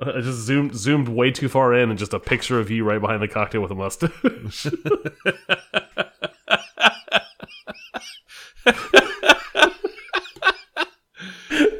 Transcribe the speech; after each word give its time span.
I 0.00 0.20
just 0.20 0.38
zoomed 0.38 0.74
zoomed 0.74 1.08
way 1.08 1.30
too 1.30 1.48
far 1.48 1.74
in, 1.74 1.90
and 1.90 1.98
just 1.98 2.14
a 2.14 2.20
picture 2.20 2.58
of 2.58 2.70
you 2.70 2.84
right 2.84 3.00
behind 3.00 3.22
the 3.22 3.28
cocktail 3.28 3.60
with 3.60 3.70
a 3.70 3.74
mustache. 3.74 4.10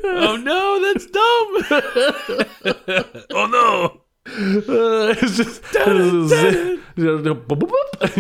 oh 0.05 0.37
no, 0.37 0.93
that's 0.93 1.07
dumb. 1.07 1.25
oh 3.33 3.47
no. 3.47 4.01
Uh, 4.27 5.15
it's 5.19 5.37
just, 5.39 5.63
and 5.77 6.31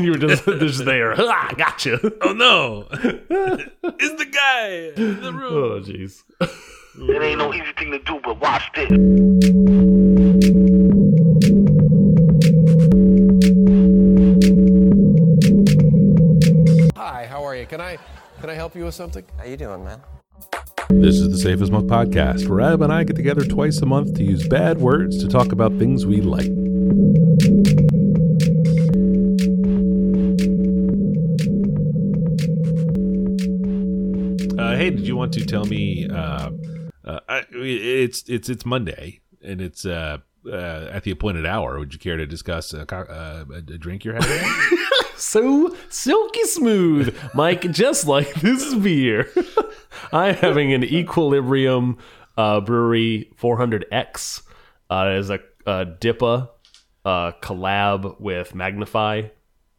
you 0.04 0.12
were 0.12 0.18
just, 0.18 0.44
just 0.44 0.84
there. 0.84 1.14
Ah, 1.18 1.52
gotcha. 1.56 1.98
Oh 2.22 2.32
no. 2.32 2.88
it's 2.90 4.14
the 4.18 4.26
guy 4.32 4.92
in 4.96 5.20
the 5.20 5.32
room. 5.32 5.52
Oh, 5.52 5.80
jeez. 5.80 6.22
It 6.98 7.22
ain't 7.22 7.38
no 7.38 7.54
easy 7.54 7.72
thing 7.78 7.92
to 7.92 7.98
do, 7.98 8.18
but 8.24 8.40
watch 8.40 8.64
this. 8.74 8.90
Hi, 16.96 17.24
how 17.24 17.42
are 17.42 17.56
you? 17.56 17.64
Can 17.64 17.80
I 17.80 17.96
can 18.40 18.50
I 18.50 18.54
help 18.54 18.76
you 18.76 18.84
with 18.84 18.94
something? 18.94 19.24
How 19.38 19.44
you 19.44 19.56
doing, 19.56 19.82
man? 19.82 20.02
This 20.90 21.16
is 21.16 21.30
the 21.30 21.38
Safe 21.38 21.62
as 21.62 21.70
Milk 21.70 21.86
podcast, 21.86 22.46
where 22.46 22.60
Ab 22.60 22.82
and 22.82 22.92
I 22.92 23.04
get 23.04 23.16
together 23.16 23.42
twice 23.44 23.78
a 23.78 23.86
month 23.86 24.16
to 24.16 24.22
use 24.22 24.46
bad 24.48 24.78
words 24.78 25.16
to 25.22 25.28
talk 25.28 25.52
about 25.52 25.78
things 25.78 26.04
we 26.04 26.20
like. 26.20 26.50
Uh, 34.58 34.76
hey, 34.76 34.90
did 34.90 35.06
you 35.06 35.16
want 35.16 35.32
to 35.32 35.46
tell 35.46 35.64
me? 35.64 36.06
Uh, 36.06 36.50
uh, 37.04 37.20
I, 37.28 37.44
it's 37.52 38.28
it's 38.28 38.50
it's 38.50 38.66
Monday, 38.66 39.20
and 39.42 39.62
it's 39.62 39.86
uh, 39.86 40.18
uh, 40.46 40.88
at 40.92 41.04
the 41.04 41.10
appointed 41.10 41.46
hour. 41.46 41.78
Would 41.78 41.92
you 41.92 41.98
care 41.98 42.16
to 42.16 42.26
discuss 42.26 42.72
a, 42.72 42.82
uh, 42.94 43.44
a 43.54 43.60
drink 43.60 44.04
you're 44.04 44.14
having? 44.14 44.76
So 45.16 45.76
silky 45.90 46.44
smooth, 46.44 47.14
Mike, 47.34 47.70
just 47.72 48.06
like 48.06 48.32
this 48.36 48.74
beer. 48.74 49.30
I'm 50.14 50.34
having 50.34 50.72
an 50.72 50.82
Equilibrium 50.82 51.98
uh, 52.38 52.62
Brewery 52.62 53.30
400X. 53.38 54.42
Uh, 54.88 55.16
is 55.18 55.28
a, 55.28 55.40
a 55.66 55.84
DIPA 55.84 56.48
uh, 57.04 57.32
collab 57.42 58.18
with 58.18 58.54
Magnify 58.54 59.24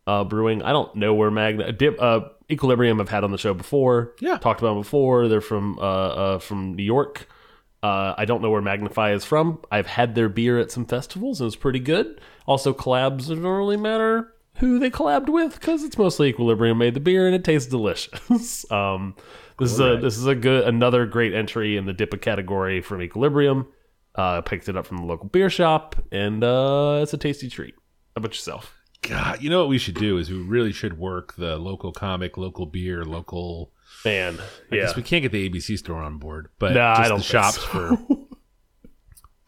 uh, 0.07 0.23
Brewing. 0.23 0.61
I 0.61 0.71
don't 0.71 0.95
know 0.95 1.13
where 1.13 1.31
Magna 1.31 1.71
Dip 1.71 2.01
uh, 2.01 2.21
Equilibrium 2.49 3.01
I've 3.01 3.09
had 3.09 3.23
on 3.23 3.31
the 3.31 3.37
show 3.37 3.53
before. 3.53 4.13
Yeah. 4.19 4.37
talked 4.37 4.61
about 4.61 4.73
them 4.73 4.81
before. 4.83 5.27
They're 5.27 5.41
from 5.41 5.77
uh, 5.79 5.81
uh, 5.81 6.39
from 6.39 6.75
New 6.75 6.83
York. 6.83 7.27
Uh, 7.83 8.13
I 8.17 8.25
don't 8.25 8.41
know 8.41 8.49
where 8.51 8.61
Magnify 8.61 9.13
is 9.13 9.25
from. 9.25 9.59
I've 9.71 9.87
had 9.87 10.13
their 10.13 10.29
beer 10.29 10.59
at 10.59 10.71
some 10.71 10.85
festivals 10.85 11.41
and 11.41 11.47
it's 11.47 11.55
pretty 11.55 11.79
good. 11.79 12.21
Also, 12.45 12.73
collabs 12.73 13.27
don't 13.27 13.41
really 13.41 13.77
matter 13.77 14.33
who 14.55 14.77
they 14.77 14.91
collabed 14.91 15.29
with 15.29 15.59
because 15.59 15.83
it's 15.83 15.97
mostly 15.97 16.29
Equilibrium 16.29 16.77
made 16.77 16.93
the 16.93 16.99
beer 16.99 17.25
and 17.25 17.35
it 17.35 17.43
tastes 17.43 17.69
delicious. 17.69 18.69
um, 18.71 19.15
this 19.57 19.71
is 19.71 19.79
a 19.79 19.97
this 19.97 20.17
is 20.17 20.27
a 20.27 20.35
good 20.35 20.67
another 20.67 21.05
great 21.05 21.33
entry 21.33 21.77
in 21.77 21.85
the 21.85 21.93
DIPA 21.93 22.21
category 22.21 22.81
from 22.81 23.01
Equilibrium. 23.01 23.67
Uh, 24.13 24.41
picked 24.41 24.67
it 24.67 24.75
up 24.75 24.85
from 24.85 24.97
the 24.97 25.05
local 25.05 25.29
beer 25.29 25.49
shop 25.49 25.95
and 26.11 26.43
uh, 26.43 26.99
it's 27.01 27.13
a 27.13 27.17
tasty 27.17 27.49
treat. 27.49 27.73
How 28.15 28.19
about 28.19 28.33
yourself? 28.33 28.75
God, 29.01 29.41
you 29.41 29.49
know 29.49 29.59
what 29.59 29.69
we 29.69 29.77
should 29.77 29.95
do 29.95 30.17
is 30.17 30.29
we 30.29 30.37
really 30.37 30.71
should 30.71 30.99
work 30.99 31.35
the 31.35 31.57
local 31.57 31.91
comic, 31.91 32.37
local 32.37 32.65
beer, 32.65 33.03
local. 33.03 33.71
Man, 34.05 34.39
I 34.71 34.75
yeah. 34.75 34.91
we 34.95 35.03
can't 35.03 35.21
get 35.21 35.31
the 35.31 35.47
ABC 35.49 35.77
store 35.77 36.01
on 36.01 36.17
board, 36.17 36.49
but 36.59 36.73
Nah, 36.73 36.95
just 36.95 37.05
I 37.05 37.07
don't 37.09 37.17
the 37.19 37.23
shops 37.23 37.55
so. 37.57 37.61
for 37.61 37.97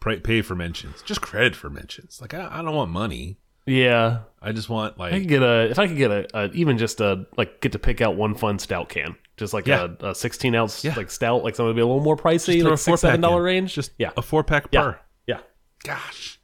pay, 0.00 0.20
pay 0.20 0.42
for 0.42 0.54
mentions, 0.54 1.02
just 1.02 1.20
credit 1.20 1.56
for 1.56 1.70
mentions. 1.70 2.20
Like 2.20 2.34
I, 2.34 2.48
I 2.50 2.62
don't 2.62 2.74
want 2.74 2.90
money. 2.90 3.38
yeah, 3.66 4.20
I 4.42 4.52
just 4.52 4.68
want 4.68 4.98
like 4.98 5.12
I 5.12 5.18
could 5.20 5.28
get 5.28 5.42
a 5.42 5.70
if 5.70 5.78
I 5.78 5.88
could 5.88 5.96
get 5.96 6.10
a, 6.10 6.26
a 6.38 6.50
even 6.52 6.78
just 6.78 7.00
a 7.00 7.26
like 7.36 7.60
get 7.60 7.72
to 7.72 7.78
pick 7.78 8.00
out 8.00 8.14
one 8.16 8.34
fun 8.34 8.58
stout 8.60 8.88
can, 8.90 9.16
just 9.36 9.52
like 9.54 9.66
Yeah. 9.66 9.88
a, 10.00 10.10
a 10.10 10.14
sixteen 10.14 10.54
ounce 10.54 10.84
Yeah. 10.84 10.94
like 10.96 11.10
stout, 11.10 11.42
like 11.42 11.56
something 11.56 11.70
to 11.72 11.74
be 11.74 11.80
a 11.82 11.86
little 11.86 12.02
more 12.02 12.16
pricey, 12.16 12.62
like 12.62 12.74
a 12.74 12.76
six 12.76 12.84
four-pack 12.84 12.98
seven 13.00 13.20
dollar 13.22 13.42
range. 13.42 13.74
Just 13.74 13.90
yeah, 13.98 14.10
a 14.16 14.22
four 14.22 14.44
pack 14.44 14.68
yeah, 14.70 14.82
per. 14.82 15.00
yeah. 15.26 15.38
Gosh, 15.82 16.38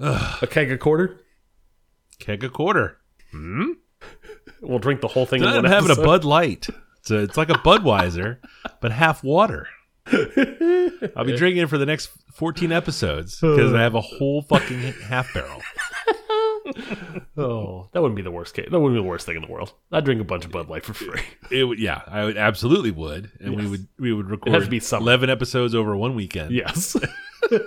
A 0.00 0.46
keg 0.50 0.72
a 0.72 0.78
quarter. 0.78 1.20
keg 2.18 2.42
a 2.42 2.48
quarter. 2.48 2.98
Hmm? 3.30 3.72
We'll 4.62 4.78
drink 4.78 5.00
the 5.00 5.08
whole 5.08 5.26
thing. 5.26 5.42
I'm 5.44 5.64
having 5.64 5.90
a. 5.90 5.96
Bud 5.96 6.24
Light. 6.24 6.68
It's 7.00 7.10
a, 7.10 7.18
it's 7.18 7.36
like 7.36 7.50
a 7.50 7.54
Budweiser, 7.54 8.38
but 8.80 8.92
half 8.92 9.22
water. 9.22 9.68
I'll 10.06 11.24
be 11.24 11.36
drinking 11.36 11.62
it 11.62 11.68
for 11.68 11.78
the 11.78 11.86
next 11.86 12.10
14 12.34 12.72
episodes 12.72 13.40
because 13.40 13.72
I 13.74 13.82
have 13.82 13.94
a 13.94 14.00
whole 14.00 14.42
fucking 14.42 14.78
half 15.04 15.32
barrel. 15.34 15.62
Oh, 17.38 17.88
that 17.92 18.02
wouldn't 18.02 18.16
be 18.16 18.22
the 18.22 18.30
worst 18.30 18.52
case. 18.54 18.68
That 18.70 18.78
wouldn't 18.78 18.98
be 18.98 19.02
the 19.02 19.08
worst 19.08 19.24
thing 19.24 19.36
in 19.36 19.42
the 19.42 19.48
world. 19.50 19.72
I'd 19.90 20.04
drink 20.04 20.20
a 20.20 20.24
bunch 20.24 20.44
of 20.44 20.50
Bud 20.50 20.68
Light 20.68 20.84
for 20.84 20.92
free. 20.92 21.22
It 21.50 21.64
would, 21.64 21.78
yeah, 21.78 22.02
I 22.06 22.24
would 22.24 22.36
absolutely 22.36 22.90
would, 22.90 23.30
and 23.40 23.56
we 23.56 23.66
would 23.66 23.88
we 23.98 24.12
would 24.12 24.28
record 24.28 24.52
have 24.52 24.64
to 24.64 24.68
be 24.70 24.78
summer. 24.78 25.00
eleven 25.02 25.30
episodes 25.30 25.74
over 25.74 25.96
one 25.96 26.14
weekend. 26.14 26.50
yes. 26.50 26.94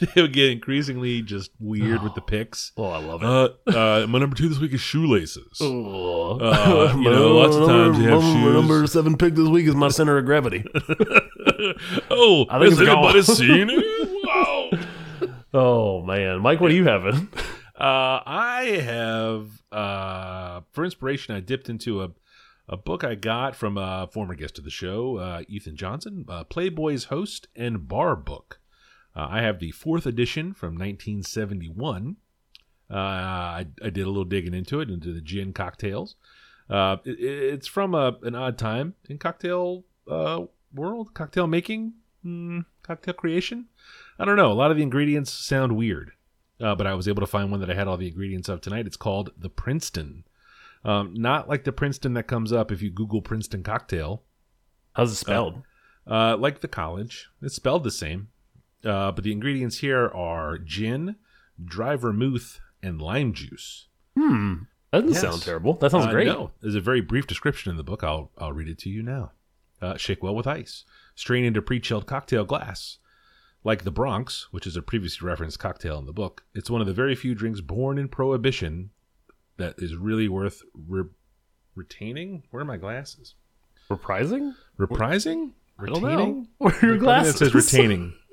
they 0.14 0.22
would 0.22 0.32
get 0.32 0.50
increasingly 0.50 1.22
just 1.22 1.50
weird 1.58 2.02
with 2.02 2.14
the 2.14 2.20
picks. 2.20 2.72
Oh, 2.76 2.84
I 2.86 2.98
love 2.98 3.22
it. 3.22 3.74
Uh, 3.74 4.02
uh, 4.02 4.06
my 4.06 4.18
number 4.18 4.36
two 4.36 4.48
this 4.48 4.58
week 4.58 4.72
is 4.72 4.80
shoelaces. 4.80 5.58
Oh. 5.60 6.38
Uh, 6.40 6.94
you 6.96 7.10
know, 7.10 7.34
lots 7.36 7.56
of 7.56 7.66
times 7.68 7.98
you 7.98 8.04
have 8.04 8.22
number, 8.22 8.40
shoes. 8.40 8.54
number 8.54 8.86
seven 8.86 9.16
pick 9.16 9.34
this 9.34 9.48
week 9.48 9.66
is 9.66 9.74
my 9.74 9.88
center 9.88 10.18
of 10.18 10.24
gravity. 10.24 10.64
Oh, 12.10 12.46
I 12.50 12.58
think 12.58 12.70
has 12.72 12.80
it's 12.80 12.88
gone. 12.88 13.22
seen 13.36 13.70
it? 13.70 14.24
Wow. 14.24 14.70
Oh 15.52 16.02
man, 16.02 16.40
Mike, 16.40 16.60
what 16.60 16.70
are 16.70 16.74
you 16.74 16.84
having? 16.84 17.28
Uh, 17.78 18.20
I 18.26 18.80
have, 18.84 19.48
uh, 19.72 20.60
for 20.72 20.84
inspiration, 20.84 21.34
I 21.34 21.40
dipped 21.40 21.68
into 21.68 22.02
a, 22.02 22.10
a 22.68 22.76
book 22.76 23.02
I 23.02 23.14
got 23.14 23.56
from 23.56 23.78
a 23.78 24.08
former 24.12 24.34
guest 24.34 24.58
of 24.58 24.64
the 24.64 24.70
show, 24.70 25.16
uh, 25.16 25.42
Ethan 25.48 25.76
Johnson, 25.76 26.24
uh, 26.28 26.44
Playboy's 26.44 27.04
host 27.04 27.48
and 27.56 27.88
bar 27.88 28.14
book. 28.14 28.60
Uh, 29.16 29.26
I 29.30 29.42
have 29.42 29.58
the 29.60 29.70
fourth 29.70 30.06
edition 30.06 30.54
from 30.54 30.74
1971. 30.74 32.16
Uh, 32.90 32.94
I, 32.94 33.66
I 33.82 33.90
did 33.90 34.02
a 34.02 34.08
little 34.08 34.24
digging 34.24 34.54
into 34.54 34.80
it, 34.80 34.90
into 34.90 35.12
the 35.12 35.20
gin 35.20 35.52
cocktails. 35.52 36.16
Uh, 36.68 36.96
it, 37.04 37.20
it's 37.20 37.66
from 37.66 37.94
a, 37.94 38.16
an 38.22 38.34
odd 38.34 38.58
time 38.58 38.94
in 39.08 39.18
cocktail 39.18 39.84
uh, 40.08 40.44
world, 40.74 41.14
cocktail 41.14 41.46
making, 41.46 41.94
mm, 42.24 42.64
cocktail 42.82 43.14
creation. 43.14 43.66
I 44.18 44.24
don't 44.24 44.36
know. 44.36 44.52
A 44.52 44.54
lot 44.54 44.70
of 44.70 44.76
the 44.76 44.82
ingredients 44.82 45.32
sound 45.32 45.76
weird 45.76 46.12
uh, 46.60 46.74
but 46.74 46.86
I 46.86 46.94
was 46.94 47.08
able 47.08 47.20
to 47.20 47.26
find 47.26 47.50
one 47.50 47.60
that 47.60 47.70
I 47.70 47.74
had 47.74 47.88
all 47.88 47.96
the 47.96 48.08
ingredients 48.08 48.48
of 48.48 48.60
tonight. 48.60 48.86
It's 48.86 48.96
called 48.96 49.30
the 49.36 49.50
Princeton. 49.50 50.24
Um, 50.84 51.14
not 51.14 51.48
like 51.48 51.64
the 51.64 51.72
Princeton 51.72 52.14
that 52.14 52.26
comes 52.26 52.52
up 52.52 52.70
if 52.70 52.82
you 52.82 52.90
Google 52.90 53.22
Princeton 53.22 53.62
cocktail, 53.62 54.22
How's 54.92 55.12
it 55.12 55.16
spelled? 55.16 55.62
uh, 56.06 56.36
like 56.36 56.60
the 56.60 56.68
college. 56.68 57.28
It's 57.42 57.56
spelled 57.56 57.84
the 57.84 57.90
same, 57.90 58.28
uh, 58.84 59.12
but 59.12 59.24
the 59.24 59.32
ingredients 59.32 59.78
here 59.78 60.08
are 60.08 60.58
gin, 60.58 61.16
dry 61.64 61.96
vermouth, 61.96 62.60
and 62.82 63.00
lime 63.00 63.32
juice. 63.32 63.88
hmm. 64.16 64.54
That 64.92 65.00
doesn't 65.06 65.14
Yes. 65.14 65.22
sound 65.22 65.42
terrible. 65.42 65.72
That 65.74 65.90
sounds 65.90 66.06
Uh, 66.06 66.10
great. 66.12 66.26
No, 66.28 66.52
there's 66.60 66.76
a 66.76 66.80
very 66.80 67.00
brief 67.00 67.26
description 67.26 67.70
in 67.72 67.76
the 67.76 67.82
book. 67.82 68.04
I'll 68.04 68.30
I'll 68.38 68.52
read 68.52 68.68
it 68.68 68.78
to 68.80 68.88
you 68.88 69.02
now. 69.02 69.32
Uh, 69.82 69.96
shake 69.96 70.22
well 70.22 70.36
with 70.36 70.46
ice. 70.46 70.84
Strain 71.16 71.44
into 71.44 71.60
pre-chilled 71.60 72.06
cocktail 72.06 72.44
glass. 72.44 72.98
Like 73.64 73.82
the 73.82 73.90
Bronx, 73.90 74.48
which 74.52 74.66
is 74.68 74.76
a 74.76 74.82
previously 74.82 75.26
referenced 75.26 75.58
cocktail 75.58 75.98
in 75.98 76.06
the 76.06 76.12
book, 76.12 76.44
it's 76.54 76.70
one 76.70 76.80
of 76.80 76.86
the 76.86 76.92
very 76.92 77.14
few 77.16 77.34
drinks 77.34 77.60
born 77.60 77.98
in 77.98 78.08
Prohibition 78.08 78.90
that 79.56 79.74
is 79.78 79.96
really 79.96 80.28
worth 80.28 80.62
re- 80.88 81.08
retaining. 81.74 82.44
Where 82.50 82.62
are 82.62 82.66
my 82.66 82.76
glasses? 82.76 83.34
Reprising? 83.90 84.54
Reprising? 84.78 85.52
Retaining? 85.76 86.48
Where 86.58 86.72
are 86.74 86.86
your 86.86 86.98
glasses? 86.98 87.34
It 87.34 87.38
says 87.50 87.54
retaining. 87.54 88.14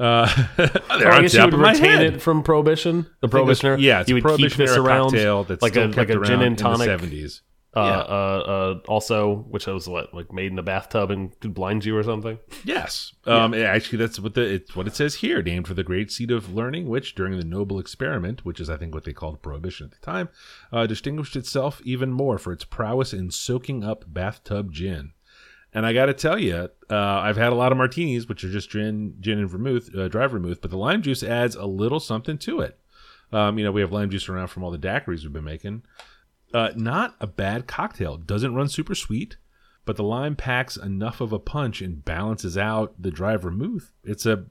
uh, 0.00 0.28
Oh, 0.58 0.66
I 0.88 1.20
guess 1.22 1.34
you 1.34 1.44
would 1.44 1.54
retain 1.54 1.84
head. 1.84 2.02
it 2.14 2.22
from 2.22 2.42
Prohibition. 2.42 3.02
The 3.20 3.28
I 3.28 3.30
think 3.30 3.48
it's- 3.50 3.60
Prohibitioner. 3.60 3.76
Yeah, 3.78 4.00
it's 4.00 4.08
you 4.10 4.16
a 4.16 4.20
would 4.22 4.36
keep 4.38 4.52
this 4.54 4.76
around 4.76 5.10
cocktail 5.10 5.44
that's 5.44 5.62
like 5.62 5.76
a 5.76 5.86
like 5.86 6.10
a 6.10 6.20
gin 6.24 6.42
and 6.42 6.58
tonic. 6.58 6.88
in 6.88 7.10
the 7.10 7.22
70s. 7.24 7.40
Uh, 7.72 7.80
Yeah. 7.82 7.98
uh, 8.00 8.42
uh, 8.48 8.78
also, 8.88 9.46
which 9.48 9.68
was 9.68 9.88
what 9.88 10.12
like 10.12 10.32
made 10.32 10.50
in 10.50 10.58
a 10.58 10.62
bathtub 10.62 11.08
and 11.12 11.38
could 11.38 11.54
blind 11.54 11.84
you 11.84 11.96
or 11.96 12.02
something. 12.02 12.36
Yes. 12.64 13.12
Um, 13.26 13.54
yeah, 13.54 13.60
Actually, 13.70 13.98
that's 13.98 14.18
what 14.18 14.34
the 14.34 14.42
it's 14.42 14.74
what 14.74 14.88
it 14.88 14.96
says 14.96 15.14
here. 15.16 15.40
Named 15.40 15.68
for 15.68 15.74
the 15.74 15.84
great 15.84 16.10
seat 16.10 16.32
of 16.32 16.52
learning, 16.52 16.88
which 16.88 17.14
during 17.14 17.38
the 17.38 17.44
Noble 17.44 17.78
Experiment, 17.78 18.44
which 18.44 18.58
is 18.58 18.68
I 18.68 18.76
think 18.76 18.92
what 18.92 19.04
they 19.04 19.12
called 19.12 19.40
Prohibition 19.40 19.86
at 19.86 19.92
the 19.92 20.04
time, 20.04 20.30
uh, 20.72 20.86
distinguished 20.88 21.36
itself 21.36 21.80
even 21.84 22.10
more 22.10 22.38
for 22.38 22.52
its 22.52 22.64
prowess 22.64 23.12
in 23.12 23.30
soaking 23.30 23.84
up 23.84 24.04
bathtub 24.08 24.72
gin. 24.72 25.12
And 25.72 25.86
I 25.86 25.92
got 25.92 26.06
to 26.06 26.14
tell 26.14 26.38
you, 26.38 26.68
uh, 26.90 26.94
I've 26.96 27.36
had 27.36 27.52
a 27.52 27.56
lot 27.56 27.70
of 27.70 27.78
martinis, 27.78 28.28
which 28.28 28.42
are 28.42 28.50
just 28.50 28.70
gin, 28.70 29.14
gin 29.20 29.38
and 29.38 29.48
vermouth, 29.48 29.94
uh, 29.94 30.08
dry 30.08 30.26
vermouth, 30.26 30.60
but 30.60 30.70
the 30.70 30.76
lime 30.76 31.00
juice 31.02 31.22
adds 31.22 31.54
a 31.54 31.66
little 31.66 32.00
something 32.00 32.38
to 32.38 32.60
it. 32.60 32.78
Um, 33.32 33.56
you 33.58 33.64
know, 33.64 33.70
we 33.70 33.80
have 33.80 33.92
lime 33.92 34.10
juice 34.10 34.28
around 34.28 34.48
from 34.48 34.64
all 34.64 34.72
the 34.72 34.78
daiquiris 34.78 35.22
we've 35.22 35.32
been 35.32 35.44
making. 35.44 35.82
Uh, 36.52 36.70
not 36.74 37.14
a 37.20 37.28
bad 37.28 37.68
cocktail. 37.68 38.16
Doesn't 38.16 38.54
run 38.54 38.68
super 38.68 38.94
sweet. 38.96 39.36
but 39.84 39.96
the 39.96 40.02
lime 40.02 40.36
packs 40.36 40.76
enough 40.76 41.20
of 41.20 41.32
a 41.32 41.38
punch 41.38 41.80
and 41.80 42.04
balances 42.04 42.58
out 42.58 42.94
the 43.00 43.10
dry 43.10 43.36
vermouth. 43.36 43.92
It's 44.04 44.26
a, 44.26 44.44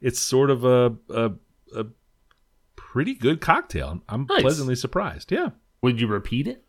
it's 0.00 0.18
sort 0.20 0.50
of 0.50 0.64
a 0.64 0.96
a, 1.10 1.32
a 1.76 1.86
pretty 2.76 3.14
good 3.14 3.40
cocktail. 3.40 4.00
I'm 4.08 4.26
Nice. 4.28 4.40
pleasantly 4.42 4.74
surprised. 4.74 5.30
Yeah, 5.30 5.50
Would 5.82 6.00
you 6.00 6.06
repeat 6.06 6.46
it? 6.48 6.63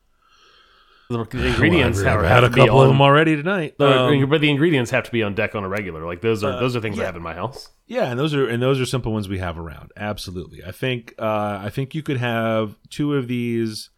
The 1.10 1.20
ingredients 1.48 2.00
Well, 2.00 2.08
have, 2.08 2.20
I've 2.20 2.26
have 2.26 2.32
had 2.36 2.44
a 2.46 2.50
to 2.50 2.56
be 2.56 2.62
couple 2.62 2.82
of 2.82 2.88
them 2.88 3.00
already 3.02 3.36
tonight. 3.36 3.76
the- 3.78 3.86
Um, 4.06 4.30
but 4.30 4.42
the 4.42 4.50
ingredients 4.50 4.90
have 4.92 5.04
to 5.04 5.12
be 5.12 5.22
on 5.22 5.36
deck 5.36 5.54
on 5.54 5.64
a 5.64 5.70
regular. 5.70 6.04
Like 6.06 6.22
those 6.22 6.44
are 6.44 6.54
Uh, 6.54 6.60
those 6.60 6.76
are 6.76 6.82
things 6.82 7.00
I 7.00 7.06
have 7.06 7.16
in 7.16 7.22
my 7.22 7.36
house. 7.36 7.70
Yeah, 7.86 8.10
and 8.10 8.20
those 8.20 8.34
are 8.34 8.48
and 8.48 8.62
those 8.62 8.82
are 8.82 8.86
simple 8.86 9.14
ones 9.14 9.30
we 9.30 9.38
have 9.38 9.60
around. 9.60 9.92
Absolutely, 9.96 10.64
I 10.64 10.72
think 10.72 11.14
uh, 11.20 11.60
I 11.64 11.70
think 11.70 11.94
you 11.94 12.02
could 12.02 12.18
have 12.18 12.76
two 12.90 13.14
of 13.14 13.28
these. 13.28 13.92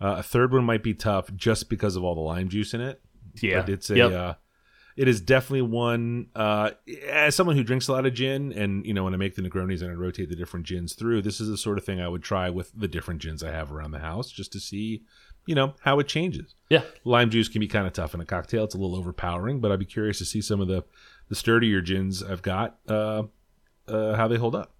Uh, 0.00 0.16
a 0.18 0.22
third 0.22 0.52
one 0.52 0.64
might 0.64 0.82
be 0.82 0.94
tough 0.94 1.32
just 1.36 1.68
because 1.68 1.96
of 1.96 2.04
all 2.04 2.14
the 2.14 2.20
lime 2.20 2.48
juice 2.48 2.74
in 2.74 2.80
it. 2.80 3.00
Yeah, 3.40 3.60
but 3.60 3.68
it's 3.68 3.88
a 3.90 3.96
Yep. 3.96 4.12
uh, 4.12 4.34
it 4.96 5.08
is 5.08 5.20
definitely 5.20 5.62
one. 5.62 6.26
Uh, 6.36 6.70
as 7.08 7.34
someone 7.34 7.56
who 7.56 7.64
drinks 7.64 7.88
a 7.88 7.92
lot 7.92 8.04
of 8.06 8.12
gin, 8.14 8.52
and 8.52 8.84
you 8.86 8.94
know 8.94 9.02
when 9.04 9.14
I 9.14 9.16
make 9.16 9.34
the 9.36 9.42
Negronis 9.42 9.80
and 9.82 9.90
I 9.90 9.94
rotate 9.94 10.28
the 10.28 10.36
different 10.36 10.66
gins 10.66 10.94
through, 10.94 11.22
this 11.22 11.40
is 11.40 11.48
the 11.48 11.56
sort 11.56 11.78
of 11.78 11.84
thing 11.84 12.00
I 12.00 12.06
would 12.08 12.22
try 12.22 12.50
with 12.50 12.70
the 12.76 12.88
different 12.88 13.20
gins 13.22 13.42
I 13.42 13.50
have 13.50 13.72
around 13.72 13.90
the 13.92 14.00
house, 14.00 14.30
just 14.30 14.52
to 14.52 14.60
see, 14.60 15.02
you 15.46 15.54
know, 15.54 15.74
how 15.80 15.98
it 15.98 16.08
changes. 16.08 16.54
yeah. 16.68 16.82
Lime 17.04 17.30
juice 17.30 17.48
can 17.48 17.60
be 17.60 17.68
kind 17.68 17.86
of 17.86 17.92
tough 17.92 18.14
in 18.14 18.20
a 18.20 18.24
cocktail; 18.24 18.64
it's 18.64 18.74
a 18.74 18.78
little 18.78 18.96
overpowering, 18.96 19.60
but 19.60 19.70
I'd 19.72 19.78
be 19.78 19.84
curious 19.84 20.18
to 20.18 20.24
see 20.24 20.40
some 20.40 20.60
of 20.60 20.68
the 20.68 20.84
the 21.28 21.34
sturdier 21.34 21.80
gins 21.80 22.22
I've 22.22 22.42
got, 22.42 22.78
uh, 22.88 23.22
uh, 23.88 24.14
how 24.16 24.28
they 24.28 24.36
hold 24.36 24.54
up. 24.54 24.74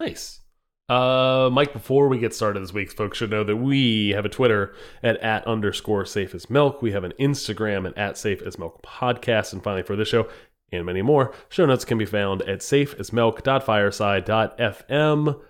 Nice. 0.00 0.40
Uh, 0.88 1.50
Mike, 1.52 1.74
before 1.74 2.08
we 2.08 2.18
get 2.18 2.34
started 2.34 2.62
this 2.62 2.72
week, 2.72 2.90
folks 2.90 3.18
should 3.18 3.30
know 3.30 3.44
that 3.44 3.56
we 3.56 4.08
have 4.10 4.24
a 4.24 4.28
Twitter 4.30 4.74
at 5.02 5.18
at 5.18 5.46
underscore 5.46 6.06
safe 6.06 6.34
as 6.34 6.48
milk. 6.48 6.80
We 6.80 6.92
have 6.92 7.04
an 7.04 7.12
Instagram 7.20 7.86
at 7.86 7.98
at 7.98 8.16
safe 8.16 8.40
as 8.40 8.58
milk 8.58 8.82
podcast. 8.82 9.52
And 9.52 9.62
finally, 9.62 9.82
for 9.82 9.96
this 9.96 10.08
show 10.08 10.28
and 10.72 10.86
many 10.86 11.02
more, 11.02 11.34
show 11.50 11.66
notes 11.66 11.84
can 11.84 11.98
be 11.98 12.06
found 12.06 12.40
at 12.42 12.60
safeasmilk.fireside.fm. 12.60 15.40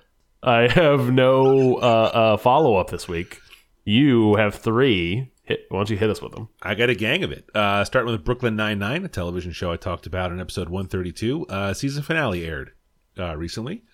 I 0.43 0.69
have 0.69 1.11
no 1.13 1.77
uh, 1.77 2.11
uh, 2.13 2.37
follow 2.37 2.77
up 2.77 2.91
this 2.91 3.07
week. 3.09 3.41
You 3.89 4.35
have 4.35 4.55
three. 4.55 5.33
Hit, 5.45 5.65
why 5.71 5.79
don't 5.79 5.89
you 5.89 5.97
hit 5.97 6.11
us 6.11 6.21
with 6.21 6.33
them? 6.33 6.51
I 6.61 6.75
got 6.75 6.91
a 6.91 6.95
gang 6.95 7.25
of 7.25 7.33
it. 7.33 7.49
Uh, 7.55 7.83
starting 7.85 8.13
with 8.13 8.23
Brooklyn 8.23 8.55
Nine 8.55 8.79
Nine, 8.79 9.03
a 9.03 9.09
television 9.09 9.51
show 9.53 9.73
I 9.73 9.79
talked 9.79 10.07
about 10.07 10.31
in 10.31 10.39
episode 10.39 10.69
one 10.69 10.89
thirty 10.89 11.11
two. 11.11 11.47
Uh, 11.47 11.73
season 11.73 12.03
finale 12.03 12.45
aired 12.45 12.73
uh, 13.19 13.35
recently. 13.35 13.85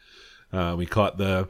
Uh, 0.53 0.75
we 0.77 0.85
caught 0.85 1.17
the 1.17 1.49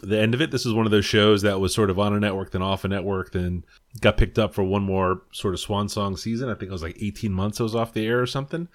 the 0.00 0.16
end 0.16 0.32
of 0.34 0.40
it. 0.40 0.52
This 0.52 0.64
is 0.64 0.74
one 0.74 0.86
of 0.86 0.92
those 0.92 1.06
shows 1.06 1.42
that 1.42 1.58
was 1.58 1.74
sort 1.74 1.90
of 1.90 1.98
on 1.98 2.14
a 2.14 2.20
network, 2.20 2.52
then 2.52 2.62
off 2.62 2.84
a 2.84 2.88
network, 2.88 3.32
then 3.32 3.64
got 4.00 4.16
picked 4.16 4.38
up 4.38 4.54
for 4.54 4.62
one 4.62 4.84
more 4.84 5.22
sort 5.32 5.54
of 5.54 5.60
swan 5.60 5.88
song 5.88 6.16
season. 6.16 6.48
I 6.48 6.54
think 6.54 6.68
it 6.68 6.72
was 6.72 6.84
like 6.84 7.02
eighteen 7.02 7.32
months. 7.32 7.58
It 7.58 7.64
was 7.64 7.74
off 7.74 7.94
the 7.94 8.06
air 8.06 8.20
or 8.22 8.26
something. 8.26 8.68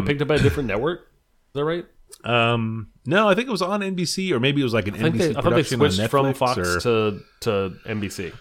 Get 0.00 0.06
picked 0.06 0.22
up 0.22 0.26
by 0.26 0.34
a 0.34 0.38
different 0.40 0.66
network. 0.70 1.02
Is 1.02 1.52
that 1.52 1.64
right? 1.64 1.86
Um, 2.24 2.88
no, 3.04 3.28
I 3.28 3.34
think 3.34 3.48
it 3.48 3.52
was 3.52 3.62
on 3.62 3.80
NBC 3.80 4.32
or 4.32 4.40
maybe 4.40 4.60
it 4.60 4.64
was 4.64 4.74
like 4.74 4.88
an 4.88 4.94
I 4.94 5.10
NBC 5.10 5.18
they, 5.18 5.30
I 5.30 5.32
thought 5.34 5.42
they 5.44 5.50
production 5.50 5.82
on 5.82 5.90
switched 5.90 6.10
from 6.10 6.34
Fox 6.34 6.58
or- 6.58 6.80
to 6.80 7.20
to 7.40 7.76
NBC. 7.86 8.32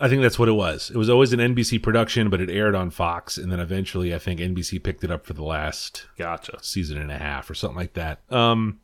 I 0.00 0.08
think 0.08 0.22
that's 0.22 0.38
what 0.38 0.48
it 0.48 0.52
was. 0.52 0.90
It 0.90 0.96
was 0.96 1.08
always 1.08 1.32
an 1.32 1.38
NBC 1.38 1.80
production, 1.80 2.28
but 2.28 2.40
it 2.40 2.50
aired 2.50 2.74
on 2.74 2.90
Fox, 2.90 3.38
and 3.38 3.52
then 3.52 3.60
eventually 3.60 4.12
I 4.12 4.18
think 4.18 4.40
NBC 4.40 4.82
picked 4.82 5.04
it 5.04 5.10
up 5.10 5.24
for 5.24 5.34
the 5.34 5.44
last 5.44 6.06
Gotcha. 6.18 6.58
season 6.62 7.00
and 7.00 7.12
a 7.12 7.16
half 7.18 7.48
or 7.48 7.54
something 7.54 7.76
like 7.76 7.92
that. 7.94 8.20
Um, 8.28 8.80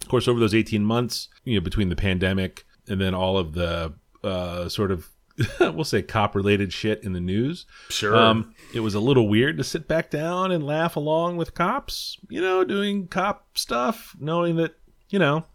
of 0.00 0.08
course, 0.08 0.26
over 0.28 0.40
those 0.40 0.54
18 0.54 0.82
months, 0.84 1.28
you 1.44 1.54
know, 1.54 1.60
between 1.60 1.90
the 1.90 1.96
pandemic 1.96 2.64
and 2.88 2.98
then 3.00 3.14
all 3.14 3.36
of 3.36 3.52
the 3.52 3.92
uh, 4.24 4.68
sort 4.70 4.90
of, 4.90 5.10
we'll 5.60 5.84
say, 5.84 6.02
cop 6.02 6.34
related 6.34 6.72
shit 6.72 7.02
in 7.02 7.12
the 7.12 7.20
news, 7.20 7.66
Sure. 7.88 8.16
um, 8.16 8.54
it 8.74 8.80
was 8.80 8.94
a 8.94 9.00
little 9.00 9.28
weird 9.28 9.56
to 9.58 9.64
sit 9.64 9.88
back 9.88 10.10
down 10.10 10.50
and 10.52 10.64
laugh 10.64 10.96
along 10.96 11.36
with 11.36 11.54
cops, 11.54 12.18
you 12.28 12.40
know, 12.40 12.64
doing 12.64 13.06
cop 13.08 13.46
stuff, 13.56 14.14
knowing 14.18 14.56
that, 14.56 14.74
you 15.08 15.18
know, 15.18 15.46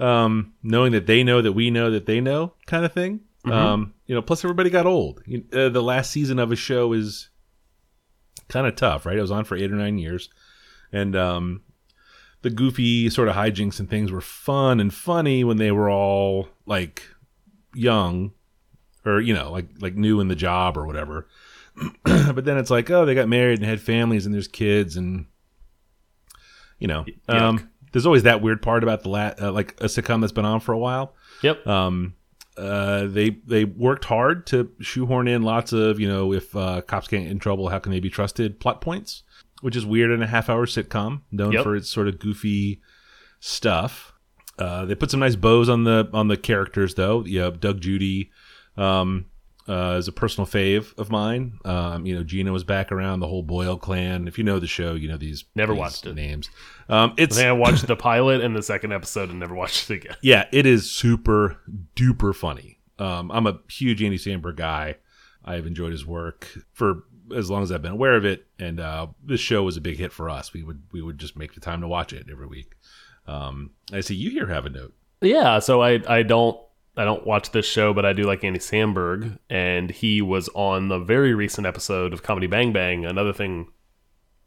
um, 0.00 0.54
knowing 0.62 0.92
that 0.92 1.06
they 1.06 1.22
know 1.22 1.40
that 1.42 1.52
we 1.52 1.70
know 1.70 1.90
that 1.90 2.06
they 2.06 2.20
know 2.20 2.54
kind 2.66 2.84
of 2.84 2.92
thing. 2.92 3.20
Um, 3.46 3.92
you 4.06 4.14
know, 4.14 4.22
plus 4.22 4.42
everybody 4.42 4.70
got 4.70 4.86
old. 4.86 5.20
You- 5.26 5.44
Uh, 5.52 5.68
the 5.68 5.82
last 5.82 6.10
season 6.10 6.38
of 6.38 6.50
a 6.50 6.56
show 6.56 6.92
is 6.94 7.28
kind 8.48 8.66
of 8.66 8.74
tough, 8.74 9.04
right? 9.04 9.18
It 9.18 9.20
was 9.20 9.30
on 9.30 9.44
for 9.44 9.54
eight 9.56 9.70
or 9.70 9.76
nine 9.76 9.98
years, 9.98 10.30
and 10.90 11.14
um, 11.14 11.60
the 12.42 12.48
goofy 12.50 13.10
sort 13.10 13.28
of 13.28 13.34
hijinks 13.36 13.78
and 13.78 13.88
things 13.88 14.10
were 14.10 14.22
fun 14.22 14.80
and 14.80 14.92
funny 14.94 15.44
when 15.44 15.58
they 15.58 15.70
were 15.70 15.90
all 15.90 16.48
like 16.66 17.02
young, 17.74 18.32
or 19.04 19.20
you 19.20 19.34
know, 19.34 19.50
like 19.50 19.66
like 19.80 19.94
new 19.94 20.20
in 20.20 20.28
the 20.28 20.34
job 20.34 20.76
or 20.76 20.86
whatever. 20.86 21.28
but 22.04 22.44
then 22.44 22.56
it's 22.56 22.70
like, 22.70 22.88
oh, 22.90 23.04
they 23.04 23.14
got 23.14 23.28
married 23.28 23.58
and 23.58 23.68
had 23.68 23.80
families 23.80 24.26
and 24.26 24.34
there's 24.34 24.48
kids 24.48 24.96
and 24.96 25.26
you 26.78 26.88
know, 26.88 27.04
um, 27.28 27.70
there's 27.92 28.06
always 28.06 28.24
that 28.24 28.42
weird 28.42 28.60
part 28.62 28.82
about 28.82 29.02
the 29.02 29.08
la- 29.08 29.34
uh, 29.40 29.52
like 29.52 29.72
a 29.80 29.84
sitcom 29.84 30.20
that's 30.20 30.32
been 30.32 30.44
on 30.44 30.60
for 30.60 30.72
a 30.72 30.78
while 30.78 31.14
yep. 31.42 31.64
um, 31.66 32.14
uh, 32.56 33.06
they 33.06 33.30
they 33.30 33.64
worked 33.64 34.04
hard 34.04 34.46
to 34.46 34.70
shoehorn 34.80 35.26
in 35.26 35.42
lots 35.42 35.72
of 35.72 35.98
you 35.98 36.08
know 36.08 36.32
if 36.32 36.54
uh, 36.54 36.80
cops 36.82 37.08
get 37.08 37.22
in 37.22 37.38
trouble, 37.38 37.68
how 37.68 37.78
can 37.78 37.90
they 37.92 38.00
be 38.00 38.10
trusted 38.10 38.60
plot 38.60 38.80
points, 38.80 39.22
which 39.60 39.74
is 39.76 39.84
weird 39.84 40.10
in 40.10 40.22
a 40.22 40.26
half 40.26 40.48
hour 40.48 40.66
sitcom 40.66 41.22
known 41.32 41.52
Yep. 41.52 41.64
for 41.64 41.74
its 41.74 41.88
sort 41.88 42.08
of 42.08 42.18
goofy 42.18 42.80
stuff. 43.40 44.12
Uh, 44.56 44.84
they 44.84 44.94
put 44.94 45.10
some 45.10 45.20
nice 45.20 45.34
bows 45.34 45.68
on 45.68 45.82
the 45.84 46.08
on 46.12 46.28
the 46.28 46.36
characters 46.36 46.94
though. 46.94 47.24
Yeah, 47.26 47.50
Doug 47.50 47.80
Judy 47.80 48.30
um, 48.76 49.26
uh, 49.68 49.96
is 49.98 50.08
a 50.08 50.12
personal 50.12 50.46
fave 50.46 50.96
of 50.98 51.10
mine. 51.10 51.58
Um, 51.64 52.04
you 52.04 52.14
know, 52.14 52.22
Gina 52.22 52.52
was 52.52 52.64
back 52.64 52.92
around 52.92 53.20
the 53.20 53.26
whole 53.28 53.42
Boyle 53.42 53.78
clan. 53.78 54.28
If 54.28 54.36
you 54.36 54.44
know 54.44 54.58
the 54.58 54.66
show, 54.66 54.94
you 54.94 55.08
know 55.08 55.16
these 55.16 55.44
Never 55.54 55.72
these 55.72 55.80
watched 55.80 56.06
it. 56.06 56.14
names. 56.14 56.50
Um, 56.88 57.14
it's 57.16 57.36
I 57.38 57.40
think 57.42 57.48
I 57.48 57.52
watched 57.52 57.86
the 57.86 57.96
pilot 58.10 58.42
and 58.42 58.54
the 58.54 58.62
second 58.62 58.92
episode 58.92 59.30
and 59.30 59.40
never 59.40 59.54
watched 59.54 59.90
it 59.90 59.94
again. 60.04 60.16
yeah, 60.22 60.46
it 60.52 60.66
is 60.66 60.90
super 60.90 61.58
duper 61.96 62.34
funny. 62.34 62.78
Um, 62.98 63.30
I'm 63.30 63.46
a 63.46 63.58
huge 63.70 64.02
Andy 64.02 64.18
Samberg 64.18 64.56
guy. 64.56 64.96
I've 65.44 65.66
enjoyed 65.66 65.92
his 65.92 66.04
work 66.06 66.48
for 66.72 67.04
as 67.34 67.50
long 67.50 67.62
as 67.62 67.72
I've 67.72 67.80
been 67.82 67.92
aware 67.92 68.16
of 68.16 68.24
it, 68.26 68.46
and 68.58 68.78
uh, 68.80 69.06
this 69.24 69.40
show 69.40 69.62
was 69.62 69.76
a 69.78 69.80
big 69.80 69.96
hit 69.98 70.12
for 70.12 70.28
us. 70.28 70.52
We 70.52 70.62
would 70.62 70.82
we 70.92 71.00
would 71.00 71.18
just 71.18 71.36
make 71.38 71.54
the 71.54 71.60
time 71.60 71.80
to 71.80 71.88
watch 71.88 72.12
it 72.12 72.26
every 72.30 72.46
week. 72.46 72.72
Um, 73.26 73.70
I 73.92 74.00
see 74.00 74.14
you 74.14 74.28
here 74.30 74.46
have 74.48 74.66
a 74.66 74.70
note. 74.70 74.92
Yeah, 75.22 75.58
so 75.58 75.82
I 75.82 76.00
I 76.06 76.22
don't 76.22 76.58
I 76.96 77.04
don't 77.04 77.26
watch 77.26 77.50
this 77.50 77.66
show, 77.66 77.92
but 77.92 78.06
I 78.06 78.12
do 78.12 78.22
like 78.22 78.44
Andy 78.44 78.60
Samberg, 78.60 79.38
and 79.50 79.90
he 79.90 80.22
was 80.22 80.48
on 80.54 80.88
the 80.88 80.98
very 80.98 81.34
recent 81.34 81.66
episode 81.66 82.12
of 82.12 82.22
Comedy 82.22 82.46
Bang 82.46 82.72
Bang. 82.72 83.04
Another 83.04 83.32
thing, 83.32 83.68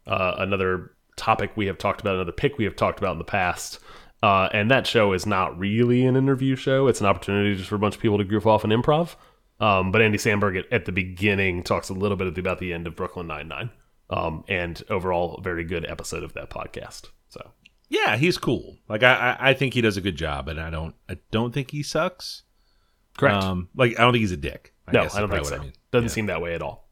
uh, 0.06 0.36
another 0.38 0.92
topic 1.16 1.50
we 1.56 1.66
have 1.66 1.76
talked 1.76 2.00
about, 2.00 2.14
another 2.14 2.32
pick 2.32 2.56
we 2.56 2.64
have 2.64 2.76
talked 2.76 2.98
about 2.98 3.12
in 3.12 3.18
the 3.18 3.24
past. 3.24 3.80
Uh, 4.22 4.48
and 4.52 4.70
that 4.70 4.86
show 4.86 5.12
is 5.12 5.26
not 5.26 5.58
really 5.58 6.04
an 6.04 6.16
interview 6.16 6.56
show; 6.56 6.88
it's 6.88 7.00
an 7.00 7.06
opportunity 7.06 7.54
just 7.54 7.68
for 7.68 7.76
a 7.76 7.78
bunch 7.78 7.96
of 7.96 8.00
people 8.00 8.18
to 8.18 8.24
goof 8.24 8.46
off 8.46 8.64
and 8.64 8.72
improv. 8.72 9.14
Um, 9.60 9.92
but 9.92 10.00
Andy 10.00 10.18
Samberg 10.18 10.58
at, 10.58 10.72
at 10.72 10.84
the 10.86 10.92
beginning 10.92 11.62
talks 11.62 11.88
a 11.88 11.94
little 11.94 12.16
bit 12.16 12.38
about 12.38 12.58
the 12.58 12.72
end 12.72 12.86
of 12.86 12.96
Brooklyn 12.96 13.26
Nine 13.26 13.48
Nine, 13.48 13.70
um, 14.10 14.44
and 14.48 14.82
overall, 14.88 15.36
a 15.36 15.42
very 15.42 15.64
good 15.64 15.84
episode 15.84 16.22
of 16.22 16.32
that 16.32 16.50
podcast. 16.50 17.10
Yeah, 17.88 18.16
he's 18.16 18.36
cool. 18.38 18.76
Like 18.88 19.02
I, 19.02 19.36
I, 19.40 19.50
I 19.50 19.54
think 19.54 19.74
he 19.74 19.80
does 19.80 19.96
a 19.96 20.00
good 20.00 20.16
job, 20.16 20.48
and 20.48 20.60
I 20.60 20.70
don't 20.70 20.94
I 21.08 21.18
don't 21.30 21.52
think 21.54 21.70
he 21.70 21.82
sucks. 21.82 22.42
correct. 23.16 23.42
Um, 23.44 23.68
like 23.74 23.98
I 23.98 24.02
don't 24.02 24.12
think 24.12 24.20
he's 24.22 24.32
a 24.32 24.36
dick. 24.36 24.74
I 24.86 24.92
no, 24.92 25.08
I 25.14 25.20
don't 25.20 25.30
think 25.30 25.46
so. 25.46 25.56
I 25.56 25.58
mean. 25.58 25.72
Doesn't 25.90 26.08
Yeah. 26.08 26.12
seem 26.12 26.26
that 26.26 26.40
way 26.42 26.54
at 26.54 26.62
all. 26.62 26.88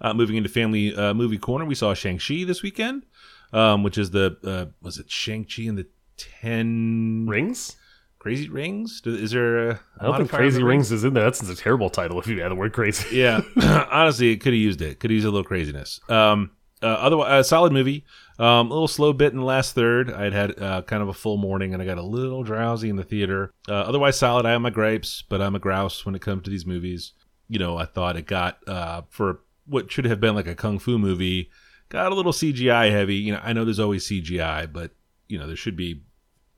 Uh, 0.00 0.12
moving 0.14 0.36
into 0.36 0.48
family 0.48 0.94
uh, 0.94 1.14
movie 1.14 1.38
corner, 1.38 1.64
we 1.64 1.74
saw 1.74 1.94
Shang 1.94 2.18
Chi 2.18 2.44
this 2.44 2.62
weekend, 2.62 3.04
um, 3.52 3.82
which 3.82 3.96
is 3.98 4.10
the 4.10 4.36
uh, 4.44 4.66
was 4.82 4.98
it 4.98 5.10
Shang 5.10 5.44
Chi 5.44 5.62
and 5.64 5.78
the 5.78 5.86
Ten 6.16 7.26
Rings? 7.28 7.76
Crazy 8.18 8.48
Rings? 8.48 9.02
Is 9.04 9.30
there? 9.30 9.68
A 9.70 9.80
I 10.00 10.04
don't 10.04 10.16
think 10.18 10.30
Crazy 10.30 10.62
Rings 10.62 10.90
is 10.92 11.04
in 11.04 11.14
there. 11.14 11.24
That's 11.24 11.48
a 11.48 11.54
terrible 11.54 11.90
title 11.90 12.18
if 12.18 12.26
you 12.26 12.42
add 12.42 12.50
the 12.50 12.54
word 12.56 12.72
crazy. 12.72 13.16
Yeah, 13.16 13.40
honestly, 13.90 14.32
it 14.32 14.38
could 14.38 14.52
have 14.52 14.60
used 14.60 14.80
it. 14.82 14.98
Could 15.00 15.10
have 15.10 15.14
used 15.14 15.26
a 15.26 15.30
little 15.30 15.44
craziness. 15.44 16.00
Um, 16.08 16.50
uh, 16.82 16.86
otherwise, 16.86 17.40
a 17.40 17.44
solid 17.48 17.72
movie. 17.72 18.04
Um, 18.38 18.66
a 18.70 18.74
little 18.74 18.88
slow 18.88 19.12
bit 19.12 19.32
in 19.32 19.38
the 19.38 19.44
last 19.44 19.74
third. 19.74 20.12
I'd 20.12 20.32
had 20.32 20.60
uh, 20.60 20.82
kind 20.82 21.02
of 21.02 21.08
a 21.08 21.14
full 21.14 21.36
morning, 21.38 21.72
and 21.72 21.82
I 21.82 21.86
got 21.86 21.96
a 21.98 22.02
little 22.02 22.42
drowsy 22.42 22.90
in 22.90 22.96
the 22.96 23.02
theater. 23.04 23.50
Uh, 23.68 23.72
otherwise, 23.72 24.18
solid. 24.18 24.44
I 24.44 24.50
have 24.50 24.60
my 24.60 24.70
gripes, 24.70 25.22
but 25.28 25.40
I'm 25.40 25.54
a 25.54 25.58
grouse 25.58 26.04
when 26.04 26.14
it 26.14 26.20
comes 26.22 26.42
to 26.44 26.50
these 26.50 26.66
movies. 26.66 27.12
You 27.48 27.58
know, 27.58 27.76
I 27.78 27.86
thought 27.86 28.16
it 28.16 28.26
got 28.26 28.58
uh, 28.68 29.02
for 29.08 29.40
what 29.66 29.90
should 29.90 30.04
have 30.04 30.20
been 30.20 30.34
like 30.34 30.46
a 30.46 30.54
kung 30.54 30.78
fu 30.78 30.98
movie, 30.98 31.50
got 31.88 32.12
a 32.12 32.14
little 32.14 32.32
CGI 32.32 32.90
heavy. 32.90 33.16
You 33.16 33.32
know, 33.34 33.40
I 33.42 33.52
know 33.52 33.64
there's 33.64 33.80
always 33.80 34.06
CGI, 34.06 34.70
but 34.72 34.90
you 35.28 35.38
know 35.38 35.46
there 35.46 35.56
should 35.56 35.76
be 35.76 36.02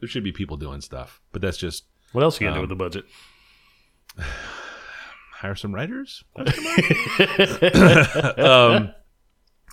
there 0.00 0.08
should 0.08 0.24
be 0.24 0.32
people 0.32 0.56
doing 0.56 0.80
stuff. 0.80 1.20
But 1.32 1.42
that's 1.42 1.58
just 1.58 1.84
What 2.12 2.24
else 2.24 2.40
are 2.40 2.44
you 2.44 2.50
gonna 2.50 2.60
Um, 2.62 2.66
do 2.68 2.74
with 2.74 2.78
the 2.78 2.84
budget? 2.84 3.04
hire 5.32 5.54
some 5.54 5.74
writers. 5.74 6.24
um, 8.38 8.92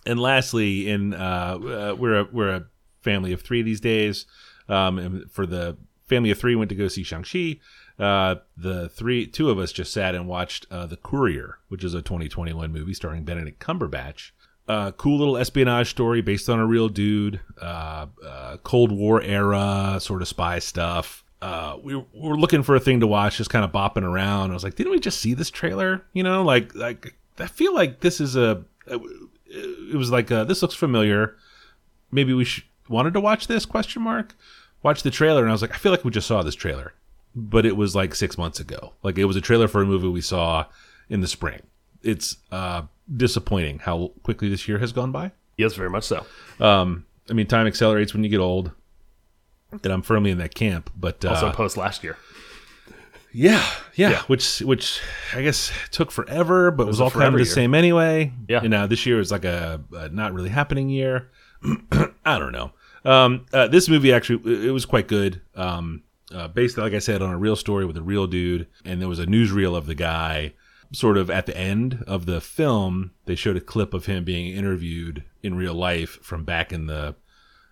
and 0.06 0.20
lastly, 0.20 0.90
in 0.90 1.14
uh, 1.14 1.58
uh, 1.58 1.96
we're 1.98 2.20
a 2.20 2.28
we're 2.32 2.50
a 2.50 2.66
family 3.02 3.32
of 3.32 3.42
three 3.42 3.62
these 3.62 3.80
days. 3.80 4.26
Um, 4.68 4.98
and 4.98 5.32
for 5.32 5.46
the 5.46 5.78
family 6.08 6.32
of 6.32 6.40
three, 6.40 6.56
went 6.56 6.70
to 6.70 6.76
go 6.76 6.88
see 6.88 7.04
Shang 7.04 7.24
Chi. 7.24 7.60
uh, 8.00 8.36
the 8.58 8.90
three, 8.90 9.28
two 9.28 9.50
of 9.50 9.60
us 9.60 9.72
just 9.72 9.94
sat 9.94 10.16
and 10.16 10.28
watched 10.28 10.66
uh, 10.72 10.86
The 10.86 10.98
Courier, 10.98 11.60
which 11.70 11.84
is 11.84 11.94
a 11.94 12.02
2021 12.02 12.72
movie 12.72 12.94
starring 12.94 13.24
Benedict 13.24 13.60
Cumberbatch. 13.60 14.32
Uh, 14.68 14.92
cool 14.92 15.20
little 15.20 15.38
espionage 15.38 15.92
story 15.92 16.22
based 16.22 16.50
on 16.50 16.60
a 16.60 16.66
real 16.66 16.90
dude, 16.90 17.40
uh, 17.62 18.08
uh, 18.26 18.58
Cold 18.64 18.92
War 18.92 19.22
era 19.22 20.00
sort 20.02 20.24
of 20.24 20.28
spy 20.28 20.58
stuff. 20.58 21.24
Uh, 21.42 21.78
we 21.84 21.96
were 21.96 22.36
looking 22.36 22.64
for 22.64 22.76
a 22.76 22.80
thing 22.80 23.00
to 23.02 23.08
watch, 23.08 23.38
just 23.38 23.52
kind 23.52 23.64
of 23.64 23.72
bopping 23.72 24.02
around. 24.02 24.50
I 24.50 24.54
was 24.56 24.64
like, 24.64 24.74
didn't 24.74 24.92
we 24.92 25.00
just 25.00 25.22
see 25.22 25.36
this 25.36 25.52
trailer? 25.52 26.04
You 26.14 26.24
know, 26.24 26.44
like, 26.44 26.74
like 26.74 27.16
I 27.38 27.46
feel 27.46 27.76
like 27.76 28.00
this 28.00 28.20
is 28.20 28.36
a. 28.36 28.64
It 29.56 29.96
was 29.96 30.12
like, 30.12 30.32
uh 30.32 30.44
this 30.44 30.62
looks 30.62 30.76
familiar. 30.76 31.36
Maybe 32.12 32.34
we 32.34 32.46
should, 32.46 32.64
wanted 32.90 33.14
to 33.14 33.20
watch 33.20 33.48
this? 33.48 33.66
Question 33.66 34.02
mark. 34.04 34.36
Watch 34.84 35.02
the 35.04 35.12
trailer, 35.12 35.42
and 35.42 35.50
I 35.50 35.52
was 35.52 35.62
like, 35.62 35.74
I 35.74 35.78
feel 35.78 35.92
like 35.92 36.06
we 36.06 36.12
just 36.12 36.28
saw 36.28 36.44
this 36.44 36.54
trailer, 36.56 36.94
but 37.36 37.66
it 37.66 37.76
was 37.76 37.96
like 37.96 38.14
six 38.14 38.38
months 38.38 38.60
ago. 38.60 38.94
Like 39.02 39.18
it 39.18 39.26
was 39.26 39.36
a 39.36 39.42
trailer 39.42 39.68
for 39.68 39.82
a 39.82 39.86
movie 39.86 40.08
we 40.08 40.22
saw 40.22 40.66
in 41.10 41.22
the 41.22 41.28
spring. 41.28 41.62
It's 42.04 42.38
uh, 42.52 42.84
disappointing 43.16 43.80
how 43.80 44.12
quickly 44.22 44.48
this 44.50 44.68
year 44.68 44.78
has 44.78 44.92
gone 44.92 45.12
by. 45.12 45.32
Yes, 45.58 45.74
very 45.74 45.90
much 45.90 46.04
so. 46.04 46.26
Um, 46.60 47.06
I 47.30 47.34
mean, 47.34 47.48
time 47.48 47.66
accelerates 47.66 48.14
when 48.14 48.24
you 48.24 48.30
get 48.30 48.40
old, 48.40 48.72
and 49.72 49.92
I'm 49.92 50.04
firmly 50.04 50.30
in 50.30 50.38
that 50.38 50.54
camp. 50.54 50.92
But 50.96 51.26
uh, 51.26 51.30
Also, 51.30 51.52
post 51.52 51.78
last 51.78 52.04
year. 52.04 52.18
Yeah, 53.36 53.66
yeah, 53.96 54.10
Yeah. 54.12 54.22
which 54.28 54.60
which 54.62 55.02
I 55.34 55.42
guess 55.42 55.72
took 55.92 56.10
forever, 56.12 56.72
but 56.72 56.88
was, 56.88 57.00
a 57.00 57.04
all 57.04 57.12
kind 57.12 57.26
of 57.28 57.34
the 57.34 57.40
year. 57.40 57.46
same 57.46 57.74
anyway. 57.76 58.32
Yeah. 58.48 58.64
you 58.64 58.70
know, 58.70 58.88
this 58.88 59.06
year 59.06 59.20
is 59.20 59.32
like 59.32 59.44
a, 59.46 59.82
a 59.92 60.10
not 60.10 60.34
really 60.34 60.50
happening 60.50 60.90
year. 60.90 61.30
I 61.92 62.40
don't 62.40 62.52
know. 62.54 62.72
Um, 63.04 63.46
uh, 63.54 63.68
this 63.68 63.90
movie 63.90 64.12
actually 64.14 64.42
it 64.52 64.66
it 64.68 64.72
was 64.72 64.86
quite 64.86 65.08
good. 65.08 65.42
Um, 65.56 66.04
uh, 66.34 66.48
based 66.48 66.78
like 66.78 66.94
I 66.94 67.00
said 67.00 67.22
on 67.22 67.32
a 67.32 67.38
real 67.38 67.56
story 67.56 67.86
with 67.86 67.98
a 67.98 68.02
real 68.02 68.26
dude, 68.28 68.68
and 68.84 69.02
there 69.02 69.10
was 69.10 69.20
a 69.20 69.26
newsreel 69.28 69.76
of 69.76 69.86
the 69.86 69.96
guy. 69.96 70.54
Sort 70.94 71.18
of 71.18 71.30
at 71.30 71.46
the 71.46 71.58
end 71.58 72.04
of 72.08 72.26
the 72.26 72.40
film, 72.40 73.12
they 73.26 73.36
showed 73.36 73.58
a 73.58 73.62
clip 73.62 73.94
of 73.94 74.06
him 74.06 74.24
being 74.24 74.56
interviewed 74.56 75.24
in 75.44 75.56
real 75.56 75.74
life 75.74 76.20
from 76.22 76.46
back 76.46 76.72
in 76.72 76.86
the 76.88 77.16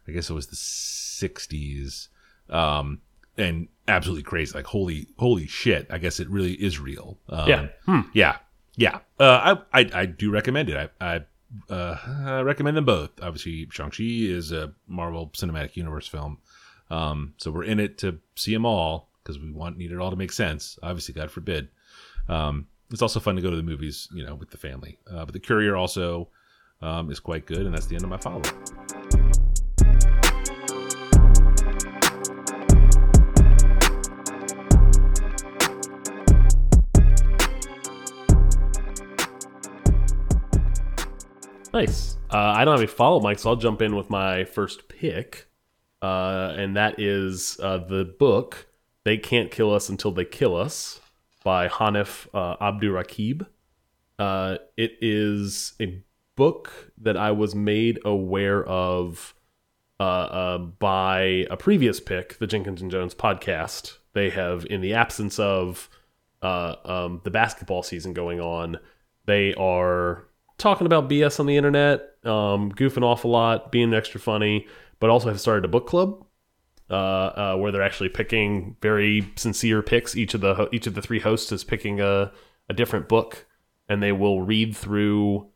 I 0.08 0.12
guess 0.12 0.30
it 0.30 0.34
was 0.34 0.48
the 0.48 0.56
'60s, 0.58 2.10
um, 2.50 3.00
and 3.38 3.68
absolutely 3.88 4.24
crazy. 4.24 4.56
Like 4.56 4.66
holy, 4.66 5.08
holy 5.18 5.48
shit! 5.48 5.88
I 5.90 5.98
guess 5.98 6.20
it 6.20 6.30
really 6.30 6.54
is 6.54 6.80
real. 6.80 7.18
Um, 7.30 7.50
Yeah. 7.50 7.68
Hmm. 7.86 8.02
yeah, 8.14 8.38
yeah. 8.76 9.00
Uh, 9.20 9.56
I, 9.74 9.82
I, 9.82 9.90
I 9.94 10.06
do 10.06 10.32
recommend 10.32 10.70
it. 10.70 10.92
I, 11.00 11.16
I, 11.16 11.74
uh, 11.74 11.98
I 12.26 12.42
recommend 12.42 12.78
them 12.78 12.86
both. 12.86 13.12
Obviously, 13.22 13.68
Shang 13.72 13.92
Chi 13.92 14.04
is 14.04 14.52
a 14.52 14.74
Marvel 14.88 15.30
Cinematic 15.30 15.76
Universe 15.76 16.08
film, 16.08 16.40
um, 16.90 17.34
so 17.38 17.52
we're 17.52 17.64
in 17.64 17.80
it 17.80 17.98
to 18.00 18.20
see 18.36 18.54
them 18.54 18.66
all 18.66 19.10
because 19.24 19.40
we 19.40 19.52
want 19.52 19.78
need 19.78 19.92
it 19.92 20.00
all 20.00 20.10
to 20.10 20.18
make 20.18 20.32
sense. 20.32 20.78
Obviously, 20.84 21.14
God 21.14 21.32
forbid. 21.32 21.70
Um, 22.28 22.68
it's 22.92 23.02
also 23.02 23.20
fun 23.20 23.36
to 23.36 23.42
go 23.42 23.50
to 23.50 23.56
the 23.56 23.64
movies, 23.64 24.08
you 24.14 24.24
know, 24.24 24.36
with 24.36 24.52
the 24.52 24.58
family. 24.58 25.00
Uh, 25.10 25.26
but 25.26 25.34
the 25.34 25.40
Courier 25.40 25.76
also 25.76 26.30
um, 26.82 27.10
is 27.10 27.20
quite 27.20 27.46
good, 27.46 27.66
and 27.66 27.74
that's 27.74 27.88
the 27.88 27.96
end 27.96 28.04
of 28.04 28.10
my 28.10 28.18
follow. 28.18 29.43
Nice. 41.74 42.18
Uh, 42.30 42.38
I 42.38 42.66
don't 42.66 42.74
have 42.74 42.82
any 42.82 42.88
follow, 42.88 43.20
Mike, 43.20 43.40
so 43.40 43.50
I'll 43.50 43.56
jump 43.56 43.82
in 43.82 43.96
with 43.96 44.08
my 44.08 44.46
first 44.46 44.88
pick, 44.90 45.48
uh, 46.04 46.54
and 46.56 46.78
that 46.78 47.00
is 47.00 47.60
uh, 47.64 47.80
the 47.80 48.06
book 48.06 48.68
"They 49.04 49.18
Can't 49.18 49.50
Kill 49.50 49.74
Us 49.74 49.90
Until 49.90 50.12
They 50.12 50.26
Kill 50.26 50.56
Us" 50.56 51.02
by 51.44 51.68
Hanif 51.68 52.28
uh, 52.32 52.58
Abdurraqib. 52.58 53.48
Uh, 54.20 54.58
it 54.78 54.98
is 55.02 55.74
a 55.82 56.04
book 56.36 56.92
that 57.00 57.18
I 57.18 57.32
was 57.32 57.56
made 57.56 58.00
aware 58.06 58.64
of 58.64 59.34
uh, 60.00 60.04
uh, 60.04 60.58
by 60.60 61.48
a 61.50 61.58
previous 61.58 62.00
pick, 62.00 62.38
the 62.38 62.46
Jenkins 62.46 62.84
and 62.84 62.92
Jones 62.92 63.16
podcast. 63.16 63.98
They 64.14 64.30
have, 64.30 64.68
in 64.68 64.82
the 64.82 64.94
absence 64.94 65.40
of 65.40 65.90
uh, 66.44 66.76
um, 66.86 67.22
the 67.24 67.32
basketball 67.32 67.82
season 67.82 68.14
going 68.14 68.40
on, 68.40 68.78
they 69.26 69.56
are 69.56 70.28
talking 70.58 70.86
about 70.86 71.10
BS 71.10 71.40
on 71.40 71.46
the 71.46 71.58
internet, 71.58 72.02
um, 72.24 72.72
goofing 72.72 73.04
off 73.04 73.24
a 73.24 73.28
lot, 73.28 73.72
being 73.72 73.94
extra 73.94 74.20
funny, 74.20 74.68
but 75.00 75.10
also 75.10 75.30
have 75.30 75.40
started 75.40 75.66
a 75.66 75.68
book 75.68 75.88
club 75.88 76.26
uh, 76.90 76.94
uh, 76.94 77.56
where 77.58 77.72
they're 77.72 77.82
actually 77.82 78.10
picking 78.10 78.76
very 78.82 79.28
sincere 79.36 79.82
picks. 79.82 80.16
Each 80.16 80.34
of 80.34 80.42
the 80.42 80.70
each 80.72 80.88
of 80.88 80.94
the 80.94 81.02
three 81.02 81.20
hosts 81.20 81.52
is 81.52 81.64
picking 81.64 82.00
a 82.00 82.32
a 82.70 82.74
different 82.74 83.10
book, 83.10 83.46
and 83.90 84.02
they 84.02 84.12
will 84.12 84.42
read 84.42 84.76
through. 84.76 85.50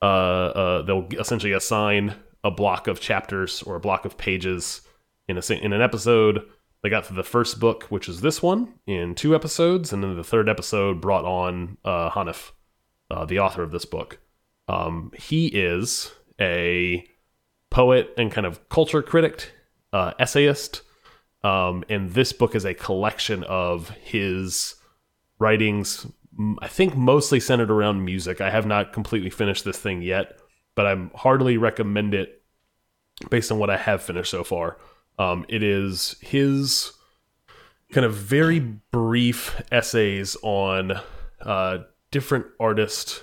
Uh, 0.00 0.04
uh, 0.04 0.82
they'll 0.82 1.06
essentially 1.12 1.52
assign 1.52 2.14
a 2.42 2.50
block 2.50 2.88
of 2.88 2.98
chapters 3.00 3.62
or 3.62 3.76
a 3.76 3.80
block 3.80 4.04
of 4.04 4.18
pages 4.18 4.82
in 5.28 5.38
a 5.38 5.52
in 5.52 5.72
an 5.72 5.80
episode. 5.80 6.42
They 6.82 6.90
got 6.90 7.06
through 7.06 7.16
the 7.16 7.22
first 7.22 7.60
book, 7.60 7.84
which 7.84 8.08
is 8.08 8.20
this 8.20 8.42
one, 8.42 8.74
in 8.88 9.14
two 9.14 9.36
episodes, 9.36 9.92
and 9.92 10.02
then 10.02 10.16
the 10.16 10.24
third 10.24 10.48
episode 10.48 11.00
brought 11.00 11.24
on 11.24 11.78
uh, 11.84 12.10
Hanif, 12.10 12.50
uh, 13.08 13.24
the 13.24 13.38
author 13.38 13.62
of 13.62 13.70
this 13.70 13.84
book. 13.84 14.18
Um, 14.68 15.12
he 15.18 15.46
is 15.46 16.12
a 16.40 17.06
poet 17.70 18.12
and 18.16 18.30
kind 18.30 18.46
of 18.46 18.68
culture 18.68 19.02
critic, 19.02 19.52
uh, 19.92 20.12
essayist, 20.18 20.82
um, 21.44 21.84
and 21.88 22.10
this 22.10 22.32
book 22.32 22.54
is 22.54 22.64
a 22.64 22.74
collection 22.74 23.42
of 23.44 23.90
his 23.90 24.76
writings. 25.38 26.06
I 26.60 26.68
think 26.68 26.96
mostly 26.96 27.40
centered 27.40 27.70
around 27.70 28.04
music. 28.04 28.40
I 28.40 28.50
have 28.50 28.66
not 28.66 28.92
completely 28.92 29.30
finished 29.30 29.64
this 29.64 29.78
thing 29.78 30.02
yet, 30.02 30.38
but 30.74 30.86
I'm 30.86 31.10
heartily 31.14 31.56
recommend 31.56 32.14
it 32.14 32.42
based 33.28 33.52
on 33.52 33.58
what 33.58 33.70
I 33.70 33.76
have 33.76 34.02
finished 34.02 34.30
so 34.30 34.44
far. 34.44 34.78
Um, 35.18 35.44
it 35.48 35.62
is 35.62 36.16
his 36.20 36.92
kind 37.92 38.06
of 38.06 38.14
very 38.14 38.58
brief 38.58 39.60
essays 39.70 40.36
on 40.42 40.98
uh, 41.42 41.78
different 42.10 42.46
artists, 42.58 43.22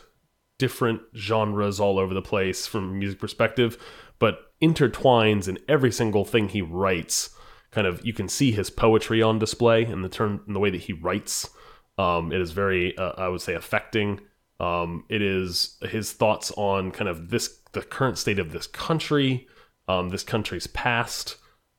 different 0.59 1.01
genres 1.15 1.79
all 1.79 1.97
over 1.97 2.13
the 2.13 2.21
place 2.21 2.67
from 2.67 2.89
a 2.89 2.93
music 2.93 3.19
perspective, 3.19 3.83
but 4.19 4.51
intertwines 4.61 5.47
in 5.47 5.57
every 5.67 5.91
single 5.91 6.25
thing 6.25 6.49
he 6.49 6.61
writes. 6.61 7.31
Kind 7.71 7.87
of, 7.87 8.05
you 8.05 8.13
can 8.13 8.29
see 8.29 8.51
his 8.51 8.69
poetry 8.69 9.21
on 9.23 9.39
display 9.39 9.85
in 9.85 10.03
the 10.03 10.09
turn 10.09 10.41
in 10.47 10.53
the 10.53 10.59
way 10.59 10.69
that 10.69 10.81
he 10.81 10.93
writes. 10.93 11.49
Um, 11.97 12.31
it 12.31 12.39
is 12.39 12.51
very, 12.51 12.95
uh, 12.97 13.13
I 13.17 13.27
would 13.29 13.41
say, 13.41 13.55
affecting. 13.55 14.21
Um, 14.59 15.05
it 15.09 15.21
is 15.21 15.77
his 15.81 16.11
thoughts 16.11 16.51
on 16.57 16.91
kind 16.91 17.09
of 17.09 17.29
this, 17.29 17.59
the 17.71 17.81
current 17.81 18.17
state 18.17 18.39
of 18.39 18.51
this 18.51 18.67
country, 18.67 19.47
um, 19.87 20.09
this 20.09 20.23
country's 20.23 20.67
past, 20.67 21.37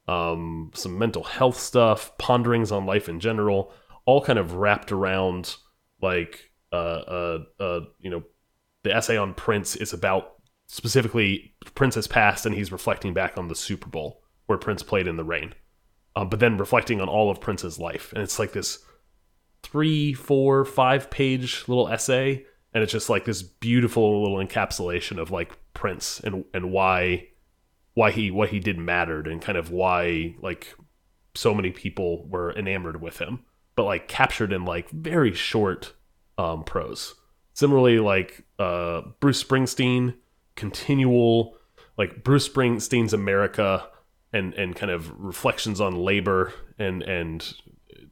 um, 0.09 0.71
some 0.75 0.99
mental 0.99 1.23
health 1.23 1.59
stuff, 1.59 2.17
ponderings 2.19 2.73
on 2.73 2.87
life 2.87 3.09
in 3.09 3.21
general, 3.21 3.73
all 4.07 4.23
kind 4.23 4.39
of 4.39 4.55
wrapped 4.55 4.91
around 4.93 5.57
like 6.01 6.51
uh, 6.73 6.77
uh, 6.77 7.39
uh, 7.59 7.81
you 7.99 8.11
know, 8.11 8.23
the 8.83 8.95
essay 8.95 9.17
on 9.17 9.35
Prince 9.35 9.77
is 9.77 9.93
about 9.93 10.35
specifically 10.67 11.55
Prince's 11.75 12.07
past, 12.07 12.47
and 12.47 12.55
he's 12.55 12.73
reflecting 12.73 13.13
back 13.13 13.37
on 13.37 13.49
the 13.49 13.55
Super 13.55 13.89
Bowl 13.89 14.23
where 14.47 14.59
Prince 14.59 14.83
played 14.83 15.07
in 15.07 15.17
the 15.17 15.25
rain, 15.25 15.55
um, 16.17 16.29
but 16.29 16.41
then 16.41 16.57
reflecting 16.57 17.01
on 17.01 17.09
all 17.09 17.31
of 17.31 17.41
Prince's 17.41 17.79
life, 17.79 18.13
and 18.13 18.23
it's 18.23 18.39
like 18.39 18.53
this 18.53 18.85
three, 19.63 20.13
four, 20.13 20.65
five 20.65 21.11
page 21.11 21.65
little 21.69 21.89
essay, 21.89 22.45
and 22.73 22.83
it's 22.83 22.93
just 22.93 23.11
like 23.11 23.25
this 23.25 23.43
beautiful 23.43 24.23
little 24.23 24.45
encapsulation 24.45 25.19
of 25.19 25.31
like 25.31 25.57
Prince 25.75 26.21
and 26.21 26.45
and 26.53 26.73
why 26.73 27.29
why 27.95 28.11
he 28.11 28.31
what 28.31 28.51
he 28.51 28.61
did 28.61 28.79
mattered 28.79 29.27
and 29.27 29.43
kind 29.43 29.59
of 29.59 29.71
why 29.71 30.35
like 30.41 30.75
so 31.35 31.55
many 31.55 31.71
people 31.71 32.27
were 32.29 32.53
enamored 32.57 33.01
with 33.01 33.19
him 33.19 33.45
but 33.77 33.85
like 33.85 34.09
captured 34.09 34.53
in 34.53 34.65
like 34.65 34.91
very 34.91 35.33
short 35.33 35.93
um 36.39 36.65
prose 36.65 37.15
similarly 37.55 37.99
like 37.99 38.45
uh 38.59 39.03
bruce 39.21 39.43
springsteen 39.43 40.15
continual 40.57 41.57
like 41.97 42.23
bruce 42.23 42.49
springsteen's 42.49 43.13
america 43.13 43.87
and 44.33 44.55
and 44.55 44.77
kind 44.77 44.93
of 44.93 45.13
reflections 45.19 45.81
on 45.81 45.97
labor 45.97 46.53
and 46.79 47.03
and 47.03 47.55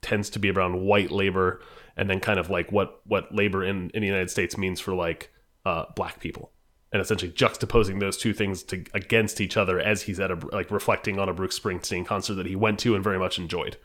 tends 0.03 0.31
to 0.31 0.39
be 0.39 0.51
around 0.51 0.81
white 0.81 1.11
labor 1.11 1.61
and 1.97 2.09
then 2.09 2.21
kind 2.21 2.39
of 2.39 2.51
like 2.51 2.71
what 2.71 3.01
what 3.05 3.35
labor 3.35 3.65
in 3.65 3.91
in 3.91 4.01
the 4.01 4.07
united 4.07 4.31
states 4.31 4.57
means 4.57 4.81
for 4.81 4.95
like 4.95 5.33
uh 5.65 5.85
black 5.95 6.21
people 6.21 6.53
and 6.93 7.03
essentially 7.03 7.31
juxtaposing 7.31 8.01
those 8.01 8.17
two 8.17 8.33
things 8.33 8.63
to 8.63 8.85
against 8.95 9.41
each 9.41 9.57
other 9.57 9.79
as 9.79 10.03
he's 10.03 10.21
at 10.21 10.31
a 10.31 10.39
like 10.53 10.71
reflecting 10.71 11.19
on 11.19 11.29
a 11.29 11.35
Bruce 11.35 11.59
Springsteen 11.59 12.07
concert 12.07 12.35
that 12.35 12.47
he 12.47 12.57
went 12.57 12.79
to 12.81 12.95
and 12.95 13.05
very 13.05 13.19
much 13.19 13.39
enjoyed. 13.39 13.77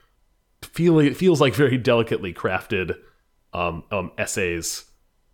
It 0.62 1.18
feels 1.18 1.42
like 1.42 1.54
very 1.54 1.78
delicately 1.78 2.34
crafted 2.34 2.98
um, 3.54 3.84
um, 3.92 4.12
essays 4.18 4.86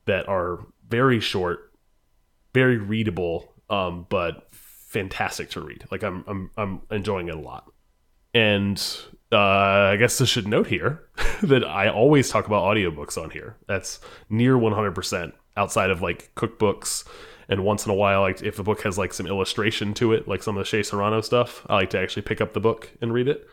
that 0.09 0.27
are 0.27 0.59
very 0.87 1.19
short, 1.19 1.71
very 2.53 2.77
readable, 2.77 3.53
um, 3.69 4.05
but 4.09 4.47
fantastic 4.51 5.49
to 5.51 5.61
read. 5.61 5.85
Like 5.91 6.03
I'm 6.03 6.23
I'm 6.27 6.51
I'm 6.57 6.81
enjoying 6.91 7.29
it 7.29 7.35
a 7.35 7.39
lot. 7.39 7.71
and 8.33 8.77
uh, 9.31 9.37
I 9.93 9.95
guess 9.97 10.19
I 10.21 10.25
should 10.25 10.47
note 10.47 10.67
here 10.67 11.03
that 11.43 11.63
I 11.63 11.87
always 11.89 12.29
talk 12.29 12.47
about 12.47 12.63
audiobooks 12.63 13.15
on 13.21 13.29
here. 13.29 13.57
That's 13.67 13.99
near 14.29 14.55
100% 14.57 15.33
outside 15.55 15.91
of 15.91 16.01
like 16.01 16.31
cookbooks. 16.35 17.07
And 17.47 17.63
once 17.63 17.85
in 17.85 17.91
a 17.91 17.95
while, 17.95 18.21
like 18.21 18.41
if 18.41 18.55
the 18.55 18.63
book 18.63 18.81
has 18.81 18.97
like 18.97 19.13
some 19.13 19.27
illustration 19.27 19.93
to 19.95 20.13
it, 20.13 20.27
like 20.27 20.41
some 20.41 20.57
of 20.57 20.61
the 20.61 20.65
Shea 20.67 20.81
Serrano 20.83 21.21
stuff, 21.21 21.63
I 21.69 21.75
like 21.75 21.91
to 21.91 21.99
actually 21.99 22.23
pick 22.23 22.41
up 22.41 22.53
the 22.53 22.59
book 22.59 22.91
and 23.01 23.13
read 23.13 23.27
it. 23.27 23.45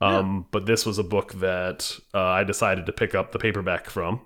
Um, 0.00 0.46
But 0.50 0.66
this 0.66 0.84
was 0.84 0.98
a 0.98 1.04
book 1.04 1.34
that 1.34 1.96
uh, 2.14 2.18
I 2.40 2.42
decided 2.44 2.86
to 2.86 2.92
pick 2.92 3.14
up 3.14 3.30
the 3.30 3.38
paperback 3.38 3.88
from. 3.88 4.20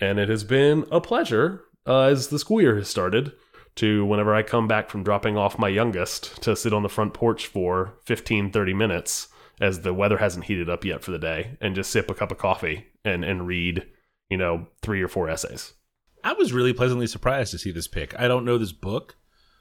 And 0.00 0.18
it 0.18 0.28
has 0.28 0.44
been 0.44 0.86
a 0.90 1.00
pleasure 1.00 1.64
uh, 1.86 2.02
as 2.02 2.28
the 2.28 2.38
school 2.38 2.60
year 2.60 2.76
has 2.76 2.88
started 2.88 3.32
to 3.76 4.04
whenever 4.04 4.34
I 4.34 4.42
come 4.42 4.68
back 4.68 4.88
from 4.88 5.02
dropping 5.02 5.36
off 5.36 5.58
my 5.58 5.68
youngest 5.68 6.40
to 6.42 6.56
sit 6.56 6.72
on 6.72 6.82
the 6.82 6.88
front 6.88 7.14
porch 7.14 7.46
for 7.46 7.94
15, 8.04 8.52
30 8.52 8.74
minutes 8.74 9.28
as 9.60 9.80
the 9.80 9.94
weather 9.94 10.18
hasn't 10.18 10.46
heated 10.46 10.68
up 10.68 10.84
yet 10.84 11.02
for 11.02 11.10
the 11.10 11.18
day 11.18 11.56
and 11.60 11.74
just 11.74 11.90
sip 11.90 12.10
a 12.10 12.14
cup 12.14 12.30
of 12.30 12.38
coffee 12.38 12.86
and, 13.04 13.24
and 13.24 13.46
read, 13.46 13.86
you 14.28 14.36
know, 14.36 14.66
three 14.82 15.02
or 15.02 15.08
four 15.08 15.28
essays. 15.28 15.74
I 16.22 16.32
was 16.32 16.52
really 16.52 16.72
pleasantly 16.72 17.06
surprised 17.06 17.50
to 17.52 17.58
see 17.58 17.70
this 17.70 17.88
pick. 17.88 18.18
I 18.18 18.28
don't 18.28 18.44
know 18.44 18.58
this 18.58 18.72
book, 18.72 19.16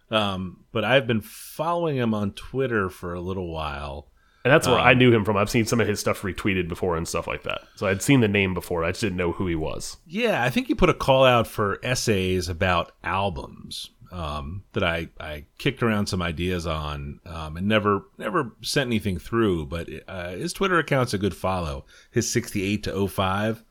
um, 0.09 0.65
but 0.71 0.83
I've 0.83 1.07
been 1.07 1.21
following 1.21 1.97
him 1.97 2.13
on 2.13 2.31
Twitter 2.31 2.89
for 2.89 3.13
a 3.13 3.21
little 3.21 3.51
while. 3.51 4.11
And 4.45 4.51
that's 4.51 4.67
where 4.67 4.79
Um, 4.79 4.85
I 4.85 4.93
knew 4.93 5.11
him 5.13 5.23
from. 5.23 5.37
I've 5.37 5.49
seen 5.49 5.65
some 5.65 5.79
of 5.79 5.87
his 5.87 5.99
stuff 6.01 6.21
retweeted 6.21 6.67
before 6.67 6.97
and 6.97 7.07
stuff 7.07 7.27
like 7.27 7.43
that. 7.43 7.61
So 7.75 7.87
I'd 7.87 8.01
seen 8.01 8.19
the 8.19 8.27
name 8.27 8.53
before. 8.53 8.83
I 8.83 8.89
just 8.91 9.01
didn't 9.01 9.17
know 9.17 9.31
who 9.31 9.47
he 9.47 9.55
was. 9.55 9.97
Yeah, 10.05 10.43
I 10.43 10.49
think 10.49 10.67
he 10.67 10.75
put 10.75 10.89
a 10.89 10.93
call 10.93 11.23
out 11.23 11.47
for 11.47 11.79
essays 11.83 12.49
about 12.49 12.91
albums 13.05 13.91
um, 14.11 14.63
that 14.73 14.83
I, 14.83 15.07
I 15.19 15.45
kicked 15.57 15.81
around 15.81 16.07
some 16.07 16.21
ideas 16.21 16.67
on 16.67 17.19
um, 17.25 17.55
and 17.57 17.67
never 17.67 18.01
never 18.17 18.51
sent 18.61 18.87
anything 18.87 19.17
through. 19.17 19.67
But 19.67 19.87
uh, 20.07 20.31
his 20.31 20.51
Twitter 20.53 20.77
account's 20.77 21.13
a 21.13 21.17
good 21.17 21.35
follow. 21.35 21.85
His 22.11 22.29
sixty 22.29 22.63
eight 22.63 22.83
to 22.83 23.07
05 23.07 23.63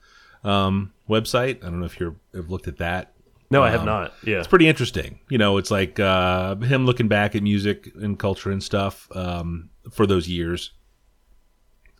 um, 0.43 0.93
website. 1.09 1.59
I 1.63 1.67
don't 1.69 1.81
know 1.81 1.87
if 1.87 2.01
you're 2.01 2.17
have 2.35 2.51
looked 2.51 2.67
at 2.67 2.79
that. 2.79 3.13
No, 3.53 3.63
I 3.63 3.71
have 3.71 3.81
Um, 3.81 3.87
not. 3.87 4.15
Yeah. 4.25 4.39
It's 4.39 4.49
pretty 4.49 4.67
interesting. 4.67 5.21
You 5.29 5.39
know, 5.39 5.59
it's 5.59 5.71
like 5.71 6.01
uh, 6.01 6.57
him 6.57 6.87
looking 6.87 7.07
back 7.09 7.35
at 7.37 7.43
music 7.43 7.91
and 7.95 8.19
culture 8.19 8.51
and 8.51 8.63
stuff 8.63 9.09
um, 9.15 9.71
for 9.93 10.07
those 10.07 10.29
years. 10.29 10.73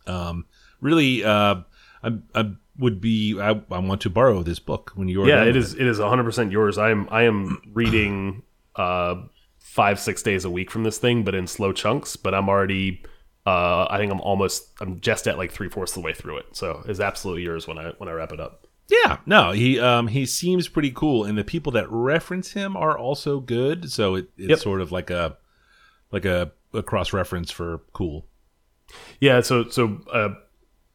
Um, 0.07 0.45
really, 0.81 1.23
uh, 1.23 1.61
I, 2.03 2.11
I 2.35 2.51
would 2.77 2.99
be. 2.99 3.39
I, 3.39 3.49
I 3.71 3.79
want 3.79 4.01
to 4.01 4.09
borrow 4.09 4.43
this 4.43 4.59
book 4.59 4.91
when 4.95 5.07
you're. 5.07 5.27
yeah, 5.27 5.43
it 5.43 5.55
is. 5.55 5.73
It, 5.73 5.81
it 5.81 5.87
is 5.87 5.99
one 5.99 6.09
hundred 6.09 6.23
percent 6.25 6.51
yours. 6.51 6.77
I 6.77 6.89
am. 6.91 7.07
I 7.11 7.23
am 7.23 7.61
reading 7.73 8.43
uh, 8.75 9.15
five, 9.59 9.99
six 9.99 10.21
days 10.23 10.43
a 10.45 10.49
week 10.49 10.69
from 10.71 10.83
this 10.83 10.97
thing, 10.97 11.23
but 11.23 11.35
in 11.35 11.47
slow 11.47 11.71
chunks. 11.71 12.15
But 12.15 12.33
I'm 12.33 12.49
already. 12.49 13.01
Uh, 13.45 13.85
I 13.89 13.97
think 13.97 14.11
I'm 14.11 14.21
almost. 14.21 14.69
I'm 14.81 14.99
just 15.01 15.27
at 15.27 15.37
like 15.37 15.51
three 15.51 15.69
fourths 15.69 15.91
of 15.95 16.01
the 16.01 16.05
way 16.05 16.13
through 16.13 16.37
it. 16.37 16.47
So 16.53 16.83
it's 16.87 16.99
absolutely 16.99 17.43
yours 17.43 17.67
when 17.67 17.77
I 17.77 17.91
when 17.97 18.09
I 18.09 18.13
wrap 18.13 18.31
it 18.31 18.39
up. 18.39 18.62
Yeah, 18.89 19.17
no, 19.25 19.51
he 19.51 19.79
um 19.79 20.07
he 20.07 20.25
seems 20.25 20.67
pretty 20.67 20.91
cool, 20.91 21.23
and 21.23 21.37
the 21.37 21.43
people 21.43 21.71
that 21.73 21.89
reference 21.89 22.51
him 22.51 22.75
are 22.75 22.97
also 22.97 23.39
good. 23.39 23.91
So 23.91 24.15
it, 24.15 24.29
it's 24.37 24.49
Yep. 24.49 24.59
sort 24.59 24.81
of 24.81 24.91
like 24.91 25.09
a 25.09 25.37
like 26.11 26.25
a, 26.25 26.51
a 26.73 26.83
cross 26.83 27.13
reference 27.13 27.49
for 27.49 27.79
cool. 27.93 28.25
Yeah, 29.19 29.41
so 29.41 29.69
so 29.69 30.01
uh, 30.11 30.29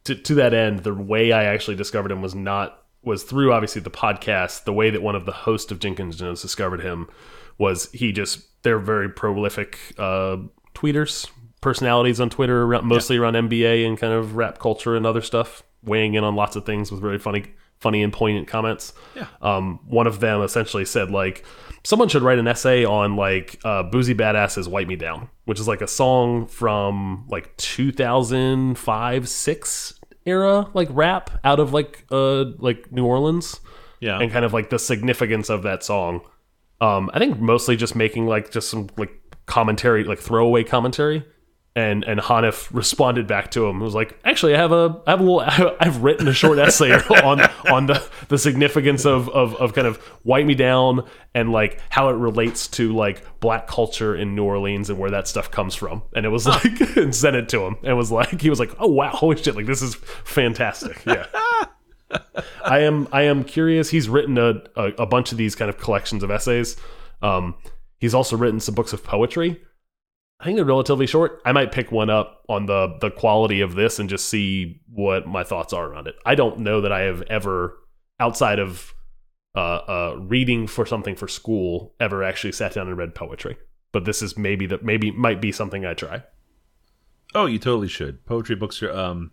to 0.04 0.14
to 0.14 0.34
that 0.34 0.52
end, 0.54 0.80
the 0.80 0.94
way 0.94 1.32
I 1.32 1.44
actually 1.44 1.76
discovered 1.76 2.12
him 2.12 2.20
was 2.22 2.34
not 2.34 2.84
was 3.02 3.22
through 3.22 3.52
obviously 3.52 3.80
the 3.80 3.90
podcast. 3.90 4.64
The 4.64 4.72
way 4.72 4.90
that 4.90 5.02
one 5.02 5.16
of 5.16 5.24
the 5.24 5.32
hosts 5.32 5.72
of 5.72 5.80
Jenkins 5.80 6.16
Jones 6.18 6.42
discovered 6.42 6.82
him 6.82 7.08
was 7.56 7.90
he 7.92 8.12
just 8.12 8.62
they're 8.62 8.78
very 8.78 9.08
prolific 9.08 9.78
uh, 9.98 10.36
tweeters, 10.74 11.28
personalities 11.62 12.20
on 12.20 12.28
Twitter, 12.28 12.64
around, 12.64 12.86
mostly 12.86 13.16
around 13.16 13.34
NBA 13.34 13.86
and 13.86 13.96
kind 13.98 14.12
of 14.12 14.36
rap 14.36 14.58
culture 14.58 14.94
and 14.94 15.06
other 15.06 15.22
stuff, 15.22 15.62
weighing 15.82 16.14
in 16.14 16.22
on 16.22 16.36
lots 16.36 16.54
of 16.54 16.66
things 16.66 16.92
with 16.92 17.00
very 17.00 17.18
funny 17.18 17.46
funny 17.80 18.02
and 18.02 18.12
poignant 18.12 18.48
comments. 18.48 18.92
Yeah. 19.14 19.26
Um, 19.40 19.80
one 19.86 20.06
of 20.06 20.20
them 20.20 20.42
essentially 20.42 20.84
said 20.84 21.10
like 21.10 21.44
someone 21.84 22.08
should 22.08 22.22
write 22.22 22.38
an 22.38 22.48
essay 22.48 22.84
on 22.84 23.16
like 23.16 23.58
uh, 23.64 23.84
Boosie 23.84 24.14
Badazz's 24.16 24.68
wipe 24.68 24.88
me 24.88 24.96
down 24.96 25.28
which 25.44 25.58
is 25.58 25.66
like 25.66 25.80
a 25.80 25.86
song 25.88 26.46
from 26.46 27.24
like 27.30 27.56
2005 27.56 29.28
6 29.28 30.00
era 30.26 30.68
like 30.74 30.88
rap 30.90 31.30
out 31.44 31.58
of 31.60 31.72
like 31.72 32.04
uh 32.10 32.44
like 32.58 32.90
new 32.92 33.04
orleans 33.06 33.60
Yeah, 34.00 34.18
and 34.20 34.30
kind 34.30 34.44
of 34.44 34.52
like 34.52 34.68
the 34.70 34.78
significance 34.78 35.48
of 35.48 35.62
that 35.62 35.82
song 35.82 36.20
um 36.80 37.10
i 37.14 37.18
think 37.18 37.40
mostly 37.40 37.76
just 37.76 37.96
making 37.96 38.26
like 38.26 38.50
just 38.50 38.68
some 38.68 38.88
like 38.98 39.10
commentary 39.46 40.04
like 40.04 40.18
throwaway 40.18 40.64
commentary 40.64 41.24
and 41.78 42.02
and 42.02 42.18
Hanif 42.18 42.68
responded 42.74 43.28
back 43.28 43.52
to 43.52 43.64
him. 43.64 43.80
It 43.80 43.84
was 43.84 43.94
like, 43.94 44.18
actually, 44.24 44.52
I 44.52 44.58
have 44.58 44.72
a 44.72 45.00
I 45.06 45.12
have 45.12 45.20
a 45.20 45.22
little 45.22 45.76
I've 45.80 46.02
written 46.02 46.26
a 46.26 46.32
short 46.32 46.58
essay 46.58 46.92
on 47.22 47.40
on 47.70 47.86
the 47.86 48.04
the 48.26 48.36
significance 48.36 49.06
of 49.06 49.28
of 49.28 49.54
of 49.54 49.74
kind 49.74 49.86
of 49.86 50.02
wipe 50.24 50.44
me 50.44 50.56
down 50.56 51.08
and 51.34 51.52
like 51.52 51.80
how 51.88 52.08
it 52.08 52.14
relates 52.14 52.66
to 52.68 52.92
like 52.92 53.22
black 53.38 53.68
culture 53.68 54.16
in 54.16 54.34
New 54.34 54.42
Orleans 54.42 54.90
and 54.90 54.98
where 54.98 55.12
that 55.12 55.28
stuff 55.28 55.52
comes 55.52 55.76
from. 55.76 56.02
And 56.16 56.26
it 56.26 56.30
was 56.30 56.48
like 56.48 56.80
and 56.96 57.14
sent 57.14 57.36
it 57.36 57.48
to 57.50 57.60
him. 57.60 57.76
And 57.84 57.96
was 57.96 58.10
like 58.10 58.40
he 58.40 58.50
was 58.50 58.58
like, 58.58 58.74
oh 58.80 58.88
wow, 58.88 59.10
holy 59.10 59.36
shit, 59.36 59.54
like 59.54 59.66
this 59.66 59.80
is 59.80 59.94
fantastic. 59.94 61.04
Yeah. 61.06 61.26
I 62.64 62.80
am 62.80 63.06
I 63.12 63.22
am 63.22 63.44
curious. 63.44 63.88
He's 63.88 64.08
written 64.08 64.36
a, 64.36 64.62
a, 64.74 64.86
a 64.98 65.06
bunch 65.06 65.30
of 65.30 65.38
these 65.38 65.54
kind 65.54 65.68
of 65.68 65.78
collections 65.78 66.24
of 66.24 66.30
essays. 66.32 66.76
Um, 67.22 67.54
he's 67.98 68.14
also 68.14 68.36
written 68.36 68.58
some 68.58 68.74
books 68.74 68.92
of 68.92 69.04
poetry. 69.04 69.60
I 70.40 70.44
think 70.44 70.56
they're 70.56 70.64
relatively 70.64 71.06
short. 71.06 71.40
I 71.44 71.52
might 71.52 71.72
pick 71.72 71.90
one 71.90 72.10
up 72.10 72.44
on 72.48 72.66
the 72.66 72.96
the 73.00 73.10
quality 73.10 73.60
of 73.60 73.74
this 73.74 73.98
and 73.98 74.08
just 74.08 74.28
see 74.28 74.80
what 74.88 75.26
my 75.26 75.42
thoughts 75.42 75.72
are 75.72 75.86
around 75.86 76.06
it. 76.06 76.14
I 76.24 76.36
don't 76.36 76.60
know 76.60 76.80
that 76.80 76.92
I 76.92 77.00
have 77.00 77.22
ever, 77.22 77.76
outside 78.20 78.60
of 78.60 78.94
uh, 79.56 79.58
uh, 79.88 80.16
reading 80.20 80.68
for 80.68 80.86
something 80.86 81.16
for 81.16 81.26
school, 81.26 81.94
ever 81.98 82.22
actually 82.22 82.52
sat 82.52 82.74
down 82.74 82.86
and 82.86 82.96
read 82.96 83.14
poetry. 83.16 83.56
But 83.90 84.04
this 84.04 84.22
is 84.22 84.38
maybe 84.38 84.66
that 84.66 84.84
maybe 84.84 85.10
might 85.10 85.40
be 85.40 85.50
something 85.50 85.84
I 85.84 85.94
try. 85.94 86.22
Oh, 87.34 87.46
you 87.46 87.58
totally 87.58 87.88
should. 87.88 88.24
Poetry 88.24 88.54
books 88.54 88.80
are 88.82 88.92
um 88.92 89.32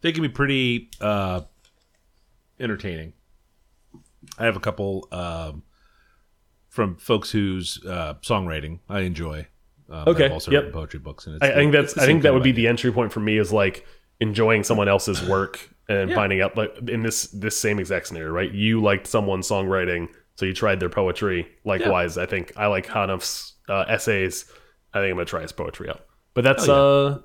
they 0.00 0.10
can 0.10 0.22
be 0.22 0.28
pretty 0.28 0.90
uh 1.00 1.42
entertaining. 2.58 3.12
I 4.36 4.46
have 4.46 4.56
a 4.56 4.60
couple 4.60 5.06
um 5.12 5.62
from 6.68 6.96
folks 6.96 7.30
whose 7.30 7.78
uh 7.86 8.14
songwriting 8.14 8.80
I 8.88 9.00
enjoy. 9.00 9.46
Um, 9.90 10.04
Okay, 10.08 10.26
I've 10.26 10.32
also 10.32 10.50
yep. 10.50 10.60
written 10.64 10.72
poetry 10.72 11.00
books 11.00 11.26
and 11.26 11.36
it's 11.36 11.44
I, 11.44 11.50
I 11.50 11.54
think 11.54 11.72
that's 11.72 11.98
I 11.98 12.06
think 12.06 12.22
that 12.22 12.32
would 12.32 12.42
be 12.42 12.50
idea. 12.50 12.64
the 12.64 12.68
entry 12.68 12.92
point 12.92 13.12
for 13.12 13.20
me 13.20 13.38
is 13.38 13.52
like 13.52 13.84
enjoying 14.20 14.62
someone 14.64 14.88
else's 14.88 15.22
work 15.28 15.68
and 15.88 16.10
Yeah. 16.10 16.16
finding 16.16 16.40
out 16.40 16.56
like 16.56 16.72
in 16.88 17.02
this 17.02 17.26
this 17.28 17.56
same 17.56 17.78
exact 17.80 18.06
scenario, 18.08 18.30
right? 18.30 18.50
You 18.52 18.80
liked 18.80 19.06
someone's 19.06 19.48
songwriting, 19.48 20.08
so 20.36 20.46
you 20.46 20.54
tried 20.54 20.78
their 20.80 20.88
poetry. 20.90 21.48
Likewise, 21.64 22.16
I 22.18 22.26
think 22.26 22.52
I 22.56 22.66
like 22.68 22.86
Hanif's 22.86 23.54
uh, 23.68 23.84
essays. 23.88 24.44
I 24.94 25.00
think 25.00 25.10
I'm 25.10 25.16
gonna 25.16 25.24
try 25.24 25.42
his 25.42 25.52
poetry 25.52 25.88
out. 25.90 26.04
But 26.34 26.44
that's 26.44 26.68
Oh, 26.68 27.06
uh 27.06 27.18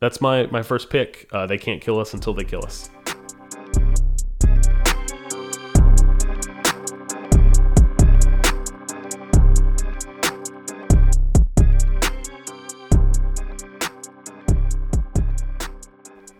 that's 0.00 0.20
my 0.20 0.46
my 0.46 0.62
first 0.62 0.90
pick. 0.90 1.28
Uh, 1.32 1.46
they 1.46 1.58
can't 1.58 1.80
kill 1.80 1.98
us 2.00 2.14
until 2.14 2.34
they 2.34 2.44
kill 2.44 2.64
us. 2.64 2.90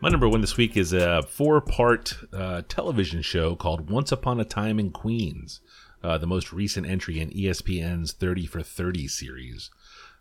My 0.09 0.13
number 0.13 0.27
one 0.31 0.41
this 0.41 0.57
week 0.57 0.75
is 0.75 0.95
a 0.95 1.21
four 1.21 1.61
part 1.61 2.17
uh, 2.33 2.63
television 2.67 3.21
show 3.21 3.55
called 3.55 3.91
Once 3.91 4.11
Upon 4.11 4.41
a 4.41 4.45
Time 4.47 4.79
in 4.81 4.91
Queens, 4.91 5.61
uh, 6.03 6.17
the 6.17 6.27
most 6.27 6.51
recent 6.51 6.87
entry 6.87 7.21
in 7.21 7.29
ESPN's 7.29 8.13
30 8.13 8.47
for 8.47 8.63
30 8.63 9.07
series. 9.07 9.71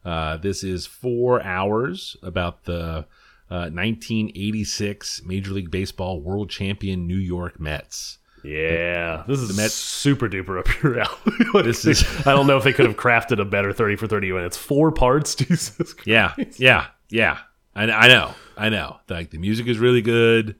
Uh, 0.03 0.35
this 0.35 0.61
is 0.61 0.85
four 0.85 1.41
hours 1.41 2.17
about 2.21 2.65
the 2.65 3.05
uh, 3.49 3.69
1986 3.71 5.21
Major 5.23 5.51
League 5.53 5.71
Baseball 5.71 6.19
world 6.19 6.49
champion 6.49 7.07
New 7.07 7.15
York 7.15 7.57
Mets. 7.57 8.17
Yeah, 8.43 9.23
this 9.25 9.39
is 9.39 9.47
the 9.55 9.61
Mets- 9.61 9.73
super 9.73 10.27
duper 10.27 10.59
up 10.59 10.83
your 10.83 10.99
alley. 10.99 11.63
This 11.63 11.85
is- 11.85 12.03
I 12.27 12.33
don't 12.33 12.45
know 12.47 12.57
if 12.57 12.65
they 12.65 12.73
could 12.73 12.87
have 12.87 12.97
crafted 12.97 13.39
a 13.39 13.45
better 13.45 13.71
thirty 13.71 13.95
for 13.95 14.07
thirty 14.07 14.33
when 14.33 14.43
it's 14.43 14.57
four 14.57 14.91
parts. 14.91 15.33
Jesus, 15.35 15.93
Christ. 15.93 16.05
Yeah, 16.05 16.33
yeah, 16.57 16.87
yeah. 17.09 17.37
I, 17.77 17.83
I 17.91 18.07
know, 18.07 18.33
I 18.57 18.69
know. 18.69 18.97
Like 19.09 19.29
the 19.29 19.37
music 19.37 19.67
is 19.67 19.77
really 19.79 20.01
good. 20.01 20.55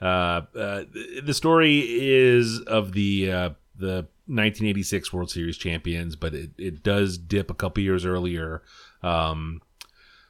Uh, 0.00 0.04
uh, 0.04 0.84
the- 0.92 1.20
the 1.24 1.34
story 1.34 1.80
is 1.80 2.60
of 2.60 2.92
the 2.92 3.30
uh, 3.30 3.50
the 3.76 4.06
1986 4.26 5.12
World 5.12 5.30
Series 5.30 5.56
champions, 5.56 6.16
but 6.16 6.34
it, 6.34 6.50
it 6.58 6.82
does 6.82 7.18
dip 7.18 7.50
a 7.50 7.54
couple 7.54 7.82
years 7.82 8.04
earlier. 8.04 8.62
Um, 9.02 9.60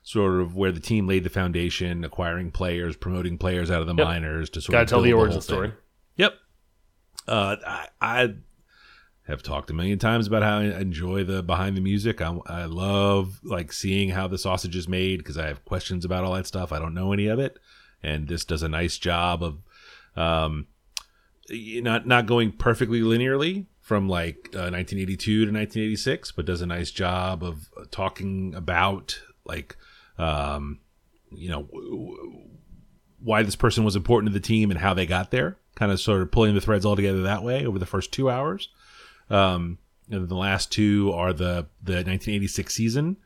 sort 0.03 0.41
of 0.41 0.57
where 0.57 0.73
the 0.73 0.81
team 0.81 1.07
laid 1.07 1.23
the 1.23 1.31
foundation, 1.31 2.03
acquiring 2.03 2.51
players, 2.51 2.97
promoting 2.97 3.39
players 3.39 3.71
out 3.71 3.81
of 3.81 3.87
the 3.87 3.95
Yep. 3.95 4.05
minors 4.05 4.51
to 4.51 4.61
sort 4.61 4.73
Gotta 4.73 4.83
of 4.83 4.89
tell 4.89 5.01
the 5.03 5.11
whole 5.13 5.21
origin 5.21 5.37
thing. 5.41 5.43
story. 5.43 5.73
Yep. 6.17 6.35
Uh, 7.29 7.57
I, 7.65 7.87
I 8.01 8.35
have 9.27 9.43
talked 9.43 9.71
a 9.71 9.75
million 9.75 9.99
times 9.99 10.27
about 10.27 10.43
how 10.43 10.59
I 10.59 10.81
enjoy 10.81 11.25
the 11.25 11.43
behind 11.43 11.77
the 11.77 11.81
music. 11.81 12.21
I, 12.21 12.37
I 12.47 12.65
love 12.65 13.41
like 13.45 13.73
seeing 13.73 14.11
how 14.11 14.27
the 14.27 14.39
sausage 14.39 14.75
is 14.75 14.89
made 14.89 15.19
because 15.19 15.39
I 15.39 15.47
have 15.47 15.65
questions 15.65 16.05
about 16.05 16.25
all 16.25 16.35
that 16.35 16.47
stuff. 16.47 16.73
I 16.73 16.79
don't 16.79 16.95
know 16.95 17.13
any 17.13 17.29
of 17.29 17.39
it, 17.39 17.59
and 18.03 18.29
this 18.29 18.45
does 18.45 18.63
a 18.63 18.69
nice 18.69 18.99
job 18.99 19.43
of 19.43 19.59
um, 20.17 20.67
not 21.51 22.07
not 22.07 22.27
going 22.27 22.53
perfectly 22.53 23.01
linearly 23.01 23.67
from 23.81 24.09
like 24.09 24.49
uh, 24.55 24.71
1982 24.71 25.47
to 25.47 25.53
1986, 25.53 26.33
but 26.33 26.47
does 26.47 26.63
a 26.63 26.67
nice 26.67 26.91
job 26.91 27.45
of 27.45 27.69
talking 27.91 28.55
about 28.55 29.21
like 29.45 29.77
um, 30.19 30.81
you 31.31 31.49
know 31.49 31.63
w- 31.63 32.49
why 33.21 33.43
this 33.45 33.57
person 33.57 33.85
was 33.85 33.95
important 33.95 34.33
to 34.33 34.39
the 34.39 34.45
team 34.45 34.71
and 34.71 34.81
how 34.81 34.95
they 34.95 35.07
got 35.07 35.31
there. 35.31 35.59
Kind 35.77 35.93
of 35.93 36.01
sort 36.01 36.23
of 36.23 36.33
pulling 36.33 36.55
the 36.55 36.61
threads 36.61 36.85
all 36.85 36.97
together 36.97 37.23
that 37.23 37.45
way 37.45 37.65
over 37.65 37.79
the 37.79 37.87
first 37.87 38.13
two 38.13 38.29
hours. 38.29 38.69
Um, 39.33 39.79
and 40.11 40.29
the 40.29 40.37
last 40.37 40.71
two 40.71 41.13
are 41.13 41.33
the 41.33 41.67
the 41.83 41.95
1986 41.95 42.75
season 42.75 43.17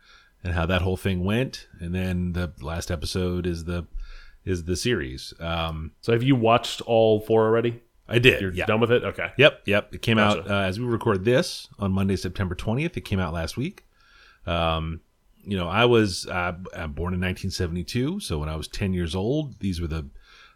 and 0.45 0.55
how 0.55 0.67
that 0.67 0.83
whole 0.83 0.97
thing 0.97 1.25
went, 1.25 1.67
and 1.81 1.95
then 1.95 2.33
the 2.33 2.53
last 2.61 2.91
episode 2.91 3.47
is 3.47 3.65
the 3.65 3.87
is 4.45 4.65
the 4.65 4.77
series. 4.77 5.35
Um, 5.41 5.93
So 6.01 6.13
have 6.13 6.23
you 6.23 6.37
watched 6.37 6.81
all 6.83 7.21
four 7.21 7.45
already? 7.47 7.83
I 8.09 8.21
did. 8.21 8.41
You're 8.41 8.53
yeah. 8.53 8.67
done 8.67 8.79
with 8.81 8.93
it? 8.93 9.03
Okay. 9.03 9.33
Yep, 9.37 9.63
yep. 9.67 9.93
It 9.93 10.01
came 10.01 10.19
Gotcha. 10.19 10.43
out 10.43 10.51
uh, 10.51 10.61
as 10.61 10.79
we 10.79 10.87
record 10.87 11.25
this 11.25 11.67
on 11.81 11.91
Monday, 11.91 12.15
September 12.15 12.55
20th. 12.55 12.97
It 12.97 13.01
came 13.01 13.19
out 13.19 13.35
last 13.35 13.57
week. 13.57 13.85
Um, 14.47 15.01
you 15.45 15.57
know, 15.57 15.67
I 15.69 15.85
was 15.87 16.27
uh, 16.29 16.53
born 16.53 17.15
in 17.15 17.21
1972, 17.21 18.21
so 18.21 18.39
when 18.39 18.49
I 18.49 18.55
was 18.55 18.69
10 18.69 18.93
years 18.93 19.17
old, 19.17 19.59
these 19.59 19.81
were 19.81 19.89
the 19.89 20.07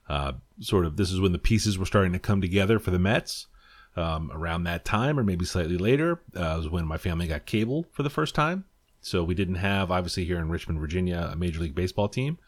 uh, 0.09 0.33
sort 0.61 0.87
of 0.87 0.97
this 0.97 1.11
is 1.11 1.21
when 1.21 1.33
the 1.33 1.39
pieces 1.39 1.77
were 1.79 1.87
starting 1.87 2.13
to 2.13 2.19
come 2.21 2.41
together 2.41 2.79
for 2.79 2.93
the 2.93 2.99
Mets. 2.99 3.49
Um, 3.96 4.31
around 4.33 4.64
that 4.64 4.85
time, 4.85 5.18
or 5.18 5.24
maybe 5.24 5.44
slightly 5.44 5.76
later, 5.76 6.20
uh, 6.37 6.55
was 6.59 6.68
when 6.68 6.87
my 6.87 6.96
family 6.96 7.26
got 7.26 7.44
cable 7.44 7.87
for 7.90 8.03
the 8.05 8.09
first 8.11 8.35
time. 8.37 8.64
So 9.00 9.24
we 9.24 9.35
didn't 9.35 9.57
have, 9.57 9.90
obviously, 9.90 10.24
here 10.24 10.38
in 10.38 10.48
Richmond, 10.48 10.79
Virginia, 10.79 11.29
a 11.33 11.37
Major 11.37 11.59
League 11.61 11.74
Baseball 11.74 12.09
team, 12.09 12.38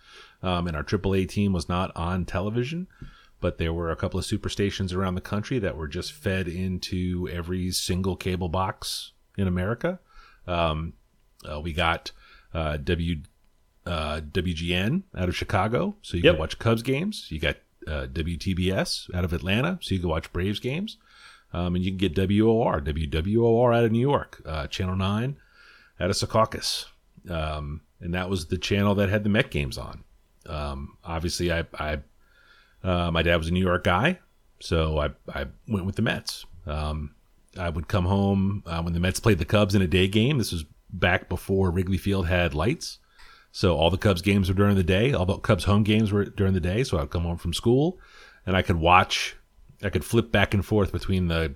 um, 0.42 0.68
and 0.68 0.76
our 0.76 0.84
AAA 0.84 1.28
team 1.28 1.52
was 1.52 1.68
not 1.68 1.90
on 1.96 2.24
television 2.24 2.86
but 3.40 3.58
there 3.58 3.72
were 3.72 3.90
a 3.90 3.96
couple 3.96 4.20
of 4.20 4.24
super 4.24 4.48
stations 4.48 4.92
around 4.92 5.16
the 5.16 5.20
country 5.20 5.58
that 5.58 5.76
were 5.76 5.88
just 5.88 6.12
fed 6.12 6.46
into 6.46 7.28
every 7.28 7.72
single 7.72 8.14
cable 8.14 8.48
box 8.48 9.10
in 9.36 9.48
America. 9.48 9.98
Um, 10.46 10.92
uh, 11.44 11.60
we 11.60 11.72
got 11.72 12.12
uh, 12.54 12.76
W 12.76 13.16
uh, 13.84 14.20
WGN 14.20 15.02
out 15.16 15.28
of 15.28 15.34
Chicago, 15.36 15.96
so 16.02 16.16
you 16.16 16.22
Yep. 16.22 16.34
could 16.34 16.38
watch 16.38 16.58
Cubs 16.60 16.82
games. 16.82 17.26
You 17.30 17.40
got 17.40 17.56
uh, 17.88 18.06
WTBS 18.12 19.12
out 19.12 19.24
of 19.24 19.32
Atlanta, 19.32 19.78
so 19.82 19.92
you 19.92 20.00
could 20.00 20.08
watch 20.08 20.32
Braves 20.32 20.60
games. 20.60 20.96
Um, 21.52 21.74
and 21.74 21.84
you 21.84 21.90
can 21.90 21.98
get 21.98 22.14
WOR, 22.16 22.80
WWOR 22.80 23.76
out 23.76 23.84
of 23.84 23.92
New 23.92 24.00
York, 24.00 24.40
uh, 24.46 24.66
Channel 24.68 24.96
9 24.96 25.36
out 26.00 26.10
of 26.10 26.16
Secaucus. 26.16 26.86
Um, 27.28 27.82
and 28.00 28.14
that 28.14 28.30
was 28.30 28.46
the 28.46 28.58
channel 28.58 28.94
that 28.96 29.08
had 29.08 29.22
the 29.22 29.30
Met 29.30 29.50
games 29.50 29.78
on. 29.78 30.04
Um, 30.46 30.96
obviously, 31.04 31.52
I, 31.52 31.64
I 31.78 31.98
uh, 32.82 33.10
my 33.10 33.22
dad 33.22 33.36
was 33.36 33.48
a 33.48 33.52
New 33.52 33.60
York 33.60 33.84
guy, 33.84 34.18
so 34.60 34.98
I, 34.98 35.10
I 35.32 35.46
went 35.68 35.86
with 35.86 35.96
the 35.96 36.02
Mets. 36.02 36.44
Um, 36.66 37.14
I 37.58 37.68
would 37.68 37.86
come 37.86 38.06
home 38.06 38.62
uh, 38.66 38.82
when 38.82 38.92
the 38.92 39.00
Mets 39.00 39.20
played 39.20 39.38
the 39.38 39.44
Cubs 39.44 39.74
in 39.74 39.82
a 39.82 39.86
day 39.86 40.08
game. 40.08 40.38
This 40.38 40.52
was 40.52 40.64
back 40.90 41.28
before 41.28 41.70
Wrigley 41.70 41.98
Field 41.98 42.26
had 42.26 42.54
lights. 42.54 42.98
So 43.52 43.76
all 43.76 43.90
the 43.90 43.98
Cubs 43.98 44.22
games 44.22 44.48
were 44.48 44.54
during 44.54 44.76
the 44.76 44.82
day. 44.82 45.12
All 45.12 45.26
the 45.26 45.38
Cubs 45.38 45.64
home 45.64 45.82
games 45.82 46.10
were 46.10 46.24
during 46.24 46.54
the 46.54 46.60
day. 46.60 46.84
So 46.84 46.98
I'd 46.98 47.10
come 47.10 47.22
home 47.22 47.36
from 47.36 47.52
school 47.52 47.98
and 48.46 48.56
I 48.56 48.62
could 48.62 48.76
watch, 48.76 49.36
I 49.82 49.90
could 49.90 50.04
flip 50.04 50.30
back 50.32 50.54
and 50.54 50.64
forth 50.64 50.92
between 50.92 51.28
the, 51.28 51.54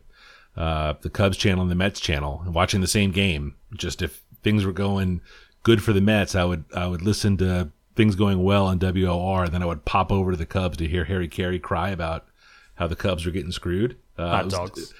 uh, 0.57 0.95
the 1.01 1.11
Cubs 1.11 1.37
channel 1.37 1.63
and 1.63 1.71
the 1.71 1.75
Mets 1.77 2.01
channel 2.01 2.43
and 2.45 2.55
watching 2.55 2.81
the 2.81 2.87
same 2.87 3.11
game. 3.13 3.55
Just 3.75 4.03
if 4.03 4.23
things 4.43 4.65
were 4.65 4.73
going 4.73 5.21
good 5.63 5.83
for 5.83 5.93
the 5.93 6.01
Mets, 6.01 6.35
I 6.35 6.45
would, 6.45 6.65
I 6.75 6.87
would 6.87 7.03
listen 7.03 7.37
to 7.39 7.71
things 7.95 8.15
going 8.17 8.43
well 8.43 8.67
on 8.67 8.79
WOR. 8.79 9.45
And 9.45 9.53
then 9.55 9.63
I 9.63 9.67
would 9.67 9.85
pop 9.85 10.11
over 10.13 10.31
to 10.33 10.37
the 10.37 10.47
Cubs 10.47 10.77
to 10.79 10.89
hear 10.89 11.05
Harry 11.05 11.29
Caray 11.29 11.59
cry 11.61 11.91
about 11.91 12.27
how 12.75 12.87
the 12.87 12.97
Cubs 12.97 13.25
were 13.25 13.33
getting 13.33 13.53
screwed. 13.53 13.97
Uh, 14.19 14.29
Hot 14.31 14.41
it 14.41 14.45
was- 14.45 14.55
dogs. 14.55 14.95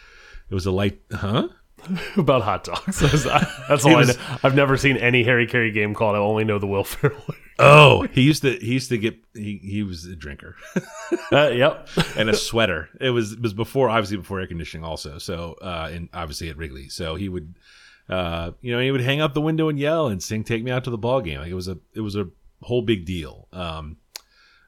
It 0.49 0.55
was 0.55 0.67
a 0.67 0.71
light, 0.71 1.01
huh? 1.13 1.49
About 2.17 2.43
hot 2.43 2.65
dogs. 2.65 3.01
That's 3.69 3.85
all 3.85 3.97
was- 3.97 4.11
I 4.11 4.13
know. 4.13 4.39
I've 4.45 4.55
never 4.55 4.77
seen 4.77 4.97
any 4.97 5.23
Harry 5.25 5.47
Caray 5.47 5.73
game 5.73 5.95
called. 5.95 6.17
I 6.17 6.19
only 6.19 6.45
know 6.45 6.59
the 6.59 6.67
Will 6.67 6.85
Ferrell. 6.85 7.23
Oh, 7.59 8.03
he 8.13 8.21
used 8.21 8.43
to 8.43 8.53
he 8.59 8.75
used 8.75 8.91
to 8.91 8.99
get 8.99 9.17
he 9.33 9.59
he 9.63 9.83
was 9.83 10.05
a 10.05 10.15
drinker 10.15 10.57
uh, 11.33 11.49
yep. 11.49 11.89
and 12.17 12.29
a 12.29 12.37
sweater. 12.37 12.91
It 13.01 13.11
was 13.11 13.33
it 13.33 13.41
was 13.41 13.55
before 13.55 13.89
obviously 13.89 14.19
before 14.19 14.41
air 14.41 14.47
conditioning 14.47 14.85
also. 14.85 15.17
So 15.17 15.57
uh 15.63 15.89
and 15.91 16.11
obviously 16.13 16.51
at 16.51 16.59
Wrigley. 16.59 16.91
So 16.91 17.15
he 17.15 17.31
would 17.31 17.55
uh 18.11 18.51
you 18.61 18.75
know 18.75 18.81
he 18.81 18.91
would 18.91 19.01
hang 19.01 19.21
out 19.21 19.33
the 19.33 19.41
window 19.41 19.71
and 19.71 19.79
yell 19.79 20.09
and 20.09 20.23
sing 20.23 20.45
take 20.45 20.63
me 20.63 20.71
out 20.71 20.85
to 20.85 20.91
the 20.91 20.99
ball 20.99 21.23
game. 21.23 21.39
Like 21.41 21.49
it 21.51 21.55
was 21.55 21.67
a 21.69 21.79
it 21.95 22.03
was 22.03 22.15
a 22.15 22.29
whole 22.61 22.83
big 22.83 23.07
deal. 23.07 23.49
Um 23.55 23.97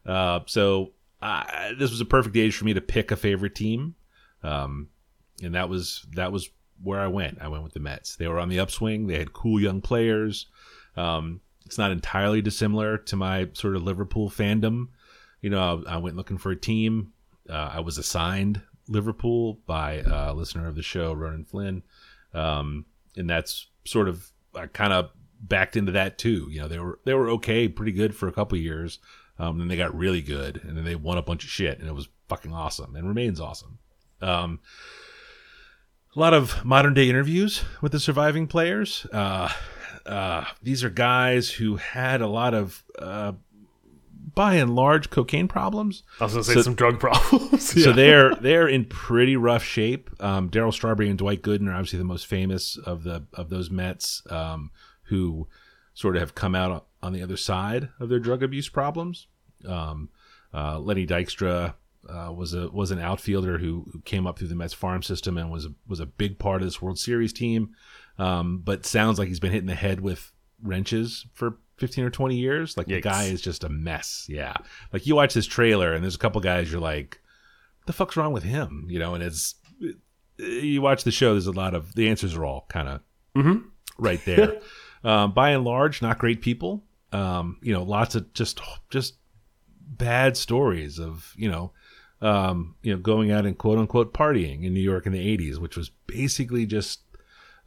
uh 0.07 0.40
so 0.46 0.92
I, 1.20 1.74
this 1.78 1.90
was 1.90 2.00
a 2.00 2.07
perfect 2.07 2.37
age 2.37 2.57
for 2.57 2.64
me 2.64 2.72
to 2.72 2.81
pick 2.81 3.11
a 3.11 3.16
favorite 3.16 3.54
team. 3.54 3.96
Um 4.42 4.88
and 5.42 5.54
that 5.54 5.68
was 5.68 6.07
that 6.14 6.33
was 6.33 6.48
where 6.83 7.01
I 7.01 7.07
went. 7.07 7.38
I 7.41 7.49
went 7.49 7.64
with 7.64 7.73
the 7.73 7.81
Mets. 7.81 8.17
They 8.17 8.29
were 8.29 8.38
on 8.38 8.49
the 8.49 8.61
upswing. 8.61 9.07
They 9.07 9.19
had 9.19 9.33
cool 9.33 9.61
young 9.61 9.81
players. 9.81 10.47
Um, 10.97 11.41
it's 11.64 11.79
not 11.79 11.93
entirely 11.93 12.41
dissimilar 12.41 12.99
to 12.99 13.17
my 13.17 13.49
sort 13.53 13.77
of 13.77 13.83
Liverpool 13.83 14.31
fandom. 14.31 14.88
You 15.43 15.51
know, 15.51 15.85
I, 15.87 15.95
I 15.95 15.97
went 15.99 16.17
looking 16.17 16.38
for 16.38 16.51
a 16.51 16.57
team. 16.57 17.12
Uh, 17.49 17.71
I 17.75 17.81
was 17.81 17.99
assigned 17.99 18.61
Liverpool 18.88 19.59
by 19.67 20.03
a 20.07 20.33
listener 20.35 20.67
of 20.67 20.75
the 20.75 20.83
show, 20.83 21.12
Ronan 21.12 21.45
Flynn, 21.45 21.83
um, 22.35 22.87
and 23.17 23.29
that's 23.29 23.67
sort 23.85 24.09
of 24.09 24.31
I 24.55 24.67
kind 24.67 24.93
of 24.93 25.11
backed 25.41 25.77
into 25.77 25.93
that 25.93 26.19
too. 26.19 26.49
You 26.51 26.61
know, 26.61 26.69
they 26.69 26.79
were 26.79 26.99
they 27.05 27.14
were 27.14 27.31
okay, 27.31 27.69
pretty 27.69 27.93
good 27.93 28.14
for 28.14 28.29
a 28.29 28.33
couple 28.33 28.59
years. 28.59 28.99
Um, 29.38 29.59
then 29.59 29.69
they 29.69 29.77
got 29.77 29.95
really 29.95 30.23
good, 30.23 30.61
and 30.64 30.77
then 30.77 30.85
they 30.85 30.97
won 30.97 31.19
a 31.19 31.23
bunch 31.23 31.45
of 31.45 31.51
shit, 31.51 31.79
and 31.79 31.88
it 31.88 31.95
was 31.95 32.09
fucking 32.29 32.53
awesome, 32.53 32.97
and 32.97 33.07
remains 33.07 33.41
awesome. 33.41 33.79
Um, 34.21 34.61
a 36.16 36.18
lot 36.21 36.35
of 36.35 36.64
modern 36.64 36.94
day 36.94 37.09
interviews 37.09 37.62
with 37.81 37.92
the 37.92 38.01
surviving 38.01 38.47
players. 38.47 39.07
Uh, 39.12 39.51
uh, 40.07 40.44
these 40.62 40.83
are 40.85 40.90
guys 40.90 41.51
who 41.51 41.77
had 41.77 42.21
a 42.21 42.27
lot 42.27 42.55
of, 42.55 42.83
uh, 42.99 43.33
by 44.35 44.55
and 44.55 44.75
large, 44.75 45.11
cocaine 45.11 45.49
problems. 45.49 46.03
I 46.21 46.25
was 46.25 46.33
going 46.33 46.44
to 46.44 46.49
say 46.51 46.55
So- 46.55 46.62
some 46.62 46.75
drug 46.75 46.99
problems. 47.01 47.83
So 47.83 47.92
they're 47.92 48.35
they're 48.37 48.68
in 48.68 48.85
pretty 48.85 49.37
rough 49.37 49.64
shape. 49.64 50.11
Um, 50.23 50.49
Darryl 50.49 50.73
Strawberry 50.73 51.09
and 51.09 51.18
Dwight 51.18 51.42
Gooden 51.42 51.68
are 51.68 51.73
obviously 51.73 51.99
the 51.99 52.05
most 52.05 52.27
famous 52.27 52.77
of 52.77 53.03
the 53.05 53.25
of 53.35 53.51
those 53.51 53.71
Mets 53.71 54.23
um, 54.31 54.71
who 55.05 55.49
sort 55.94 56.14
of 56.16 56.21
have 56.21 56.35
come 56.35 56.55
out 56.55 56.87
on 57.03 57.12
the 57.12 57.23
other 57.23 57.37
side 57.37 57.88
of 57.99 58.09
their 58.09 58.21
drug 58.21 58.42
abuse 58.42 58.68
problems. 58.68 59.27
Um, 59.66 60.11
uh, 60.55 60.79
Lenny 60.79 61.07
Dykstra 61.07 61.75
uh, 62.09 62.33
was 62.33 62.55
a 62.55 62.68
was 62.71 62.90
an 62.90 62.99
outfielder 62.99 63.59
who, 63.59 63.87
who 63.92 64.01
came 64.01 64.27
up 64.27 64.38
through 64.38 64.49
the 64.49 64.55
Mets 64.55 64.75
farm 64.75 65.03
system 65.03 65.37
and 65.38 65.51
was 65.51 65.68
was 65.87 66.01
a 66.01 66.07
big 66.07 66.38
part 66.38 66.62
of 66.62 66.66
this 66.66 66.81
World 66.83 66.99
Series 66.99 67.33
team. 67.33 67.75
Um, 68.18 68.62
but 68.64 68.85
sounds 68.85 69.18
like 69.18 69.29
he's 69.29 69.40
been 69.40 69.53
hitting 69.53 69.68
the 69.68 69.75
head 69.75 70.01
with 70.01 70.33
wrenches 70.62 71.27
for 71.35 71.59
15 71.77 72.05
or 72.05 72.11
20 72.11 72.37
years. 72.37 72.77
Like 72.77 72.88
the 72.88 73.01
guy 73.01 73.25
is 73.25 73.40
just 73.40 73.62
a 73.62 73.68
mess. 73.68 74.27
Yeah. 74.29 74.55
Like 74.92 75.07
you 75.07 75.14
watch 75.14 75.35
this 75.35 75.47
trailer 75.47 75.92
and 75.92 76.03
there's 76.03 76.16
a 76.16 76.18
couple 76.18 76.40
guys 76.40 76.71
you're 76.71 76.81
like, 76.81 77.21
the 77.87 77.92
fuck's 77.92 78.16
wrong 78.16 78.33
with 78.33 78.42
him? 78.42 78.87
You 78.88 78.99
know, 78.99 79.14
and 79.14 79.23
it's 79.23 79.55
you 80.38 80.83
watch 80.83 81.05
the 81.05 81.11
show. 81.11 81.33
There's 81.33 81.47
a 81.47 81.53
lot 81.53 81.75
of 81.75 81.94
the 81.94 82.09
answers 82.09 82.35
are 82.35 82.44
all 82.44 82.66
kind 82.68 82.88
of 82.88 83.01
right 83.99 84.25
there. 84.25 84.61
um, 85.05 85.33
by 85.35 85.51
and 85.51 85.64
large, 85.64 86.03
not 86.03 86.18
great 86.18 86.42
people. 86.42 86.85
Um, 87.12 87.59
you 87.62 87.73
know, 87.73 87.83
lots 87.83 88.14
of 88.14 88.33
just 88.35 88.61
just 88.90 89.14
bad 89.81 90.37
stories 90.37 90.99
of 90.99 91.33
you 91.37 91.51
know, 91.51 91.73
um, 92.20 92.74
you 92.83 92.92
know, 92.92 92.98
going 92.98 93.31
out 93.31 93.46
and 93.46 93.57
quote 93.57 93.78
unquote 93.78 94.12
partying 94.12 94.64
in 94.64 94.74
New 94.74 94.81
York 94.81 95.07
in 95.07 95.12
the 95.12 95.37
'80s, 95.38 95.59
which 95.59 95.76
was 95.76 95.90
basically 96.07 96.66
just 96.66 97.00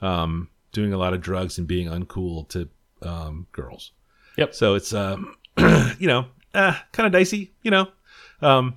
um, 0.02 0.50
doing 0.72 0.94
a 0.94 0.98
lot 0.98 1.14
of 1.14 1.22
drugs 1.22 1.58
and 1.58 1.68
being 1.68 1.88
uncool 1.88 2.48
to 2.50 2.70
um, 3.02 3.48
girls. 3.52 3.92
Yep. 4.38 4.56
So 4.56 4.76
it's 4.76 4.94
um, 4.94 5.36
you 5.58 6.08
know, 6.08 6.26
uh, 6.54 6.76
kind 6.92 7.08
of 7.08 7.14
dicey. 7.14 7.52
You 7.64 7.72
know, 7.72 7.88
um, 8.42 8.76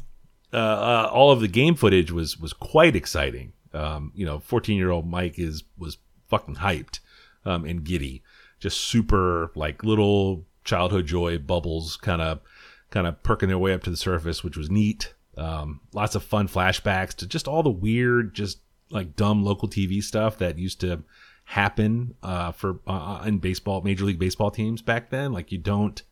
uh, 0.52 0.56
uh, 0.56 1.10
all 1.12 1.32
of 1.32 1.40
the 1.40 1.48
game 1.48 1.74
footage 1.74 2.10
was 2.10 2.38
was 2.38 2.52
quite 2.52 2.94
exciting. 2.96 3.52
Um, 3.72 4.12
you 4.14 4.24
know, 4.24 4.38
fourteen 4.38 4.76
year 4.76 4.90
old 4.90 5.08
Mike 5.08 5.38
is 5.38 5.64
was 5.78 5.98
fucking 6.28 6.56
hyped 6.56 7.00
um, 7.44 7.64
and 7.64 7.84
giddy, 7.84 8.22
just 8.60 8.80
super 8.80 9.50
like 9.54 9.84
little 9.84 10.46
childhood 10.64 11.06
joy 11.06 11.38
bubbles, 11.38 11.96
kind 11.96 12.22
of 12.22 12.40
kind 12.90 13.06
of 13.06 13.22
perking 13.22 13.48
their 13.48 13.58
way 13.58 13.72
up 13.72 13.82
to 13.82 13.90
the 13.90 13.96
surface, 13.96 14.44
which 14.44 14.56
was 14.56 14.70
neat. 14.70 15.14
Um, 15.38 15.80
lots 15.92 16.14
of 16.14 16.22
fun 16.22 16.48
flashbacks 16.48 17.14
to 17.16 17.26
just 17.26 17.48
all 17.48 17.62
the 17.62 17.70
weird, 17.70 18.34
just 18.34 18.58
like 18.90 19.16
dumb 19.16 19.44
local 19.44 19.68
TV 19.68 20.02
stuff 20.02 20.38
that 20.38 20.58
used 20.58 20.80
to 20.80 21.02
happen 21.44 22.14
uh, 22.22 22.52
for 22.52 22.80
uh, 22.86 23.22
in 23.26 23.38
baseball, 23.38 23.82
Major 23.82 24.04
League 24.04 24.18
Baseball 24.18 24.50
teams 24.50 24.82
back 24.82 25.10
then. 25.10 25.32
Like 25.32 25.52
you 25.52 25.58
don't 25.58 26.02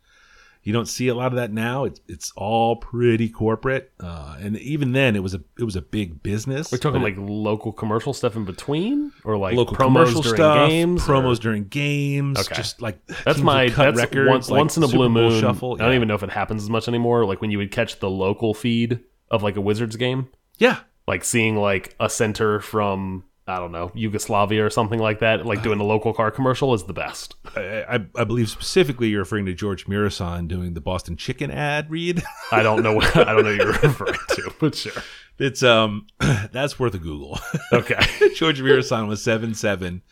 You 0.62 0.72
don't 0.72 0.86
see 0.86 1.08
a 1.08 1.14
lot 1.14 1.26
of 1.32 1.36
that 1.36 1.52
now. 1.52 1.84
It's 1.84 2.00
it's 2.06 2.32
all 2.36 2.76
pretty 2.76 3.28
corporate, 3.28 3.90
uh, 3.98 4.36
and 4.40 4.56
even 4.58 4.92
then, 4.92 5.16
it 5.16 5.22
was 5.22 5.34
a 5.34 5.40
it 5.58 5.64
was 5.64 5.74
a 5.74 5.82
big 5.82 6.22
business. 6.22 6.70
We're 6.70 6.78
talking 6.78 7.02
like 7.02 7.16
local 7.18 7.72
commercial 7.72 8.12
stuff 8.12 8.36
in 8.36 8.44
between, 8.44 9.12
or 9.24 9.36
like 9.36 9.54
local 9.56 9.76
promos 9.76 9.86
commercial 9.86 10.22
during 10.22 10.36
stuff, 10.36 10.68
games, 10.68 11.02
or- 11.02 11.12
promos 11.14 11.40
during 11.40 11.64
games. 11.64 12.38
Okay. 12.38 12.54
just 12.54 12.80
like 12.80 13.04
That's 13.24 13.40
my 13.40 13.70
that's 13.70 13.96
records, 13.96 14.28
once, 14.30 14.50
like 14.50 14.58
once 14.58 14.76
in 14.76 14.82
a 14.84 14.88
blue 14.88 15.08
moon. 15.08 15.40
shuffle. 15.40 15.74
I 15.80 15.84
don't 15.84 15.94
even 15.94 16.06
know 16.08 16.14
if 16.14 16.22
it 16.22 16.30
happens 16.30 16.62
as 16.62 16.70
much 16.70 16.86
anymore. 16.86 17.24
Like 17.26 17.40
when 17.40 17.50
you 17.50 17.58
would 17.58 17.72
catch 17.72 17.98
the 17.98 18.10
local 18.10 18.54
feed 18.54 19.00
of 19.32 19.42
like 19.42 19.56
a 19.56 19.60
Wizards 19.60 19.96
game, 19.96 20.28
Yeah, 20.58 20.78
like 21.08 21.24
seeing 21.24 21.56
like 21.56 21.96
a 21.98 22.08
center 22.08 22.60
from 22.60 23.24
I 23.48 23.58
don't 23.58 23.72
know 23.72 23.90
Yugoslavia 23.94 24.64
or 24.64 24.70
something 24.70 25.00
like 25.00 25.18
that, 25.18 25.44
like 25.44 25.64
doing 25.64 25.80
a 25.80 25.84
local 25.84 26.12
car 26.12 26.30
commercial 26.30 26.74
is 26.74 26.84
the 26.84 26.92
best. 26.92 27.34
I, 27.56 27.82
I, 27.88 28.06
I 28.14 28.24
believe 28.24 28.48
specifically 28.48 29.08
you're 29.08 29.18
referring 29.20 29.46
to 29.46 29.54
Gheorghe 29.54 29.86
Muresan 29.86 30.46
doing 30.46 30.74
the 30.74 30.80
Boston 30.80 31.16
Chicken 31.16 31.50
ad 31.50 31.90
read. 31.90 32.22
I 32.52 32.62
don't 32.62 32.84
know 32.84 32.92
what 32.94 33.16
I 33.16 33.32
don't 33.32 33.42
know 33.44 33.50
you're 33.50 33.72
referring 33.82 34.14
to, 34.28 34.52
but 34.60 34.76
sure. 34.76 35.02
it's 35.38 35.62
um 35.64 36.06
that's 36.52 36.78
worth 36.78 36.94
a 36.94 36.98
Google. 36.98 37.40
Okay, 37.72 37.94
Gheorghe 38.36 38.60
Muresan 38.62 39.08
was 39.08 39.22
seven 39.24 39.54
seven. 39.54 40.02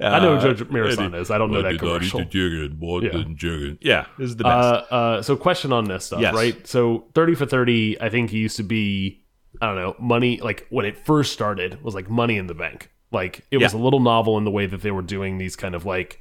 I 0.00 0.20
know 0.20 0.34
Uh, 0.34 0.40
who 0.40 0.54
Gheorghe 0.54 0.70
Muresan 0.70 1.14
is. 1.20 1.30
I 1.30 1.38
don't 1.38 1.50
know 1.50 1.62
that 1.62 1.72
did 1.72 1.82
not 1.82 2.02
eat 2.02 2.10
commercial. 2.10 2.18
the 2.20 2.24
chicken, 2.26 2.76
Boston 2.80 3.10
Yeah. 3.30 3.36
chicken. 3.36 3.78
Yeah, 3.80 4.06
this 4.18 4.30
is 4.30 4.36
the 4.36 4.44
best. 4.44 4.92
Uh, 4.92 4.94
uh, 4.94 5.22
so 5.22 5.36
question 5.36 5.72
on 5.72 5.84
this 5.86 6.04
stuff, 6.06 6.20
Yes. 6.20 6.34
right? 6.34 6.66
So 6.66 7.06
thirty 7.14 7.34
for 7.34 7.46
thirty, 7.46 8.00
I 8.00 8.08
think 8.08 8.30
he 8.30 8.38
used 8.38 8.56
to 8.58 8.62
be, 8.62 9.24
I 9.60 9.66
don't 9.66 9.76
know, 9.76 9.96
money. 9.98 10.40
Like 10.40 10.66
when 10.70 10.86
it 10.86 10.96
first 11.04 11.32
started, 11.32 11.82
was 11.82 11.94
like 11.96 12.08
money 12.08 12.36
in 12.36 12.46
the 12.46 12.54
bank. 12.54 12.90
Like 13.10 13.44
it 13.50 13.56
was 13.58 13.72
a 13.72 13.78
little 13.78 14.00
novel 14.00 14.38
in 14.38 14.44
the 14.44 14.50
way 14.52 14.66
that 14.66 14.82
they 14.82 14.90
were 14.92 15.02
doing 15.02 15.38
these 15.38 15.56
kind 15.56 15.74
of 15.74 15.84
like 15.84 16.20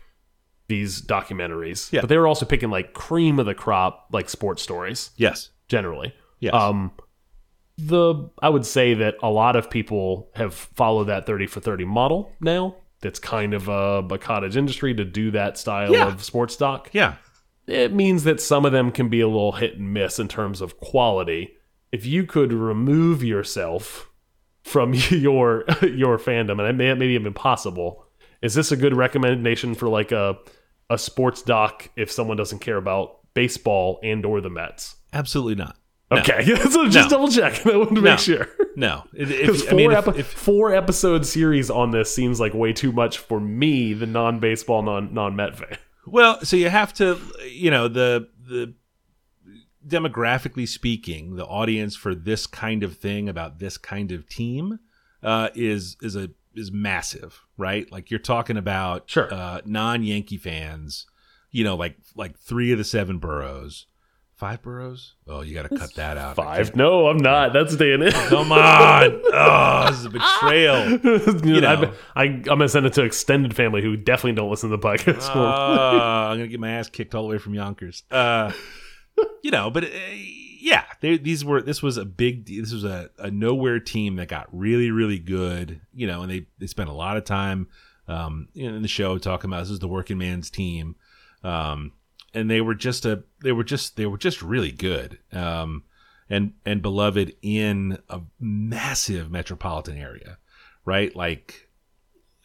these 0.69 1.01
documentaries. 1.01 1.91
Yeah. 1.93 2.01
But 2.01 2.09
they 2.09 2.17
were 2.17 2.27
also 2.27 2.45
picking 2.45 2.69
like 2.71 2.93
cream 2.93 3.37
of 3.39 3.45
the 3.45 3.53
crop, 3.53 4.07
like 4.11 4.27
sports 4.29 4.61
stories 4.63 5.11
yes, 5.17 5.49
generally. 5.67 6.13
yes, 6.39 6.53
Um, 6.53 6.91
the 7.77 8.29
I 8.41 8.49
would 8.49 8.65
say 8.65 8.95
that 8.95 9.15
a 9.21 9.29
lot 9.29 9.55
of 9.55 9.69
people 9.69 10.29
have 10.35 10.53
followed 10.53 11.05
that 11.05 11.25
thirty 11.27 11.45
for 11.45 11.59
thirty 11.59 11.85
model 11.85 12.31
now. 12.41 12.75
That's 13.01 13.19
kind 13.19 13.53
of 13.53 13.67
a, 13.67 14.05
a 14.09 14.17
cottage 14.17 14.57
industry 14.57 14.93
to 14.95 15.05
do 15.05 15.31
that 15.31 15.57
style 15.57 15.91
Yeah. 15.93 16.07
of 16.07 16.23
sports 16.23 16.55
doc 16.55 16.89
yeah, 16.93 17.15
it 17.67 17.93
means 17.93 18.23
that 18.23 18.41
some 18.41 18.65
of 18.65 18.71
them 18.71 18.91
can 18.91 19.09
be 19.09 19.19
a 19.21 19.27
little 19.27 19.51
hit 19.53 19.77
and 19.77 19.93
miss 19.93 20.19
in 20.19 20.27
terms 20.27 20.61
of 20.61 20.79
quality. 20.79 21.53
If 21.91 22.05
you 22.05 22.25
could 22.25 22.51
remove 22.53 23.23
yourself 23.23 24.09
from 24.63 24.93
your 25.09 25.63
your 25.83 26.17
fandom, 26.17 26.59
and 26.59 26.61
it 26.69 26.73
may, 26.73 26.93
maybe 26.93 27.13
even 27.13 27.33
possible, 27.33 28.05
is 28.41 28.53
this 28.55 28.71
a 28.71 28.77
good 28.77 28.95
recommendation 28.95 29.75
for 29.75 29.87
like 29.89 30.11
a 30.11 30.37
a 30.89 30.97
sports 30.97 31.41
doc 31.41 31.89
if 31.97 32.09
someone 32.09 32.37
doesn't 32.37 32.59
care 32.59 32.77
about 32.77 33.19
baseball 33.33 33.99
and 34.03 34.25
or 34.25 34.41
the 34.41 34.49
Mets? 34.49 34.95
absolutely 35.13 35.55
not. 35.55 35.77
No. 36.09 36.17
Okay, 36.19 36.45
so 36.69 36.87
just 36.87 37.09
No. 37.11 37.17
double 37.17 37.27
check. 37.29 37.65
I 37.65 37.75
wanted 37.77 37.95
to 37.95 38.01
No. 38.01 38.11
make 38.11 38.19
sure. 38.19 38.47
No, 38.77 39.03
Because 39.11 39.63
four, 39.63 39.71
I 39.71 39.75
mean, 39.75 39.91
epi- 39.91 40.21
four 40.21 40.73
episode 40.73 41.25
series 41.25 41.69
on 41.69 41.91
this 41.91 42.13
seems 42.13 42.39
like 42.39 42.53
way 42.53 42.71
too 42.73 42.91
much 42.91 43.17
for 43.17 43.39
me, 43.41 43.93
the 43.93 44.05
non 44.05 44.39
baseball, 44.39 44.83
non 44.83 45.13
non 45.13 45.35
Met 45.35 45.57
fan. 45.57 45.77
Well, 46.05 46.39
so 46.45 46.55
you 46.55 46.69
have 46.69 46.93
to, 46.95 47.19
you 47.51 47.69
know, 47.71 47.87
the 47.89 48.29
the 48.47 48.73
demographically 49.85 50.67
speaking, 50.67 51.35
the 51.35 51.45
audience 51.45 51.95
for 51.95 52.13
this 52.15 52.47
kind 52.47 52.83
of 52.83 52.97
thing 52.97 53.29
about 53.29 53.59
this 53.59 53.77
kind 53.77 54.11
of 54.11 54.27
team 54.27 54.79
uh, 55.23 55.49
is 55.55 55.97
is 56.01 56.15
a 56.15 56.29
is 56.55 56.71
massive, 56.71 57.41
right? 57.57 57.91
Like 57.91 58.09
you're 58.09 58.19
talking 58.19 58.57
about 58.57 59.09
Sure. 59.09 59.31
uh, 59.33 59.61
non 59.65 60.03
Yankee 60.03 60.37
fans, 60.37 61.05
you 61.51 61.63
know, 61.63 61.75
like 61.75 61.97
like 62.15 62.37
three 62.37 62.71
of 62.71 62.77
the 62.77 62.83
seven 62.83 63.17
boroughs, 63.19 63.85
five 64.37 64.61
boroughs. 64.61 65.15
Oh, 65.27 65.41
you 65.41 65.53
got 65.53 65.69
to 65.69 65.77
cut 65.77 65.93
that 65.95 66.17
out. 66.17 66.35
Five? 66.35 66.75
No, 66.75 67.07
I'm 67.07 67.17
not. 67.17 67.53
That's 67.53 67.73
staying 67.73 68.03
in. 68.03 68.11
Come 68.29 68.51
on! 68.51 69.21
Oh, 69.39 69.87
this 69.89 69.99
is 69.99 70.05
a 70.05 70.09
betrayal. 70.09 70.89
you 71.45 71.61
know. 71.61 71.81
know, 71.81 71.93
I, 72.15 72.23
I, 72.23 72.25
I'm 72.25 72.43
gonna 72.43 72.69
send 72.69 72.85
it 72.85 72.93
to 72.93 73.03
extended 73.03 73.55
family 73.55 73.81
who 73.81 73.95
definitely 73.95 74.33
don't 74.33 74.49
listen 74.49 74.69
to 74.69 74.77
the 74.77 74.81
podcast. 74.81 75.35
Uh, 75.35 75.39
I'm 75.39 76.37
gonna 76.37 76.47
get 76.47 76.59
my 76.59 76.71
ass 76.71 76.89
kicked 76.89 77.13
all 77.13 77.23
the 77.23 77.29
way 77.29 77.37
from 77.37 77.53
Yonkers. 77.53 78.03
Uh, 78.09 78.51
you 79.41 79.51
know, 79.51 79.69
but 79.69 79.83
uh, 79.85 79.87
yeah, 80.59 80.83
they, 81.01 81.17
these 81.17 81.45
were 81.45 81.61
this 81.61 81.83
was 81.83 81.97
a 81.97 82.05
big 82.05 82.45
this 82.45 82.71
was 82.71 82.83
a, 82.83 83.09
a 83.19 83.29
nowhere 83.29 83.79
team 83.79 84.15
that 84.15 84.27
got 84.27 84.47
really 84.51 84.91
really 84.91 85.19
good. 85.19 85.81
You 85.93 86.07
know, 86.07 86.21
and 86.23 86.31
they 86.31 86.47
they 86.57 86.67
spent 86.67 86.89
a 86.89 86.93
lot 86.93 87.17
of 87.17 87.25
time 87.25 87.67
um, 88.07 88.47
in 88.55 88.81
the 88.81 88.87
show 88.87 89.17
talking 89.17 89.49
about 89.49 89.59
this 89.59 89.69
is 89.69 89.79
the 89.79 89.87
working 89.87 90.17
man's 90.17 90.49
team, 90.49 90.95
um, 91.43 91.91
and 92.33 92.49
they 92.49 92.61
were 92.61 92.75
just 92.75 93.05
a 93.05 93.23
they 93.41 93.51
were 93.51 93.63
just 93.63 93.95
they 93.95 94.05
were 94.05 94.17
just 94.17 94.41
really 94.41 94.71
good. 94.71 95.19
Um, 95.31 95.83
and 96.29 96.53
and 96.65 96.81
beloved 96.81 97.35
in 97.41 97.99
a 98.09 98.21
massive 98.39 99.31
metropolitan 99.31 99.97
area, 99.97 100.37
right? 100.85 101.15
Like 101.15 101.69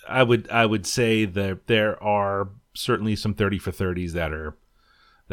I 0.08 0.22
would 0.22 0.48
I 0.50 0.66
would 0.66 0.86
say 0.86 1.24
that 1.24 1.66
there 1.66 2.02
are 2.02 2.48
certainly 2.74 3.16
some 3.16 3.34
thirty 3.34 3.58
for 3.58 3.72
thirties 3.72 4.12
that 4.12 4.32
are, 4.32 4.56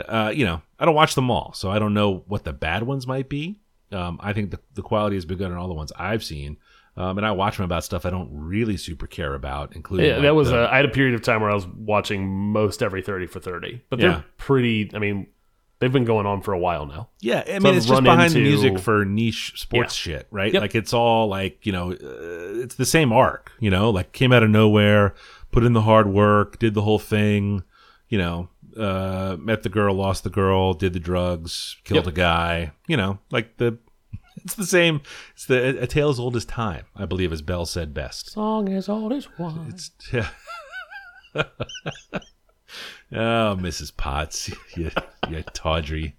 uh, 0.08 0.32
you 0.34 0.46
know, 0.46 0.62
I 0.80 0.86
don't 0.86 0.96
watch 0.96 1.16
them 1.16 1.30
all, 1.30 1.54
so 1.54 1.70
I 1.70 1.80
don't 1.80 1.94
know 1.94 2.24
what 2.28 2.44
the 2.44 2.54
bad 2.54 2.84
ones 2.84 3.08
might 3.08 3.30
be. 3.30 3.60
Um, 3.92 4.20
I 4.22 4.34
think 4.34 4.52
the 4.52 4.60
the 4.74 4.82
quality 4.82 5.16
has 5.16 5.26
been 5.26 5.38
good 5.38 5.52
on 5.52 5.58
all 5.58 5.68
the 5.68 5.74
ones 5.74 5.92
I've 5.98 6.24
seen, 6.24 6.58
um, 6.98 7.18
and 7.18 7.26
I 7.26 7.32
watch 7.32 7.58
them 7.58 7.64
about 7.66 7.84
stuff 7.84 8.06
I 8.06 8.10
don't 8.10 8.30
really 8.32 8.78
super 8.78 9.08
care 9.08 9.34
about, 9.34 9.76
including 9.76 10.08
yeah, 10.08 10.14
like 10.14 10.22
that 10.24 10.36
was. 10.36 10.50
the- 10.50 10.66
A, 10.66 10.72
I 10.72 10.76
had 10.78 10.86
a 10.86 10.90
period 10.90 11.16
of 11.16 11.22
time 11.22 11.42
where 11.42 11.50
I 11.52 11.56
was 11.56 11.68
watching 11.68 12.28
most 12.28 12.82
every 12.84 13.02
thirty 13.02 13.28
for 13.28 13.40
thirty, 13.40 13.82
but 13.90 14.00
they're 14.00 14.10
Yeah. 14.10 14.22
pretty. 14.38 14.90
I 14.94 15.00
mean, 15.00 15.28
they've 15.80 15.92
been 15.94 16.04
going 16.06 16.26
on 16.26 16.42
for 16.42 16.54
a 16.54 16.60
while 16.60 16.86
now. 16.86 17.08
Yeah, 17.22 17.44
I 17.48 17.54
So 17.54 17.60
mean, 17.62 17.76
it's 17.76 17.86
just 17.86 18.04
behind 18.04 18.34
the 18.34 18.40
into- 18.40 18.50
music 18.50 18.80
for 18.80 19.06
niche 19.06 19.54
sports 19.56 20.06
Yeah. 20.06 20.18
shit, 20.18 20.28
right? 20.32 20.52
Yep. 20.54 20.62
Like 20.62 20.76
it's 20.76 20.94
all 20.94 21.28
like 21.28 21.66
you 21.66 21.72
know, 21.72 21.92
uh, 21.92 21.96
it's 22.64 22.76
the 22.76 22.86
same 22.86 23.14
arc, 23.14 23.52
you 23.60 23.70
know, 23.70 23.90
like 23.90 24.12
came 24.12 24.34
out 24.34 24.44
of 24.44 24.50
nowhere, 24.50 25.14
put 25.52 25.64
in 25.64 25.74
the 25.74 25.82
hard 25.84 26.08
work, 26.08 26.60
did 26.60 26.74
the 26.74 26.82
whole 26.82 27.00
thing, 27.00 27.64
you 28.10 28.18
know, 28.18 28.50
uh, 28.78 29.38
met 29.40 29.64
the 29.64 29.70
girl, 29.70 29.94
lost 29.96 30.24
the 30.24 30.30
girl, 30.30 30.74
did 30.74 30.94
the 30.94 31.00
drugs, 31.00 31.78
killed 31.86 32.06
Yep. 32.06 32.14
a 32.14 32.16
guy, 32.16 32.72
you 32.88 32.98
know, 32.98 33.20
like 33.32 33.56
the. 33.58 33.78
It's 34.44 34.56
the 34.56 34.66
same. 34.66 35.02
It's 35.34 35.46
the 35.46 35.82
a 35.82 35.88
tale 35.88 36.10
as 36.10 36.20
old 36.20 36.36
as 36.36 36.46
time, 36.46 36.86
I 36.96 37.06
believe, 37.06 37.32
as 37.32 37.42
Belle 37.42 37.66
said 37.66 37.94
best. 37.94 38.32
Song 38.32 38.70
as 38.74 38.90
old 38.90 39.14
as 39.14 39.28
wine. 39.38 39.68
It's 39.70 39.92
yeah. 40.14 40.30
oh, 41.36 41.44
Mrs. 43.12 43.96
Potts, 43.96 44.50
you, 44.76 44.92
you 45.30 45.44
tawdry. 45.54 46.16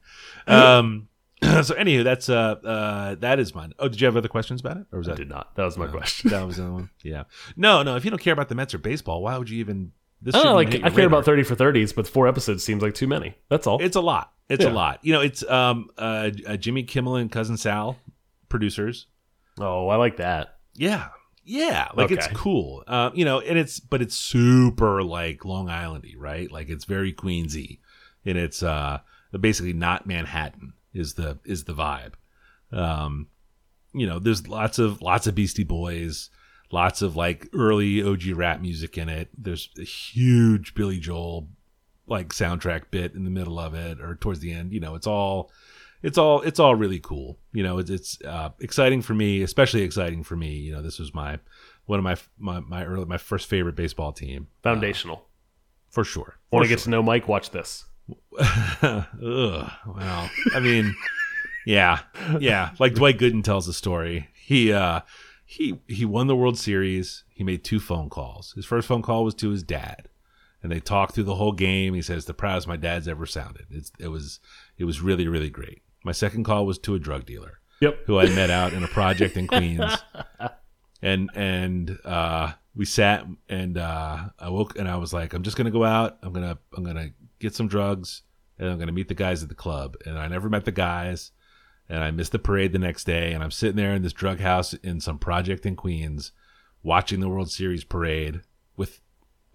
Um. 0.46 1.08
So, 1.42 1.74
anywho, 1.74 2.04
that's 2.04 2.28
uh, 2.28 2.34
uh, 2.62 3.14
that 3.20 3.38
is 3.38 3.54
mine. 3.54 3.72
Oh, 3.78 3.88
did 3.88 3.98
you 3.98 4.04
have 4.04 4.14
other 4.14 4.28
questions 4.28 4.60
about 4.60 4.76
it, 4.76 4.84
or 4.92 4.98
was 4.98 5.08
I 5.08 5.14
did 5.14 5.30
not. 5.30 5.56
That 5.56 5.64
was 5.64 5.78
my 5.78 5.86
question. 5.86 6.28
that 6.30 6.46
was 6.46 6.58
the 6.58 6.64
other 6.64 6.72
one? 6.74 6.90
Yeah. 7.02 7.24
No, 7.56 7.82
no. 7.82 7.96
If 7.96 8.04
you 8.04 8.10
don't 8.10 8.20
care 8.20 8.34
about 8.34 8.50
the 8.50 8.54
Mets 8.54 8.74
or 8.74 8.78
baseball, 8.78 9.22
why 9.22 9.38
would 9.38 9.48
you 9.48 9.58
even? 9.58 9.92
This 10.20 10.34
I 10.34 10.38
don't 10.42 10.46
know, 10.48 10.54
like 10.54 10.68
I 10.68 10.78
care 10.80 10.90
radar. 10.90 11.06
about 11.06 11.24
thirty 11.24 11.42
for 11.42 11.54
thirties, 11.54 11.94
but 11.94 12.06
four 12.06 12.28
episodes 12.28 12.62
seems 12.62 12.82
like 12.82 12.92
too 12.92 13.06
many. 13.06 13.36
That's 13.48 13.66
all. 13.66 13.80
It's 13.82 13.96
a 13.96 14.02
lot. 14.02 14.32
It's 14.50 14.62
Yeah. 14.64 14.70
a 14.70 14.74
lot. 14.74 14.98
You 15.02 15.14
know, 15.14 15.22
it's 15.22 15.42
um 15.48 15.88
uh, 15.96 16.30
uh 16.46 16.56
Jimmy 16.58 16.82
Kimmel 16.82 17.16
and 17.16 17.32
cousin 17.32 17.56
Sal, 17.56 17.96
producers. 18.50 19.06
oh, 19.58 19.88
I 19.88 19.96
like 19.96 20.18
that. 20.18 20.58
Yeah. 20.74 21.08
Yeah, 21.42 21.88
like 21.94 22.10
it's 22.10 22.28
cool. 22.28 22.84
Uh, 22.86 23.10
you 23.14 23.24
know, 23.24 23.40
and 23.40 23.58
it's 23.58 23.80
but 23.80 24.02
it's 24.02 24.14
super 24.14 25.02
like 25.02 25.44
Long 25.44 25.66
Islandy, 25.68 26.14
right? 26.16 26.52
Like 26.52 26.68
it's 26.68 26.84
very 26.84 27.12
Queensy, 27.12 27.78
and 28.24 28.36
it's 28.36 28.62
uh 28.62 29.00
basically 29.40 29.72
not 29.72 30.06
Manhattan 30.06 30.74
is 30.92 31.14
the 31.14 31.38
is 31.44 31.64
the 31.64 31.72
vibe. 31.72 32.12
Um, 32.72 33.28
you 33.92 34.06
know, 34.06 34.18
there's 34.18 34.46
lots 34.46 34.78
of 34.78 35.02
lots 35.02 35.26
of 35.26 35.34
Beastie 35.34 35.64
Boys, 35.64 36.30
lots 36.70 37.02
of 37.02 37.16
like 37.16 37.48
early 37.52 38.02
OG 38.02 38.28
rap 38.34 38.60
music 38.60 38.96
in 38.98 39.08
it. 39.08 39.30
There's 39.36 39.70
a 39.78 39.84
huge 39.84 40.74
Billy 40.74 40.98
Joel 40.98 41.48
like 42.06 42.28
soundtrack 42.28 42.90
bit 42.90 43.14
in 43.14 43.24
the 43.24 43.30
middle 43.30 43.58
of 43.58 43.74
it 43.74 44.00
or 44.00 44.14
towards 44.16 44.40
the 44.40 44.52
end. 44.52 44.72
You 44.72 44.80
know, 44.80 44.94
it's 44.94 45.06
all 45.06 45.50
it's 46.02 46.18
all 46.18 46.40
it's 46.42 46.58
all 46.58 46.74
really 46.74 46.98
cool. 47.00 47.38
You 47.52 47.62
know, 47.62 47.78
it's 47.78 47.90
it's 47.90 48.18
uh, 48.22 48.50
exciting 48.60 49.02
for 49.02 49.14
me, 49.14 49.42
especially 49.42 49.82
exciting 49.82 50.22
for 50.22 50.36
me. 50.36 50.50
You 50.54 50.72
know, 50.72 50.82
this 50.82 50.98
was 50.98 51.14
my 51.14 51.38
one 51.86 51.98
of 51.98 52.04
my 52.04 52.16
my 52.38 52.60
my 52.60 52.84
early 52.84 53.04
my 53.04 53.18
first 53.18 53.48
favorite 53.48 53.76
baseball 53.76 54.12
team 54.12 54.48
Foundational. 54.62 55.26
for 55.90 56.04
sure. 56.04 56.38
Want 56.50 56.64
to 56.64 56.68
get 56.68 56.80
to 56.80 56.90
know 56.90 57.02
Mike? 57.02 57.28
Watch 57.28 57.50
this. 57.50 57.84
Ugh, 58.40 59.10
well, 59.22 60.30
I 60.54 60.60
mean, 60.60 60.94
yeah, 61.66 62.00
yeah. 62.40 62.70
Like 62.78 62.94
Dwight 62.94 63.18
Gooden 63.18 63.44
tells 63.44 63.66
the 63.66 63.72
story. 63.72 64.28
He 64.34 64.72
uh, 64.72 65.00
he 65.44 65.80
he 65.86 66.04
won 66.04 66.26
the 66.26 66.36
World 66.36 66.58
Series. 66.58 67.24
He 67.28 67.44
made 67.44 67.62
two 67.62 67.78
phone 67.80 68.08
calls. 68.08 68.52
His 68.52 68.66
first 68.66 68.88
phone 68.88 69.02
call 69.02 69.24
was 69.24 69.34
to 69.36 69.50
his 69.50 69.62
dad, 69.62 70.08
and 70.62 70.72
they 70.72 70.80
talked 70.80 71.14
through 71.14 71.24
the 71.24 71.36
whole 71.36 71.52
game. 71.52 71.94
He 71.94 72.02
says 72.02 72.24
the 72.24 72.34
proudest 72.34 72.66
my 72.66 72.76
dad's 72.76 73.06
ever 73.06 73.26
sounded. 73.26 73.66
It's 73.70 73.92
it 73.98 74.08
was 74.08 74.40
it 74.78 74.84
was 74.84 75.00
really 75.00 75.28
really 75.28 75.50
great. 75.50 75.82
My 76.04 76.12
second 76.12 76.44
call 76.44 76.66
was 76.66 76.78
to 76.80 76.94
a 76.94 76.98
drug 76.98 77.26
dealer 77.26 77.60
Yep. 77.80 78.00
who 78.06 78.18
I 78.18 78.26
met 78.26 78.50
out 78.50 78.72
in 78.72 78.82
a 78.84 78.88
project 78.88 79.36
in 79.36 79.46
Queens. 79.46 79.96
And 81.02 81.30
and 81.34 81.98
uh, 82.04 82.52
we 82.74 82.84
sat 82.84 83.24
and 83.48 83.78
uh, 83.78 84.18
I 84.38 84.50
woke 84.50 84.78
and 84.78 84.86
I 84.86 84.96
was 84.96 85.14
like, 85.14 85.32
I'm 85.32 85.42
just 85.42 85.56
gonna 85.56 85.70
go 85.70 85.82
out. 85.82 86.18
I'm 86.22 86.30
gonna 86.34 86.58
I'm 86.76 86.84
gonna 86.84 87.08
get 87.38 87.54
some 87.54 87.68
drugs 87.68 88.20
and 88.58 88.68
I'm 88.68 88.76
going 88.76 88.88
to 88.88 88.92
meet 88.92 89.08
the 89.08 89.14
guys 89.14 89.42
at 89.42 89.48
the 89.48 89.54
club. 89.54 89.96
And 90.04 90.18
I 90.18 90.28
never 90.28 90.50
met 90.50 90.66
the 90.66 90.72
guys, 90.72 91.30
and 91.88 92.04
I 92.04 92.10
missed 92.10 92.32
the 92.32 92.38
parade 92.38 92.74
the 92.74 92.78
next 92.78 93.04
day. 93.04 93.32
And 93.32 93.42
I'm 93.42 93.50
sitting 93.50 93.76
there 93.76 93.94
in 93.94 94.02
this 94.02 94.12
drug 94.12 94.40
house 94.40 94.74
in 94.74 95.00
some 95.00 95.18
project 95.18 95.64
in 95.64 95.74
Queens, 95.76 96.32
watching 96.82 97.20
the 97.20 97.28
World 97.30 97.50
Series 97.50 97.84
parade 97.84 98.42
with 98.76 99.00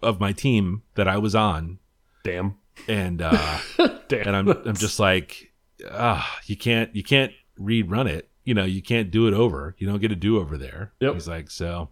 of 0.02 0.18
my 0.18 0.32
team 0.32 0.82
that 0.96 1.06
I 1.06 1.18
was 1.18 1.36
on, 1.36 1.78
Damn. 2.24 2.56
and 2.88 3.22
uh, 3.22 3.58
Damn. 4.08 4.26
and 4.26 4.34
I'm 4.36 4.48
I'm 4.48 4.74
just 4.76 4.98
like, 4.98 5.52
ah, 5.90 6.38
you 6.46 6.56
can't 6.56 6.94
you 6.94 7.02
can't 7.02 7.32
rerun 7.58 8.08
it. 8.08 8.30
You 8.44 8.54
know, 8.54 8.64
you 8.64 8.82
can't 8.82 9.10
do 9.10 9.26
it 9.26 9.34
over. 9.34 9.74
You 9.78 9.86
don't 9.86 10.00
get 10.00 10.12
a 10.12 10.16
do 10.16 10.38
over 10.38 10.56
there. 10.56 10.92
Yep. 11.00 11.14
He's 11.14 11.28
like, 11.28 11.50
so, 11.50 11.90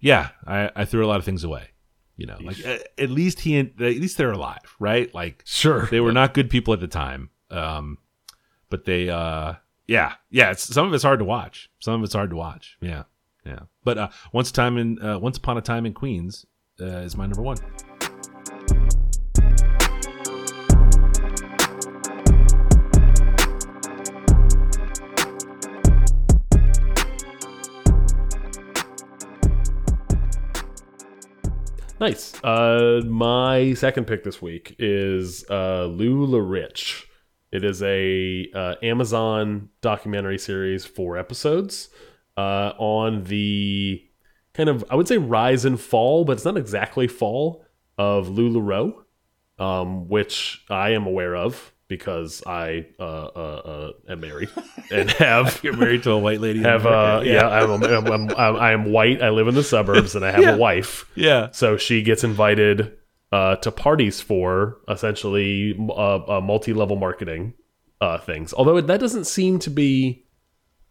yeah, 0.00 0.30
I 0.46 0.70
I 0.74 0.84
threw 0.84 1.04
a 1.04 1.08
lot 1.08 1.18
of 1.18 1.24
things 1.24 1.44
away. 1.44 1.70
You 2.16 2.26
know, 2.26 2.36
like 2.40 2.64
at, 2.66 2.88
at 2.98 3.10
least 3.10 3.40
he 3.40 3.56
at 3.58 3.78
least 3.78 4.18
they're 4.18 4.32
alive, 4.32 4.74
right? 4.80 5.14
Like 5.14 5.42
sure. 5.46 5.86
they 5.86 6.00
were 6.00 6.12
not 6.12 6.34
good 6.34 6.50
people 6.50 6.74
at 6.74 6.80
the 6.80 6.88
time. 6.88 7.30
Um, 7.48 7.98
but 8.70 8.84
they, 8.84 9.08
uh, 9.08 9.54
yeah, 9.86 10.14
yeah. 10.28 10.50
It's, 10.50 10.64
some 10.64 10.86
of 10.86 10.94
it's 10.94 11.04
hard 11.04 11.20
to 11.20 11.24
watch. 11.24 11.70
Some 11.78 11.94
of 11.94 12.02
it's 12.02 12.14
hard 12.14 12.30
to 12.30 12.36
watch. 12.36 12.76
Yeah, 12.80 13.04
yeah. 13.46 13.60
But 13.84 13.98
uh, 13.98 14.08
once 14.32 14.50
time 14.50 14.76
in 14.78 15.00
uh, 15.00 15.18
once 15.20 15.38
upon 15.38 15.58
a 15.58 15.62
time 15.62 15.86
in 15.86 15.94
Queens 15.94 16.44
uh, 16.80 16.86
is 16.86 17.16
my 17.16 17.26
number 17.26 17.42
one. 17.42 17.58
Nice. 32.00 32.32
Uh, 32.44 33.02
my 33.06 33.74
second 33.74 34.06
pick 34.06 34.22
this 34.22 34.40
week 34.40 34.76
is 34.78 35.44
uh, 35.50 35.88
LuLaRich. 35.88 37.04
It 37.50 37.64
is 37.64 37.82
a 37.82 38.48
uh, 38.54 38.74
Amazon 38.82 39.70
documentary 39.80 40.38
series, 40.38 40.84
four 40.84 41.16
episodes, 41.16 41.88
uh, 42.36 42.72
on 42.78 43.24
the 43.24 44.04
kind 44.54 44.68
of 44.68 44.84
I 44.90 44.94
would 44.94 45.08
say 45.08 45.18
rise 45.18 45.64
and 45.64 45.80
fall, 45.80 46.24
but 46.24 46.32
it's 46.32 46.44
not 46.44 46.56
exactly 46.56 47.08
fall 47.08 47.64
of 47.96 48.28
LuLaRoe, 48.28 48.94
um, 49.58 50.08
which 50.08 50.64
I 50.70 50.90
am 50.90 51.04
aware 51.04 51.34
of 51.34 51.72
because 51.88 52.42
I 52.46 52.86
uh, 53.00 53.02
uh, 53.02 53.62
uh, 54.08 54.12
am 54.12 54.20
married 54.20 54.50
and 54.92 55.10
have 55.12 55.60
You're 55.62 55.76
married 55.76 56.02
to 56.04 56.12
a 56.12 56.18
white 56.18 56.40
lady. 56.40 56.60
have 56.60 56.86
uh, 56.86 57.20
America. 57.22 57.30
yeah, 57.30 57.48
I'm, 57.48 57.70
I'm, 57.82 58.06
I'm, 58.06 58.30
I'm, 58.36 58.56
I 58.56 58.72
am 58.72 58.92
white. 58.92 59.22
I 59.22 59.30
live 59.30 59.48
in 59.48 59.54
the 59.54 59.64
suburbs 59.64 60.14
and 60.14 60.24
I 60.24 60.30
have 60.30 60.40
Yeah. 60.42 60.54
a 60.54 60.56
wife. 60.58 61.10
yeah. 61.14 61.48
So 61.52 61.76
she 61.76 62.02
gets 62.02 62.24
invited 62.24 62.92
uh, 63.32 63.56
to 63.56 63.70
parties 63.70 64.20
for 64.20 64.78
essentially 64.88 65.74
uh, 65.78 66.36
uh, 66.36 66.40
multi-level 66.42 66.96
marketing 66.96 67.54
uh, 68.00 68.18
things. 68.18 68.52
Although 68.54 68.80
that 68.80 69.00
doesn't 69.00 69.24
seem 69.26 69.58
to 69.60 69.70
be. 69.70 70.24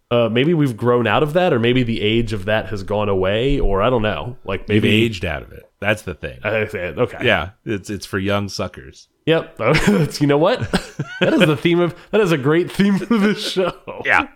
Uh, 0.09 0.29
maybe 0.29 0.53
we've 0.53 0.77
grown 0.77 1.05
out 1.05 1.21
of 1.21 1.33
that, 1.33 1.51
or 1.51 1.59
maybe 1.59 1.83
the 1.83 1.99
age 2.01 2.31
of 2.31 2.45
that 2.45 2.67
has 2.67 2.81
gone 2.81 3.09
away, 3.09 3.59
or 3.59 3.81
I 3.81 3.89
don't 3.89 4.01
know. 4.01 4.37
Like 4.45 4.65
They've 4.65 4.81
maybe 4.81 5.03
aged 5.03 5.25
out 5.25 5.43
of 5.43 5.51
it. 5.51 5.66
That's 5.79 6.01
the 6.01 6.15
thing. 6.15 6.39
Okay. 6.43 7.19
yeah, 7.23 7.51
it's 7.65 7.89
it's 7.89 8.05
for 8.05 8.17
young 8.19 8.49
suckers. 8.49 9.07
Yep. 9.25 9.59
You 10.21 10.27
know 10.27 10.37
what? 10.37 10.59
that 11.19 11.33
is 11.33 11.41
the 11.41 11.57
theme 11.57 11.79
of. 11.79 11.95
That 12.11 12.21
is 12.21 12.31
a 12.31 12.37
great 12.37 12.71
theme 12.71 12.97
for 12.97 13.17
this 13.17 13.51
show. 13.51 13.73
Yeah, 14.05 14.27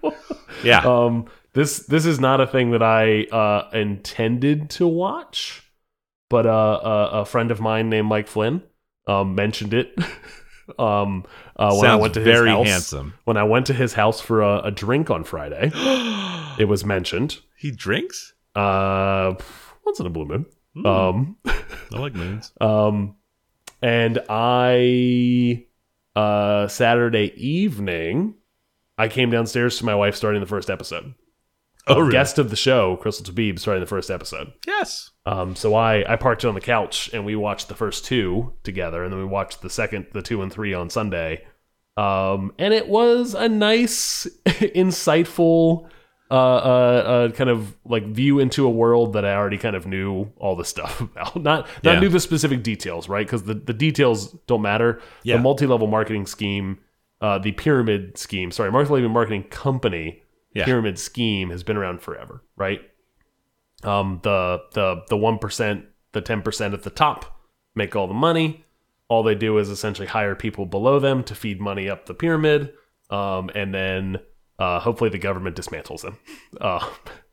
yeah. 0.64 0.82
Um. 0.86 1.26
This 1.54 1.80
this 1.80 2.06
is 2.06 2.20
not 2.20 2.40
a 2.42 2.48
thing 2.48 2.72
that 2.72 2.84
I 2.84 3.24
uh 3.26 3.70
intended 3.74 4.70
to 4.72 4.88
watch, 4.88 5.64
but 6.30 6.46
uh, 6.46 6.80
a, 6.84 7.22
a 7.22 7.26
friend 7.26 7.52
of 7.52 7.60
mine 7.60 7.90
named 7.90 8.08
Mike 8.08 8.28
Flynn 8.28 8.64
um 9.08 9.34
mentioned 9.36 9.74
it. 9.74 9.98
um. 10.80 11.26
Uh, 11.58 11.76
when 11.76 11.90
I 11.92 11.96
went 11.96 12.14
to 12.16 12.20
very 12.22 12.50
his 12.50 12.58
house, 12.58 12.68
handsome. 12.68 13.14
When 13.26 13.38
I 13.38 13.44
went 13.44 13.66
to 13.68 13.74
his 13.74 13.94
house 13.94 14.20
for 14.22 14.42
a, 14.42 14.60
a 14.66 14.72
drink 14.72 15.10
on 15.10 15.24
Friday, 15.24 15.72
it 16.60 16.68
was 16.68 16.84
mentioned. 16.86 17.40
he 17.58 17.72
drinks. 17.72 18.34
Uh, 18.56 19.34
once 19.86 20.00
in 20.00 20.06
a 20.06 20.10
blue 20.10 20.26
moon. 20.26 20.46
Hmm. 20.74 20.86
Um. 20.86 21.38
I 21.46 22.00
like 22.00 22.16
moons. 22.16 22.52
Um, 22.62 23.16
and 23.82 24.20
I, 24.30 25.66
uh, 26.16 26.68
Saturday 26.68 27.34
evening, 27.36 28.36
I 28.98 29.08
came 29.08 29.32
downstairs 29.32 29.78
to 29.80 29.86
my 29.86 29.96
wife 29.96 30.16
starting 30.16 30.42
the 30.42 30.48
first 30.48 30.70
episode. 30.70 31.14
Oh, 31.88 32.00
really? 32.00 32.12
Guest 32.12 32.38
of 32.38 32.50
the 32.52 32.56
show, 32.56 32.96
Crystal 32.98 33.26
Tabib, 33.26 33.60
starting 33.60 33.82
the 33.82 33.88
first 33.88 34.12
episode. 34.12 34.54
Yes. 34.68 35.10
Um, 35.26 35.56
so 35.56 35.74
I, 35.74 36.12
I 36.12 36.16
parked 36.16 36.46
on 36.46 36.54
the 36.54 36.62
couch 36.62 37.10
and 37.12 37.26
we 37.26 37.36
watched 37.36 37.68
the 37.68 37.76
first 37.76 38.06
two 38.06 38.54
together, 38.64 39.04
and 39.04 39.12
then 39.12 39.20
we 39.20 39.26
watched 39.26 39.62
the 39.62 39.70
second, 39.70 40.08
the 40.14 40.22
two 40.22 40.42
and 40.44 40.54
three 40.54 40.74
on 40.74 40.90
Sunday. 40.90 41.44
Um, 41.98 42.54
and 42.60 42.74
it 42.74 42.88
was 42.88 43.34
a 43.34 43.50
nice, 43.50 44.28
insightful, 44.46 45.90
uh, 46.32 46.34
uh, 46.34 47.04
uh, 47.28 47.32
kind 47.32 47.50
of 47.50 47.76
like 47.86 48.06
view 48.06 48.40
into 48.40 48.66
a 48.66 48.70
world 48.70 49.14
that 49.14 49.26
I 49.26 49.36
already 49.36 49.58
kind 49.58 49.76
of 49.76 49.86
knew 49.86 50.32
all 50.38 50.56
the 50.56 50.64
stuff 50.66 51.02
about. 51.08 51.36
Not 51.36 51.68
not 51.84 51.94
Yeah. 51.96 52.00
knew 52.00 52.10
the 52.10 52.20
specific 52.22 52.64
details, 52.64 53.10
right? 53.10 53.28
Because 53.28 53.44
the, 53.44 53.54
the 53.56 53.74
details 53.74 54.32
don't 54.48 54.62
matter. 54.62 55.02
Yeah. 55.24 55.36
The 55.38 55.42
multi 55.44 55.68
level 55.68 55.88
marketing 55.88 56.26
scheme, 56.26 56.80
uh, 57.20 57.38
the 57.40 57.52
pyramid 57.52 58.18
scheme, 58.18 58.50
sorry, 58.52 58.72
multi 58.72 58.92
level 58.94 59.10
marketing 59.10 59.44
company 59.50 60.24
Yeah. 60.54 60.66
pyramid 60.66 60.98
scheme 60.98 61.50
has 61.50 61.64
been 61.64 61.76
around 61.78 62.02
forever, 62.02 62.42
right? 62.56 62.80
Um, 63.84 64.20
the 64.24 64.62
the 64.74 65.02
the 65.10 65.18
one 65.18 65.38
percent, 65.38 65.86
the 66.14 66.22
ten 66.22 66.42
percent 66.42 66.74
at 66.74 66.84
the 66.84 66.90
top 66.90 67.40
make 67.76 67.96
all 67.96 68.08
the 68.08 68.14
money. 68.14 68.64
All 69.10 69.24
they 69.24 69.36
do 69.36 69.58
is 69.58 69.70
essentially 69.70 70.08
hire 70.08 70.36
people 70.36 70.66
below 70.66 70.98
them 71.00 71.24
to 71.26 71.36
feed 71.36 71.60
money 71.60 71.90
up 71.90 72.06
the 72.06 72.14
pyramid, 72.14 72.72
um, 73.10 73.50
and 73.56 73.74
then 73.74 74.20
uh, 74.62 74.80
hopefully 74.80 75.10
the 75.10 75.18
government 75.18 75.56
dismantles 75.56 76.02
them. 76.02 76.18
Uh, 76.62 76.86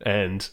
and 0.07 0.49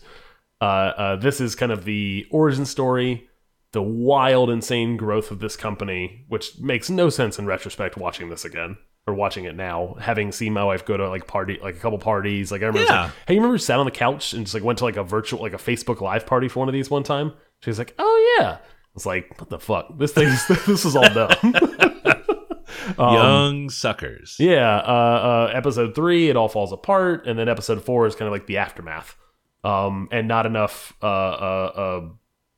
uh, 0.59 0.65
uh, 0.65 1.15
this 1.15 1.39
is 1.39 1.55
kind 1.55 1.71
of 1.71 1.85
the 1.85 2.25
origin 2.31 2.65
story, 2.65 3.27
the 3.71 3.81
wild, 3.81 4.49
insane 4.49 4.97
growth 4.97 5.31
of 5.31 5.39
this 5.39 5.55
company, 5.55 6.25
which 6.27 6.57
makes 6.59 6.89
no 6.89 7.09
sense 7.09 7.39
in 7.39 7.45
retrospect. 7.45 7.95
Watching 7.97 8.29
this 8.29 8.43
again 8.43 8.77
or 9.07 9.13
watching 9.13 9.45
it 9.45 9.55
now, 9.55 9.95
having 9.99 10.31
seen 10.31 10.51
my 10.51 10.63
wife 10.63 10.83
go 10.83 10.97
to 10.97 11.07
like 11.09 11.27
party, 11.27 11.59
like 11.61 11.75
a 11.75 11.79
couple 11.79 11.99
parties, 11.99 12.51
like 12.51 12.61
I 12.63 12.65
remember, 12.65 12.91
Yeah. 12.91 13.03
like, 13.03 13.11
hey, 13.27 13.33
you 13.35 13.39
remember 13.39 13.57
sat 13.59 13.77
on 13.79 13.85
the 13.85 13.91
couch 13.91 14.33
and 14.33 14.45
just 14.45 14.53
like 14.55 14.63
went 14.63 14.79
to 14.79 14.85
like 14.85 14.97
a 14.97 15.03
virtual, 15.03 15.41
like 15.41 15.53
a 15.53 15.57
Facebook 15.57 16.01
Live 16.01 16.25
party 16.25 16.47
for 16.47 16.59
one 16.61 16.67
of 16.69 16.73
these 16.73 16.89
one 16.89 17.03
time. 17.03 17.31
She 17.61 17.69
was 17.69 17.77
like, 17.77 17.93
oh 17.99 18.38
yeah. 18.39 18.57
I 18.57 18.59
was 18.95 19.05
like, 19.05 19.39
what 19.39 19.49
the 19.49 19.59
fuck? 19.59 19.97
This 19.99 20.11
thing, 20.13 20.27
this 20.65 20.83
is 20.85 20.95
all 20.95 21.07
dumb. 21.13 21.29
young 22.98 23.69
suckers. 23.69 24.38
Um, 24.39 24.45
Yeah, 24.48 24.78
uh, 24.78 25.50
uh, 25.50 25.52
episode 25.54 25.95
three, 25.95 26.30
it 26.30 26.36
all 26.36 26.50
falls 26.50 26.71
apart, 26.71 27.28
and 27.28 27.38
then 27.38 27.50
episode 27.50 27.84
four 27.84 28.08
is 28.08 28.15
kind 28.15 28.28
of 28.28 28.32
like 28.32 28.48
the 28.48 28.58
aftermath, 28.58 29.15
um, 29.63 30.08
and 30.12 30.28
not 30.28 30.45
enough. 30.45 30.93
Uh, 31.02 31.06
uh, 31.06 31.71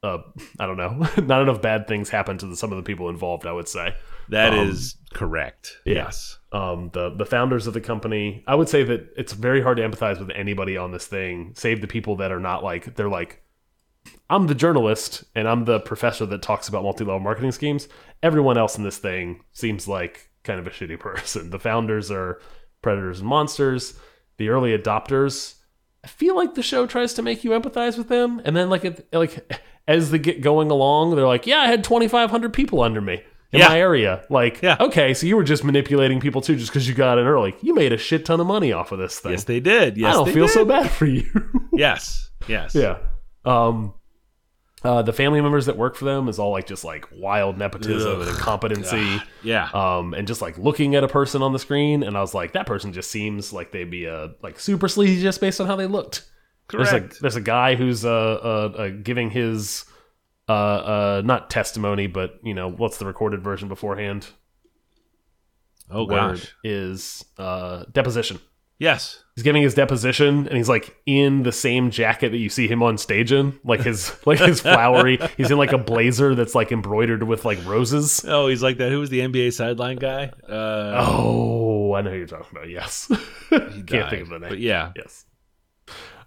uh, 0.04 0.08
uh, 0.08 0.22
I 0.60 0.66
don't 0.66 0.78
know, 0.78 1.08
not 1.24 1.42
enough 1.42 1.62
bad 1.62 1.88
things 1.88 2.10
happen 2.10 2.38
to 2.38 2.46
the, 2.46 2.56
some 2.56 2.72
of 2.72 2.78
the 2.78 2.84
people 2.84 3.10
involved. 3.10 3.46
I 3.46 3.52
would 3.52 3.68
say. 3.68 3.96
That 4.30 4.54
is 4.54 4.98
correct. 5.14 5.78
yeah. 5.86 5.94
Yes. 5.94 6.38
Um, 6.52 6.90
the 6.94 7.10
the 7.16 7.26
founders 7.26 7.66
of 7.66 7.74
the 7.74 7.82
company, 7.82 8.44
I 8.46 8.56
would 8.56 8.68
say 8.70 8.84
that 8.84 9.10
it's 9.16 9.34
very 9.34 9.62
hard 9.62 9.78
to 9.78 9.84
empathize 9.88 10.20
with 10.20 10.32
anybody 10.32 10.76
on 10.76 10.92
this 10.92 11.08
thing, 11.08 11.54
save 11.56 11.82
the 11.82 11.88
people 11.88 12.18
that 12.18 12.32
are 12.32 12.40
not 12.40 12.64
like 12.64 12.96
they're 12.96 13.10
like, 13.10 13.42
I'm 14.30 14.48
the 14.48 14.56
journalist 14.56 15.24
and 15.36 15.48
I'm 15.48 15.66
the 15.66 15.80
professor 15.80 16.26
that 16.26 16.42
talks 16.42 16.68
about 16.68 16.84
multi 16.84 17.04
level 17.04 17.20
marketing 17.20 17.52
schemes. 17.52 17.88
Everyone 18.24 18.58
else 18.58 18.78
in 18.78 18.84
this 18.84 18.98
thing 18.98 19.44
seems 19.54 19.88
like 19.88 20.30
kind 20.44 20.60
of 20.60 20.68
a 20.68 20.70
shitty 20.70 21.00
person. 21.00 21.50
The 21.50 21.60
founders 21.60 22.12
are 22.12 22.42
predators 22.82 23.20
and 23.20 23.30
monsters. 23.30 23.98
The 24.38 24.50
early 24.50 24.78
adopters, 24.78 25.56
I 26.04 26.08
feel 26.08 26.36
like 26.36 26.56
the 26.56 26.62
show 26.62 26.86
tries 26.86 27.14
to 27.16 27.22
make 27.22 27.44
you 27.44 27.52
empathize 27.52 27.98
with 27.98 28.08
them, 28.08 28.40
and 28.46 28.56
then 28.56 28.70
like 28.70 29.08
like 29.12 29.62
as 29.88 30.12
they 30.12 30.20
get 30.20 30.42
going 30.42 30.70
along, 30.70 31.16
they're 31.16 31.26
like, 31.26 31.48
yeah, 31.48 31.58
I 31.60 31.68
had 31.68 31.84
2,500 31.84 32.54
people 32.54 32.82
under 32.82 33.02
me 33.02 33.24
in 33.54 33.60
Yeah. 33.62 33.70
my 33.70 33.80
area. 33.80 34.24
Like, 34.30 34.62
Yeah. 34.62 34.76
okay, 34.80 35.14
so 35.14 35.26
you 35.26 35.36
were 35.38 35.44
just 35.44 35.64
manipulating 35.64 36.20
people 36.20 36.42
too, 36.42 36.56
just 36.58 36.70
because 36.70 36.88
you 36.88 36.94
got 36.94 37.18
in 37.18 37.26
early. 37.26 37.56
You 37.62 37.74
made 37.74 37.94
a 37.94 37.98
shit 37.98 38.26
ton 38.26 38.40
of 38.42 38.46
money 38.48 38.72
off 38.74 38.92
of 38.92 39.00
this 39.00 39.20
thing. 39.20 39.32
Yes, 39.32 39.46
they 39.46 39.60
did. 39.62 39.96
Yes, 39.98 40.10
I 40.10 40.18
don't 40.26 40.34
feel 40.34 40.46
did. 40.48 40.54
so 40.54 40.66
bad 40.66 40.92
for 40.92 41.06
you. 41.06 41.24
Yes. 41.74 42.30
Yes. 42.48 42.74
yeah. 42.76 42.98
Um, 43.46 43.94
uh, 44.84 45.02
the 45.02 45.14
family 45.14 45.42
members 45.42 45.66
that 45.66 45.76
work 45.76 45.96
for 45.96 46.06
them 46.06 46.30
is 46.30 46.38
all 46.38 46.52
like 46.52 46.68
just 46.68 46.84
like 46.84 47.06
wild 47.12 47.58
nepotism 47.58 48.22
and 48.22 48.30
Ugh. 48.30 48.36
incompetency. 48.36 49.22
Yeah. 49.44 49.70
Um, 49.74 50.14
and 50.14 50.28
just 50.28 50.42
like 50.42 50.58
looking 50.58 50.96
at 50.96 51.04
a 51.04 51.08
person 51.08 51.42
on 51.42 51.52
the 51.52 51.60
screen, 51.60 52.04
and 52.04 52.16
I 52.16 52.22
was 52.22 52.34
like, 52.34 52.54
that 52.54 52.68
person 52.68 52.94
just 52.94 53.10
seems 53.10 53.52
like 53.52 53.72
they'd 53.72 53.90
be 53.90 54.06
a 54.06 54.32
like 54.44 54.60
super 54.60 54.88
sleazy 54.88 55.22
just 55.22 55.42
based 55.42 55.60
on 55.60 55.68
how 55.68 55.76
they 55.76 55.88
looked. 55.88 56.30
There's 56.70 56.92
a 56.92 57.10
there's 57.22 57.38
a 57.38 57.42
guy 57.42 57.76
who's 57.76 58.04
uh, 58.06 58.10
uh, 58.12 58.74
uh 58.78 58.90
giving 58.90 59.32
his 59.32 59.86
uh 60.50 60.52
uh 60.52 61.22
not 61.24 61.50
testimony, 61.50 62.08
but 62.08 62.40
you 62.44 62.54
know 62.54 62.70
what's 62.70 62.98
the 62.98 63.06
recorded 63.06 63.42
version 63.44 63.70
beforehand? 63.70 64.28
oh 65.90 66.06
Word 66.06 66.36
gosh. 66.36 66.56
is 66.64 67.26
uh 67.38 67.86
deposition. 67.92 68.40
Yes. 68.80 69.24
He's 69.36 69.44
giving 69.44 69.62
his 69.62 69.76
deposition, 69.76 70.48
and 70.48 70.58
he's 70.58 70.70
like 70.70 70.96
in 71.06 71.44
the 71.44 71.52
same 71.52 71.92
jacket 71.92 72.30
that 72.30 72.38
you 72.38 72.50
see 72.50 72.68
him 72.68 72.82
on 72.82 72.98
stage 72.98 73.32
in, 73.32 73.60
like 73.64 73.82
his 73.82 74.16
like 74.26 74.40
his 74.40 74.62
flowery. 74.62 75.20
He's 75.38 75.52
in 75.52 75.58
like 75.60 75.74
a 75.74 75.78
blazer 75.78 76.34
that's 76.34 76.56
like 76.56 76.72
embroidered 76.72 77.22
with 77.24 77.46
like 77.46 77.64
roses. 77.66 78.26
Oh, 78.28 78.48
he's 78.48 78.64
like 78.64 78.78
that. 78.78 78.90
Who 78.92 79.00
was 79.00 79.10
the 79.12 79.20
NBA 79.20 79.54
sideline 79.54 79.98
guy? 79.98 80.32
Uh, 80.48 81.06
Oh, 81.08 81.94
I 81.94 82.02
know 82.02 82.10
who 82.10 82.18
you're 82.18 82.26
talking 82.28 82.48
about. 82.52 82.70
Yes, 82.70 83.08
can't 83.50 83.86
died. 83.86 84.10
think 84.10 84.24
of 84.24 84.30
the 84.30 84.40
name. 84.40 84.50
But 84.50 84.60
yeah, 84.60 84.92
Yes. 84.96 85.26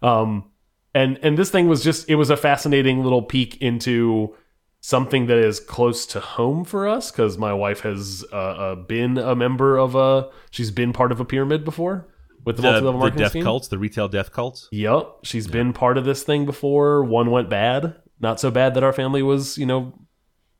Um, 0.03 0.51
and 0.95 1.19
and 1.23 1.37
this 1.37 1.51
thing 1.51 1.69
was 1.69 1.83
just 1.83 2.09
it 2.09 2.15
was 2.15 2.31
a 2.31 2.37
fascinating 2.37 3.03
little 3.03 3.23
peek 3.23 3.61
into 3.61 4.35
something 4.81 5.27
that 5.27 5.37
is 5.39 5.61
close 5.61 6.07
to 6.07 6.21
home 6.21 6.65
for 6.65 6.89
us 6.89 7.11
because 7.11 7.37
my 7.37 7.53
wife 7.53 7.81
has 7.81 8.25
uh, 8.33 8.37
uh, 8.37 8.75
been 8.77 9.19
a 9.19 9.35
member 9.35 9.77
of 9.77 9.95
a 9.95 10.31
she's 10.51 10.71
been 10.71 10.93
part 10.93 11.13
of 11.13 11.21
a 11.21 11.25
pyramid 11.25 11.65
before 11.65 12.09
with 12.45 12.57
the, 12.57 12.63
the, 12.63 12.71
multi-level 12.71 13.01
the 13.01 13.11
death 13.11 13.31
scheme. 13.31 13.45
cults, 13.45 13.69
the 13.69 13.79
retail 13.79 14.09
death 14.09 14.33
cults. 14.33 14.69
Yep, 14.73 15.19
she's 15.25 15.47
been 15.47 15.73
part 15.73 15.99
of 15.99 16.05
this 16.05 16.23
thing 16.23 16.47
before. 16.47 17.05
One 17.05 17.31
went 17.31 17.49
bad, 17.49 17.97
not 18.21 18.41
so 18.41 18.51
bad 18.51 18.75
that 18.75 18.83
our 18.83 18.93
family 18.93 19.23
was, 19.23 19.59
you 19.59 19.67
know, 19.67 19.93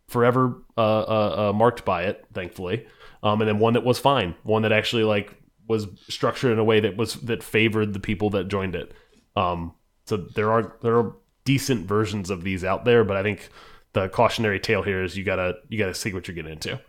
forever 0.09 0.63
uh, 0.77 1.01
uh, 1.01 1.51
uh, 1.51 1.53
marked 1.53 1.85
by 1.85 2.05
it, 2.05 2.25
thankfully. 2.35 2.87
Um, 3.23 3.41
and 3.41 3.49
then 3.49 3.59
one 3.59 3.75
that 3.75 3.85
was 3.85 3.99
fine, 3.99 4.35
one 4.43 4.63
that 4.63 4.73
actually 4.73 5.05
like 5.05 5.35
was 5.69 5.87
structured 6.09 6.53
in 6.53 6.59
a 6.59 6.65
way 6.65 6.81
that 6.81 6.97
was 6.97 7.15
that 7.15 7.43
favored 7.43 7.93
the 7.93 8.01
people 8.01 8.31
that 8.31 8.49
joined 8.49 8.75
it. 8.75 8.93
Um, 9.37 9.75
so 10.07 10.17
there 10.17 10.51
are 10.51 10.77
there 10.83 10.99
are 10.99 11.17
decent 11.45 11.87
versions 11.87 12.31
of 12.31 12.43
these 12.43 12.65
out 12.65 12.85
there, 12.85 13.05
but 13.05 13.17
I 13.17 13.23
think 13.23 13.49
the 13.93 14.09
cautionary 14.09 14.59
tale 14.59 14.83
here 14.83 15.03
is 15.03 15.17
you 15.17 15.25
gotta 15.25 15.55
you 15.69 15.79
gotta 15.79 15.95
see 15.95 16.13
what 16.13 16.27
you're 16.27 16.35
getting 16.35 16.53
into. 16.53 16.81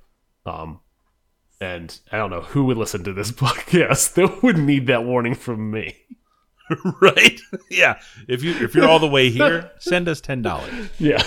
Um, 0.45 0.79
and 1.61 1.97
I 2.11 2.17
don't 2.17 2.31
know 2.31 2.41
who 2.41 2.65
would 2.65 2.77
listen 2.77 3.03
to 3.05 3.13
this 3.13 3.31
podcast 3.31 4.15
that 4.15 4.43
would 4.43 4.57
need 4.57 4.87
that 4.87 5.05
warning 5.05 5.35
from 5.35 5.71
me. 5.71 5.95
right? 7.01 7.39
yeah. 7.69 8.01
If 8.27 8.43
you 8.43 8.51
if 8.55 8.75
you're 8.75 8.87
all 8.87 8.99
the 8.99 9.07
way 9.07 9.29
here, 9.29 9.71
send 9.79 10.09
us 10.09 10.19
ten 10.19 10.41
dollars. 10.41 10.89
Yeah. 10.99 11.17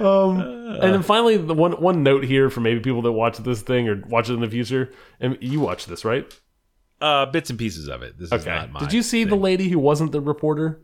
um, 0.00 0.40
and 0.40 0.94
then 0.94 1.02
finally, 1.02 1.36
the 1.36 1.54
one 1.54 1.72
one 1.72 2.02
note 2.02 2.24
here 2.24 2.50
for 2.50 2.60
maybe 2.60 2.80
people 2.80 3.02
that 3.02 3.12
watch 3.12 3.38
this 3.38 3.62
thing 3.62 3.88
or 3.88 4.02
watch 4.08 4.28
it 4.30 4.34
in 4.34 4.40
the 4.40 4.50
future, 4.50 4.92
and 5.18 5.38
you 5.40 5.60
watch 5.60 5.86
this, 5.86 6.04
right? 6.04 6.30
Uh, 7.00 7.26
bits 7.26 7.50
and 7.50 7.58
pieces 7.58 7.88
of 7.88 8.02
it. 8.02 8.16
This 8.18 8.30
is 8.30 8.46
Okay. 8.46 8.68
Did 8.78 8.92
you 8.92 9.02
see 9.02 9.24
the 9.24 9.34
lady 9.34 9.68
who 9.68 9.78
wasn't 9.78 10.12
the 10.12 10.20
reporter? 10.20 10.82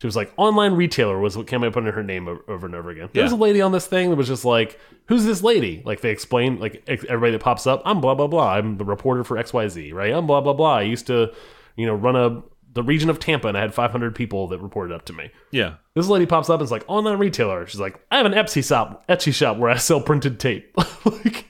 She 0.00 0.06
was 0.06 0.16
like 0.16 0.32
online 0.36 0.74
retailer 0.74 1.18
was 1.18 1.36
what 1.36 1.46
came 1.46 1.62
up 1.62 1.76
under 1.76 1.92
her 1.92 2.02
name 2.02 2.28
over 2.28 2.66
and 2.66 2.74
over 2.74 2.90
again. 2.90 3.08
There 3.12 3.22
was 3.22 3.32
a 3.32 3.36
lady 3.36 3.60
on 3.60 3.72
this 3.72 3.86
thing 3.86 4.10
that 4.10 4.16
was 4.16 4.28
just 4.28 4.44
like, 4.44 4.78
"Who's 5.06 5.24
this 5.24 5.42
lady?" 5.42 5.82
Like 5.84 6.00
they 6.00 6.10
explain, 6.10 6.58
like 6.58 6.82
everybody 6.88 7.32
that 7.32 7.40
pops 7.40 7.66
up, 7.66 7.80
I'm 7.84 8.00
blah 8.00 8.14
blah 8.14 8.26
blah. 8.26 8.54
I'm 8.54 8.76
the 8.76 8.84
reporter 8.84 9.24
for 9.24 9.38
X 9.38 9.52
Y 9.52 9.68
Z, 9.68 9.92
right? 9.92 10.12
I'm 10.12 10.26
blah 10.26 10.40
blah 10.40 10.52
blah. 10.52 10.76
I 10.76 10.82
used 10.82 11.06
to, 11.06 11.32
you 11.76 11.86
know, 11.86 11.94
run 11.94 12.16
a 12.16 12.42
the 12.74 12.82
region 12.82 13.08
of 13.08 13.18
Tampa, 13.18 13.48
and 13.48 13.56
I 13.56 13.60
had 13.60 13.72
500 13.72 14.14
people 14.14 14.48
that 14.48 14.58
reported 14.58 14.94
up 14.94 15.04
to 15.06 15.12
me. 15.12 15.30
Yeah. 15.52 15.74
This 15.94 16.08
lady 16.08 16.26
pops 16.26 16.50
up 16.50 16.60
and 16.60 16.64
is 16.64 16.72
like, 16.72 16.84
online 16.88 17.18
retailer. 17.18 17.66
She's 17.66 17.80
like, 17.80 17.98
I 18.10 18.16
have 18.16 18.26
an 18.26 18.32
Etsy 18.32 18.66
shop, 18.66 19.06
Etsy 19.08 19.32
shop 19.32 19.56
where 19.58 19.70
I 19.70 19.76
sell 19.76 20.00
printed 20.00 20.40
tape. 20.40 20.76
like, 21.04 21.46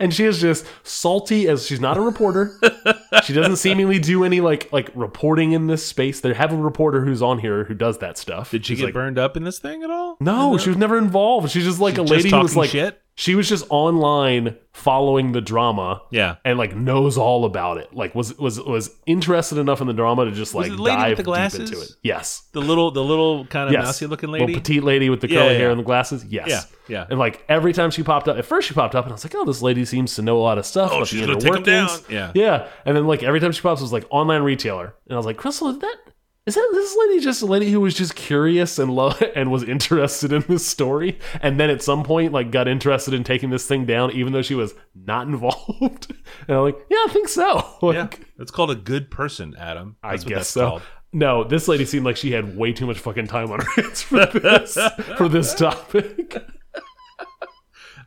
and 0.00 0.12
she 0.12 0.24
is 0.24 0.40
just 0.40 0.66
salty 0.82 1.48
as 1.48 1.66
she's 1.66 1.80
not 1.80 1.96
a 1.96 2.00
reporter. 2.00 2.58
she 3.24 3.32
doesn't 3.32 3.56
seemingly 3.56 3.98
do 3.98 4.24
any 4.24 4.40
like 4.40 4.72
like 4.72 4.90
reporting 4.94 5.52
in 5.52 5.66
this 5.66 5.84
space. 5.84 6.20
They 6.20 6.32
have 6.34 6.52
a 6.52 6.56
reporter 6.56 7.04
who's 7.04 7.22
on 7.22 7.38
here 7.38 7.64
who 7.64 7.74
does 7.74 7.98
that 7.98 8.18
stuff. 8.18 8.50
Did 8.50 8.64
she 8.66 8.74
She's 8.74 8.80
get 8.80 8.84
like, 8.86 8.94
burned 8.94 9.18
up 9.18 9.36
in 9.36 9.44
this 9.44 9.58
thing 9.58 9.82
at 9.82 9.90
all? 9.90 10.16
No, 10.20 10.58
she 10.58 10.68
was 10.70 10.78
never 10.78 10.98
involved. 10.98 11.50
She's 11.50 11.64
just 11.64 11.80
like 11.80 11.94
She's 11.96 12.10
a 12.10 12.14
lady 12.14 12.30
who 12.30 12.36
was 12.38 12.50
talking 12.52 12.60
like 12.60 12.70
shit? 12.70 13.00
She 13.18 13.34
was 13.34 13.48
just 13.48 13.64
online 13.70 14.56
following 14.74 15.32
the 15.32 15.40
drama. 15.40 16.02
Yeah. 16.10 16.36
And 16.44 16.58
like 16.58 16.76
knows 16.76 17.16
all 17.16 17.46
about 17.46 17.78
it. 17.78 17.94
Like 17.94 18.14
was 18.14 18.36
was 18.38 18.60
was 18.60 18.90
interested 19.06 19.56
enough 19.58 19.80
in 19.80 19.86
the 19.86 19.94
drama 19.94 20.26
to 20.26 20.32
just 20.32 20.54
like 20.54 20.66
it 20.70 20.76
the 20.76 20.82
with 20.82 20.92
dive 20.92 21.16
the 21.16 21.22
deep 21.22 21.24
glasses? 21.24 21.70
into 21.70 21.82
it. 21.82 21.90
Yes. 22.02 22.42
The 22.52 22.60
little 22.60 22.90
the 22.90 23.02
little 23.02 23.46
kind 23.46 23.68
of 23.68 23.72
Yes. 23.72 23.86
mousy 23.86 24.06
looking 24.06 24.30
Little 24.30 24.46
lady. 24.46 24.60
petite 24.60 24.84
lady 24.84 25.08
with 25.08 25.22
the 25.22 25.28
curly 25.28 25.38
yeah, 25.38 25.52
hair 25.52 25.60
yeah. 25.66 25.70
and 25.70 25.80
the 25.80 25.84
glasses. 25.84 26.24
Yes. 26.26 26.48
Yeah, 26.48 26.60
yeah. 26.88 27.06
And 27.08 27.18
like 27.18 27.42
every 27.48 27.72
time 27.72 27.90
she 27.90 28.02
popped 28.02 28.28
up, 28.28 28.36
at 28.36 28.44
first 28.44 28.68
she 28.68 28.74
popped 28.74 28.94
up 28.94 29.06
and 29.06 29.12
I 29.12 29.14
was 29.14 29.24
like, 29.24 29.34
oh, 29.34 29.46
this 29.46 29.62
lady 29.62 29.86
seems 29.86 30.14
to 30.16 30.22
know 30.22 30.36
a 30.36 30.42
lot 30.42 30.58
of 30.58 30.66
stuff. 30.66 30.90
Oh, 30.92 31.04
she's 31.06 31.22
the 31.22 31.26
gonna 31.28 31.40
take 31.40 31.56
'em 31.56 31.62
down. 31.62 31.88
Yeah. 32.10 32.32
Yeah. 32.34 32.68
And 32.84 32.94
then 32.94 33.06
like 33.06 33.22
every 33.22 33.40
time 33.40 33.52
she 33.52 33.62
pops, 33.62 33.80
it 33.80 33.84
was 33.84 33.94
like 33.94 34.04
online 34.10 34.42
retailer. 34.42 34.94
And 35.06 35.14
I 35.14 35.16
was 35.16 35.24
like, 35.24 35.38
Crystal, 35.38 35.68
is 35.68 35.78
that 35.78 35.96
is 36.46 36.54
that 36.54 36.68
this 36.72 36.96
lady 36.96 37.20
just 37.20 37.42
a 37.42 37.46
lady 37.46 37.72
who 37.72 37.80
was 37.80 37.92
just 37.94 38.14
curious 38.14 38.78
and 38.78 38.94
love 38.94 39.20
and 39.34 39.50
was 39.50 39.64
interested 39.64 40.32
in 40.32 40.44
this 40.48 40.66
story? 40.66 41.18
And 41.40 41.58
then 41.58 41.70
at 41.70 41.82
some 41.82 42.04
point, 42.04 42.32
like 42.32 42.52
got 42.52 42.68
interested 42.68 43.14
in 43.14 43.24
taking 43.24 43.50
this 43.50 43.66
thing 43.66 43.84
down, 43.84 44.12
even 44.12 44.32
though 44.32 44.42
she 44.42 44.54
was 44.54 44.74
not 44.94 45.26
involved. 45.28 46.14
and 46.46 46.56
I'm 46.56 46.62
like, 46.62 46.78
yeah, 46.88 47.04
I 47.06 47.08
think 47.12 47.28
so. 47.28 47.64
Like, 47.82 48.18
yeah. 48.18 48.26
That's 48.38 48.50
called 48.50 48.70
a 48.70 48.74
good 48.74 49.10
person, 49.10 49.54
Adam. 49.58 49.96
I 50.02 50.12
That's 50.12 50.24
what 50.24 50.28
guess 50.28 50.48
so. 50.48 50.68
called. 50.68 50.82
No, 51.12 51.44
this 51.44 51.68
lady 51.68 51.84
seemed 51.84 52.04
like 52.04 52.16
she 52.16 52.32
had 52.32 52.56
way 52.56 52.72
too 52.72 52.86
much 52.86 52.98
fucking 52.98 53.26
time 53.26 53.50
on 53.50 53.60
her 53.60 53.82
hands 53.82 54.02
for 54.02 54.26
this 54.26 54.76
for 55.16 55.28
this 55.28 55.54
topic. 55.54 56.36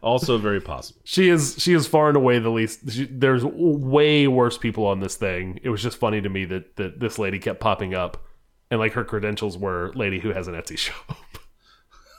Also 0.01 0.37
very 0.37 0.61
possible. 0.61 1.01
She 1.03 1.27
is 1.29 1.55
she 1.59 1.73
is 1.73 1.85
far 1.85 2.07
and 2.07 2.15
away 2.15 2.39
the 2.39 2.49
least. 2.49 2.89
She, 2.91 3.05
there's 3.05 3.43
way 3.43 4.27
worse 4.27 4.57
people 4.57 4.85
on 4.85 5.01
this 5.01 5.15
thing. 5.15 5.59
It 5.61 5.69
was 5.69 5.83
just 5.83 5.97
funny 5.97 6.21
to 6.21 6.29
me 6.29 6.45
that 6.45 6.77
that 6.77 6.99
this 6.99 7.19
lady 7.19 7.37
kept 7.37 7.59
popping 7.59 7.93
up, 7.93 8.25
and 8.71 8.79
like 8.79 8.93
her 8.93 9.03
credentials 9.03 9.57
were 9.57 9.91
lady 9.95 10.19
who 10.19 10.31
has 10.31 10.47
an 10.47 10.55
Etsy 10.55 10.77
shop. 10.77 11.17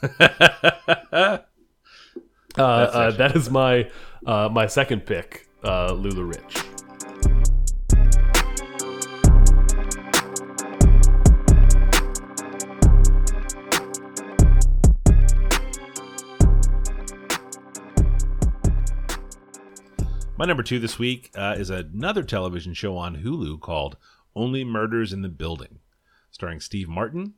uh, 0.21 1.39
uh, 2.59 3.11
that 3.13 3.37
is 3.37 3.51
my 3.51 3.89
uh, 4.27 4.49
my 4.51 4.67
second 4.67 5.07
pick, 5.07 5.49
uh, 5.63 5.93
LuLaRich. 5.93 6.67
My 20.37 20.47
number 20.47 20.63
two 20.63 20.79
this 20.79 20.99
week 20.99 21.31
uh, 21.35 21.55
is 21.59 21.69
another 21.69 22.23
television 22.23 22.73
show 22.73 22.97
on 22.97 23.17
Hulu 23.17 23.61
called 23.61 23.99
Only 24.35 24.65
Murders 24.65 25.13
in 25.13 25.21
the 25.21 25.29
Building, 25.29 25.81
starring 26.31 26.61
Steve 26.61 26.89
Martin, 26.89 27.35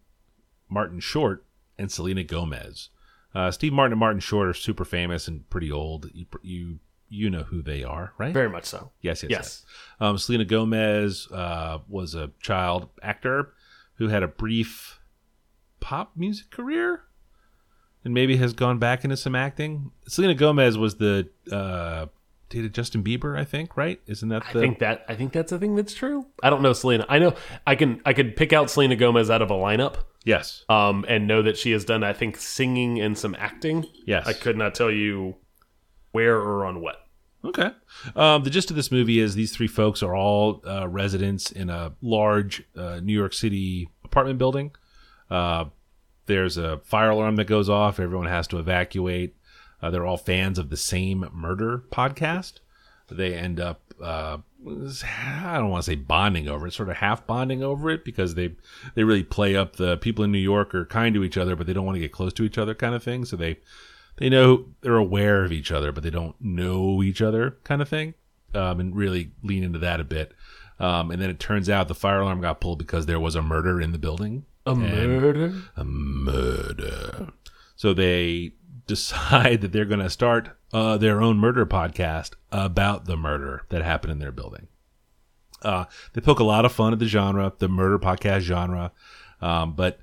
Martin 0.69 1.01
Short, 1.01 1.45
and 1.79 1.91
Selena 1.91 2.25
Gomez. 2.25 2.91
Uh, 3.35 3.51
Steve 3.51 3.73
Martin 3.73 3.93
and 3.93 4.01
Martin 4.01 4.21
Short 4.21 4.49
are 4.49 4.55
super 4.55 4.85
famous 4.85 5.27
and 5.29 5.49
pretty 5.49 5.71
old. 5.73 6.11
You 6.13 6.27
you, 6.43 6.79
you 7.09 7.31
know 7.31 7.45
who 7.45 7.63
they 7.63 7.83
are, 7.83 8.13
right? 8.19 8.33
Very 8.35 8.49
much 8.51 8.65
so. 8.65 8.91
Yes, 9.01 9.23
yes, 9.23 9.31
Yes. 9.31 9.39
yes. 9.41 9.65
Um, 10.01 10.19
Selena 10.19 10.45
Gomez 10.45 11.29
uh, 11.33 11.79
was 11.89 12.15
a 12.15 12.31
child 12.41 12.89
actor 13.03 13.55
who 13.95 14.09
had 14.09 14.23
a 14.23 14.29
brief 14.29 14.99
pop 15.81 16.13
music 16.17 16.51
career 16.51 17.03
and 18.05 18.13
maybe 18.15 18.37
has 18.37 18.53
gone 18.53 18.79
back 18.79 19.05
into 19.05 19.17
some 19.17 19.35
acting. 19.35 19.91
Selena 20.09 20.35
Gomez 20.35 20.77
was 20.77 20.97
the 20.97 21.29
uh, 21.51 22.07
dated 22.53 22.73
Justin 22.75 23.03
Bieber, 23.03 23.37
I 23.39 23.45
think, 23.45 23.77
right? 23.77 24.01
Isn't 24.07 24.29
that 24.29 24.45
I 24.49 24.53
the 24.53 24.61
think 24.61 24.79
that 24.79 25.05
I 25.09 25.17
think 25.17 25.33
that's 25.33 25.51
a 25.51 25.59
thing 25.59 25.75
that's 25.75 25.95
true. 25.95 26.27
I 26.43 26.51
don't 26.51 26.63
know 26.63 26.73
Selena. 26.73 27.05
I 27.09 27.19
know 27.19 27.35
I 27.67 27.75
can 27.75 28.01
I 28.05 28.13
could 28.13 28.37
pick 28.37 28.53
out 28.53 28.71
Selena 28.71 28.95
Gomez 28.95 29.31
out 29.31 29.43
of 29.43 29.51
a 29.51 29.55
lineup. 29.55 29.97
yes, 30.25 30.65
um, 30.69 31.05
and 31.09 31.27
know 31.27 31.43
that 31.43 31.57
she 31.57 31.73
has 31.73 31.85
done, 31.85 32.05
I 32.05 32.13
think, 32.13 32.37
singing 32.37 33.01
and 33.01 33.19
some 33.19 33.35
acting. 33.39 33.87
yes. 34.07 34.27
I 34.27 34.33
could 34.33 34.57
not 34.57 34.75
tell 34.75 34.91
you 34.91 35.37
where 36.13 36.37
or 36.37 36.65
on 36.65 36.81
what. 36.81 36.97
Okay. 37.45 37.71
Um, 38.15 38.45
the 38.45 38.51
gist 38.51 38.71
of 38.71 38.77
this 38.77 38.93
movie 38.93 39.19
is 39.19 39.35
these 39.35 39.53
three 39.53 39.67
folks 39.67 40.01
are 40.01 40.15
all 40.15 40.63
uh, 40.65 40.87
residents 40.87 41.51
in 41.51 41.71
a 41.71 41.93
large 42.01 42.63
uh, 42.77 43.01
New 43.03 43.13
York 43.13 43.33
City 43.33 43.89
apartment 44.05 44.39
building. 44.39 44.71
Uh, 45.29 45.65
there's 46.27 46.57
a 46.57 46.79
fire 46.85 47.11
alarm 47.11 47.35
that 47.37 47.47
goes 47.47 47.69
off. 47.69 47.99
Everyone 47.99 48.29
has 48.29 48.47
to 48.49 48.59
evacuate. 48.59 49.35
Uh, 49.83 49.91
they're 49.91 50.07
all 50.07 50.17
fans 50.17 50.59
of 50.59 50.71
the 50.71 50.77
same 50.77 51.29
murder 51.33 51.85
podcast. 51.91 52.61
They 53.11 53.35
end 53.35 53.61
up, 53.61 53.83
uh, 54.03 54.39
I 54.65 55.55
don't 55.59 55.69
want 55.69 55.85
to 55.85 55.91
say 55.91 55.97
bonding 55.97 56.49
over 56.49 56.67
it, 56.67 56.73
sort 56.73 56.89
of 56.89 56.97
half 56.97 57.27
bonding 57.27 57.63
over 57.63 57.91
it 57.91 58.05
because 58.05 58.35
they 58.35 58.57
they 58.95 59.05
really 59.05 59.25
play 59.25 59.55
up 59.55 59.77
the 59.77 59.99
people 59.99 60.25
in 60.25 60.33
New 60.33 60.39
York 60.39 60.75
are 60.75 60.87
kind 60.87 61.15
to 61.15 61.25
each 61.25 61.37
other, 61.37 61.57
but 61.57 61.67
they 61.67 61.73
don't 61.73 61.85
want 61.85 61.97
to 61.97 62.01
get 62.01 62.13
close 62.13 62.33
to 62.35 62.45
each 62.45 62.57
other 62.59 62.75
kind 62.75 62.95
of 62.95 63.03
thing. 63.03 63.25
So 63.25 63.37
they 63.37 63.59
they 64.17 64.29
know 64.31 64.67
they're 64.81 64.97
aware 64.97 65.45
of 65.45 65.53
each 65.53 65.73
other, 65.73 65.93
but 65.93 66.03
they 66.03 66.11
don't 66.11 66.37
know 66.41 67.03
each 67.03 67.21
other, 67.21 67.59
kind 67.65 67.83
of 67.83 67.89
thing, 67.89 68.15
um, 68.55 68.81
and 68.81 68.97
really 68.97 69.33
lean 69.43 69.63
into 69.65 69.79
that 69.81 70.01
a 70.01 70.05
bit. 70.05 70.33
Um, 70.79 71.11
and 71.11 71.21
then 71.21 71.31
it 71.31 71.39
turns 71.39 71.69
out 71.69 71.89
the 71.89 71.95
fire 71.95 72.21
alarm 72.21 72.41
got 72.41 72.61
pulled 72.61 72.79
because 72.79 73.07
there 73.07 73.21
was 73.21 73.35
a 73.35 73.43
murder 73.43 73.81
in 73.81 73.93
the 73.93 73.99
building. 73.99 74.47
A 74.65 74.75
murder? 74.75 75.55
A 75.77 75.85
murder. 75.85 77.29
So 77.77 77.93
they 77.93 78.53
decide 78.87 79.61
that 79.61 79.73
they're 79.73 79.85
going 79.85 80.01
to 80.01 80.11
start 80.11 80.51
uh, 80.73 80.97
their 80.97 81.21
own 81.23 81.39
murder 81.39 81.67
podcast 81.67 82.33
about 82.51 83.05
the 83.05 83.17
murder 83.17 83.65
that 83.69 83.83
happened 83.83 84.13
in 84.13 84.19
their 84.19 84.33
building. 84.33 84.69
Uh, 85.63 85.85
they 86.13 86.21
poke 86.21 86.41
a 86.41 86.45
lot 86.45 86.65
of 86.65 86.73
fun 86.73 86.93
at 86.93 86.99
the 86.99 87.07
genre, 87.07 87.53
the 87.59 87.69
murder 87.69 87.99
podcast 87.99 88.41
genre, 88.41 88.91
um, 89.41 89.75
but 89.75 90.01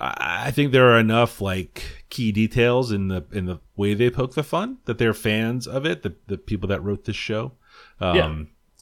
I 0.00 0.46
I 0.46 0.50
think 0.50 0.72
there 0.72 0.90
are 0.90 0.98
enough 0.98 1.40
like 1.40 2.04
key 2.10 2.32
details 2.32 2.90
in 2.90 3.08
the 3.08 3.24
in 3.32 3.46
the 3.46 3.60
way 3.76 3.94
they 3.94 4.10
poke 4.10 4.34
the 4.34 4.42
fun 4.42 4.78
that 4.86 4.98
they're 4.98 5.14
fans 5.14 5.66
of 5.66 5.84
it. 5.84 6.02
The 6.02 6.14
the 6.26 6.38
people 6.38 6.68
that 6.68 6.82
wrote 6.82 7.04
this 7.04 7.16
show. 7.16 7.52
Um, 8.00 8.16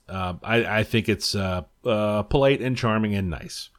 uh, 0.08 0.34
I 0.42 0.78
I 0.78 0.84
think 0.84 1.08
it's 1.08 1.34
uh, 1.34 1.62
uh, 1.84 2.22
polite 2.24 2.60
and 2.60 2.76
charming 2.76 3.14
and 3.14 3.30
nice. 3.30 3.70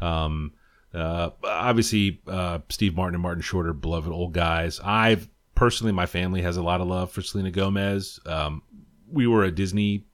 Um, 0.00 0.52
uh, 0.94 1.30
obviously, 1.44 2.20
uh, 2.26 2.58
Steve 2.68 2.94
Martin 2.96 3.14
and 3.14 3.22
Martin 3.22 3.42
Short 3.42 3.66
are 3.66 3.72
beloved 3.72 4.10
old 4.12 4.32
guys. 4.32 4.80
I've 4.82 5.28
personally, 5.54 5.92
my 5.92 6.06
family 6.06 6.42
has 6.42 6.56
a 6.56 6.62
lot 6.62 6.80
of 6.80 6.86
love 6.88 7.10
for 7.10 7.22
Selena 7.22 7.50
Gomez. 7.50 8.18
Um, 8.26 8.62
we 9.10 9.26
were 9.26 9.44
a 9.44 9.50
Disney 9.50 10.06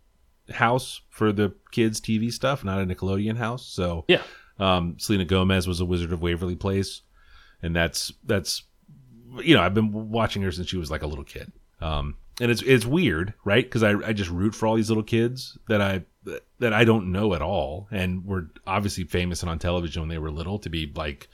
house 0.51 1.01
for 1.11 1.33
the 1.33 1.53
kids' 1.73 2.01
TV 2.01 2.33
stuff, 2.33 2.65
not 2.65 2.81
a 2.81 2.87
Nickelodeon 2.87 3.37
house. 3.37 3.67
So 3.67 4.05
Yeah. 4.09 4.23
um, 4.59 4.97
Selena 4.99 5.25
Gomez 5.25 5.67
was 5.69 5.81
a 5.81 5.85
Wizard 5.85 6.13
of 6.13 6.23
Waverly 6.23 6.57
Place, 6.57 7.03
and 7.63 7.75
that's 7.77 8.13
that's 8.25 8.63
you 9.43 9.55
know 9.55 9.63
I've 9.63 9.75
been 9.75 10.11
watching 10.11 10.43
her 10.43 10.51
since 10.53 10.69
she 10.69 10.77
was 10.79 10.91
like 10.91 11.03
a 11.03 11.07
little 11.07 11.25
kid. 11.25 11.53
Um, 11.81 12.17
and 12.41 12.51
it's 12.51 12.63
it's 12.63 12.87
weird, 12.87 13.35
right? 13.45 13.65
Because 13.65 13.83
I 13.83 13.91
I 14.07 14.13
just 14.13 14.31
root 14.31 14.55
for 14.55 14.67
all 14.67 14.75
these 14.77 14.89
little 14.91 15.03
kids 15.03 15.59
that 15.69 15.81
I 15.81 16.05
that 16.59 16.73
I 16.73 16.85
don't 16.85 17.13
know 17.13 17.35
at 17.35 17.43
all, 17.43 17.89
and 17.91 18.25
were 18.27 18.51
obviously 18.67 19.05
famous 19.05 19.43
and 19.43 19.51
on 19.51 19.59
television 19.59 20.03
when 20.03 20.09
they 20.09 20.19
were 20.19 20.31
little 20.31 20.59
to 20.61 20.69
be 20.69 20.91
like, 20.95 21.29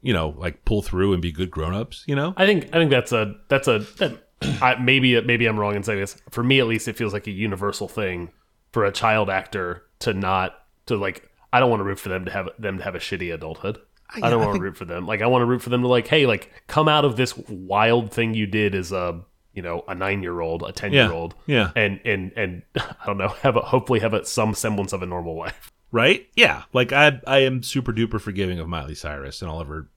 you 0.00 0.12
know, 0.12 0.34
like 0.36 0.64
pull 0.64 0.82
through 0.82 1.12
and 1.12 1.22
be 1.22 1.32
good 1.32 1.50
grown 1.50 1.74
ups. 1.74 2.04
You 2.06 2.16
know, 2.16 2.34
I 2.36 2.46
think 2.46 2.66
I 2.74 2.78
think 2.78 2.90
that's 2.90 3.12
a 3.12 3.34
that's 3.48 3.68
a 3.68 3.80
that, 3.98 4.28
I, 4.60 4.74
maybe 4.76 5.20
maybe 5.20 5.46
I'm 5.46 5.58
wrong 5.58 5.76
in 5.76 5.82
saying 5.82 6.00
this. 6.00 6.16
For 6.30 6.42
me, 6.42 6.60
at 6.60 6.66
least, 6.66 6.88
it 6.88 6.96
feels 6.96 7.12
like 7.12 7.26
a 7.26 7.30
universal 7.32 7.88
thing 7.88 8.30
for 8.72 8.84
a 8.84 8.92
child 8.92 9.30
actor 9.30 9.84
to 10.00 10.12
not 10.14 10.54
to 10.86 10.96
like. 10.96 11.28
I 11.52 11.60
don't 11.60 11.68
want 11.68 11.80
to 11.80 11.84
root 11.84 11.98
for 12.00 12.08
them 12.08 12.24
to 12.24 12.30
have 12.30 12.48
them 12.58 12.78
to 12.78 12.84
have 12.84 12.94
a 12.94 12.98
shitty 12.98 13.32
adulthood. 13.32 13.78
I 14.14 14.30
don't 14.30 14.32
I 14.32 14.36
want 14.36 14.48
to 14.48 14.52
think- 14.52 14.62
root 14.64 14.76
for 14.76 14.84
them. 14.84 15.06
Like 15.06 15.22
I 15.22 15.26
want 15.26 15.42
to 15.42 15.46
root 15.46 15.62
for 15.62 15.70
them 15.70 15.82
to 15.82 15.88
like, 15.88 16.06
hey, 16.06 16.26
like 16.26 16.50
come 16.66 16.88
out 16.88 17.04
of 17.04 17.16
this 17.16 17.36
wild 17.48 18.10
thing 18.12 18.34
you 18.34 18.46
did 18.46 18.74
as 18.74 18.90
a 18.92 19.20
you 19.54 19.62
know 19.62 19.84
a 19.88 19.94
nine 19.94 20.22
year 20.22 20.40
old, 20.40 20.62
a 20.62 20.72
ten 20.72 20.92
year 20.92 21.12
old, 21.12 21.34
yeah. 21.46 21.70
and 21.76 22.00
and 22.04 22.32
and 22.36 22.62
I 22.76 23.06
don't 23.06 23.18
know, 23.18 23.28
have 23.42 23.56
a 23.56 23.60
hopefully 23.60 24.00
have 24.00 24.14
a, 24.14 24.24
some 24.24 24.54
semblance 24.54 24.92
of 24.92 25.02
a 25.02 25.06
normal 25.06 25.36
life. 25.36 25.72
right? 25.90 26.26
Yeah, 26.34 26.62
like 26.72 26.92
I 26.92 27.20
I 27.26 27.38
am 27.40 27.62
super 27.62 27.92
duper 27.92 28.20
forgiving 28.20 28.58
of 28.58 28.68
Miley 28.68 28.94
Cyrus 28.94 29.42
and 29.42 29.50
all 29.50 29.60
of 29.60 29.68
her 29.68 29.88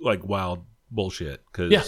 like 0.00 0.24
wild 0.24 0.64
bullshit 0.90 1.42
because 1.50 1.72
Yeah. 1.72 1.82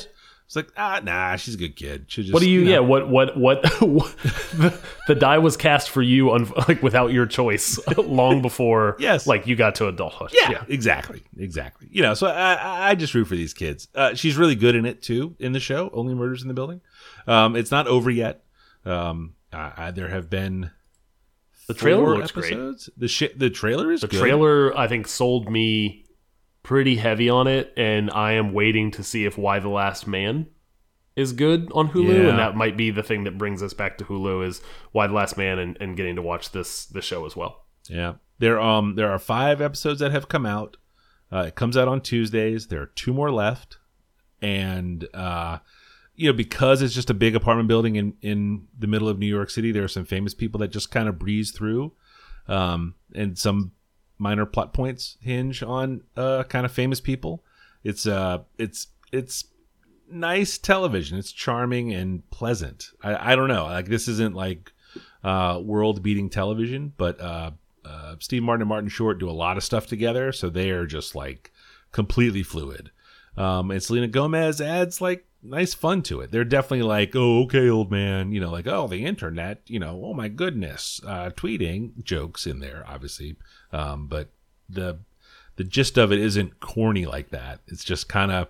it's 0.47 0.57
like 0.57 0.69
ah 0.77 1.01
nah 1.05 1.37
she's 1.37 1.55
a 1.55 1.59
good 1.59 1.77
kid. 1.77 2.07
She 2.09 2.23
just 2.23 2.33
What 2.35 2.43
do 2.43 2.51
you? 2.51 2.65
know. 2.65 2.71
Yeah. 2.71 2.79
What? 2.81 3.09
What? 3.09 3.37
What? 3.39 3.63
the, 3.81 4.79
the 5.07 5.15
die 5.15 5.39
was 5.39 5.57
cast 5.57 5.91
for 5.91 6.03
you, 6.03 6.31
on, 6.33 6.51
like 6.69 6.83
without 6.83 7.13
your 7.13 7.27
choice, 7.27 7.79
long 7.97 8.43
before. 8.43 8.97
Yes. 8.99 9.27
Like 9.27 9.47
you 9.47 9.57
got 9.57 9.75
to 9.77 9.89
adulthood. 9.89 10.31
Yeah, 10.33 10.65
exactly, 10.69 11.23
exactly. 11.39 11.89
You 11.91 12.03
know, 12.03 12.15
so 12.15 12.27
I, 12.29 12.55
I- 12.55 12.89
I 12.91 12.95
just 12.95 13.15
root 13.15 13.27
for 13.27 13.37
these 13.37 13.55
kids. 13.55 13.89
Uh, 13.95 14.15
she's 14.15 14.37
really 14.37 14.55
good 14.57 14.75
in 14.75 14.85
it 14.87 15.03
too 15.03 15.37
in 15.39 15.53
the 15.53 15.61
show. 15.61 15.91
Only 15.93 16.15
Murders 16.15 16.43
in 16.43 16.49
the 16.49 16.55
Building. 16.55 16.81
Um, 17.29 17.55
it's 17.57 17.71
not 17.71 17.87
over 17.87 18.11
yet. 18.11 18.45
Um, 18.85 19.35
I, 19.53 19.73
I, 19.77 19.91
there 19.91 20.09
have 20.09 20.29
been 20.31 20.71
The 21.67 21.75
trailer 21.75 22.17
looks 22.17 22.31
great. 22.33 22.47
episodes. 22.53 22.91
The 22.97 23.09
shit. 23.09 23.39
The 23.39 23.51
trailer 23.51 23.93
is 23.93 24.01
The 24.01 24.09
good. 24.09 24.21
trailer, 24.21 24.77
I 24.77 24.89
think, 24.89 25.07
sold 25.07 25.51
me 25.51 26.05
pretty 26.63 26.97
heavy 26.97 27.29
on 27.31 27.47
it, 27.47 27.73
and 27.77 28.11
I 28.11 28.33
am 28.33 28.53
waiting 28.53 28.91
to 28.93 29.03
see 29.05 29.25
if 29.25 29.37
Y: 29.39 29.59
The 29.59 29.69
Last 29.69 30.07
Man 30.07 30.47
is 31.17 31.33
good 31.33 31.71
on 31.75 31.89
Hulu, 31.91 32.09
Yeah. 32.25 32.29
and 32.31 32.39
that 32.39 32.57
might 32.57 32.77
be 32.77 32.91
the 32.91 33.03
thing 33.03 33.25
that 33.25 33.37
brings 33.39 33.63
us 33.63 33.75
back 33.75 33.99
to 33.99 34.05
Hulu 34.05 34.47
is 34.47 34.61
Y: 34.93 35.07
The 35.07 35.13
Last 35.13 35.37
Man, 35.37 35.59
and, 35.59 35.77
and 35.81 35.97
getting 35.97 36.17
to 36.17 36.23
watch 36.23 36.53
this 36.53 36.87
this 36.87 37.05
show 37.05 37.27
as 37.27 37.37
well. 37.37 37.67
Yeah, 37.89 38.15
there 38.39 38.61
um 38.61 38.95
there 38.95 39.11
are 39.11 39.19
five 39.19 39.61
episodes 39.61 40.01
that 40.01 40.13
have 40.13 40.29
come 40.29 40.47
out. 40.47 40.77
Uh, 41.33 41.45
it 41.49 41.55
comes 41.55 41.77
out 41.77 41.89
on 41.89 42.01
Tuesdays. 42.01 42.69
There 42.69 42.81
are 42.81 42.87
two 42.95 43.13
more 43.13 43.31
left, 43.31 43.77
and 44.41 45.07
uh, 45.13 45.59
you 46.19 46.29
know 46.29 46.37
because 46.37 46.83
it's 46.83 46.95
just 46.95 47.11
a 47.11 47.15
big 47.15 47.37
apartment 47.37 47.69
building 47.69 47.97
in 47.97 48.15
in 48.21 48.67
the 48.77 48.89
middle 48.89 49.09
of 49.09 49.19
New 49.19 49.27
York 49.27 49.51
City, 49.51 49.73
there 49.73 49.85
are 49.85 49.89
some 49.89 50.05
famous 50.05 50.35
people 50.35 50.59
that 50.59 50.69
just 50.69 50.91
kind 50.91 51.09
of 51.09 51.19
breeze 51.19 51.53
through, 51.53 51.93
um, 52.49 52.97
and 53.15 53.39
some 53.39 53.73
minor 54.19 54.45
plot 54.45 54.75
points 54.75 55.17
hinge 55.21 55.63
on 55.63 56.03
uh 56.17 56.43
kind 56.45 56.67
of 56.67 56.73
famous 56.73 57.01
people. 57.01 57.45
It's 57.85 58.05
uh 58.05 58.39
it's 58.59 58.89
it's 59.13 59.45
nice 60.11 60.59
television. 60.59 61.19
It's 61.19 61.31
charming 61.31 61.93
and 61.93 62.29
pleasant. 62.31 62.91
I, 63.03 63.33
I 63.33 63.37
don't 63.37 63.49
know. 63.49 63.65
Like 63.65 63.87
this 63.87 64.09
isn't 64.09 64.35
like 64.35 64.73
uh, 65.23 65.61
world 65.63 66.03
beating 66.03 66.31
television, 66.31 66.93
but 66.97 67.21
uh, 67.21 67.53
uh, 67.85 68.17
Steve 68.19 68.43
Martin 68.43 68.63
and 68.63 68.69
Martin 68.69 68.89
Short 68.89 69.21
do 69.21 69.31
a 69.31 69.33
lot 69.33 69.57
of 69.57 69.63
stuff 69.65 69.87
together, 69.87 70.33
so 70.33 70.49
they 70.49 70.71
are 70.71 70.87
just 70.87 71.15
like 71.15 71.53
completely 71.93 72.43
fluid. 72.43 72.91
Um, 73.37 73.71
and 73.71 73.81
Selena 73.81 74.09
Gomez 74.09 74.61
adds 74.61 75.01
like 75.01 75.28
nice 75.43 75.75
fun 75.75 76.03
to 76.03 76.21
it. 76.21 76.31
They're 76.33 76.45
definitely 76.45 76.83
like, 76.83 77.13
oh, 77.15 77.43
okay, 77.45 77.69
old 77.69 77.91
man, 77.91 78.33
you 78.33 78.41
know, 78.41 78.51
like, 78.51 78.67
oh, 78.67 78.89
the 78.89 79.05
internet, 79.05 79.63
you 79.67 79.79
know, 79.79 80.03
oh 80.05 80.15
my 80.15 80.29
goodness, 80.29 81.01
uh, 81.07 81.31
tweeting 81.31 82.03
jokes 82.03 82.47
in 82.47 82.61
there, 82.61 82.85
obviously. 82.87 83.37
Um, 83.73 84.07
but 84.07 84.29
the 84.69 84.99
the 85.57 85.65
gist 85.65 85.99
of 85.99 86.13
it 86.13 86.21
isn't 86.21 86.61
corny 86.61 87.05
like 87.07 87.31
that. 87.31 87.61
It's 87.67 87.83
just 87.83 88.09
kind 88.09 88.31
of, 88.31 88.47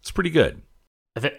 it's 0.00 0.10
pretty 0.12 0.30
good. 0.30 0.62
I 1.16 1.20
think 1.20 1.34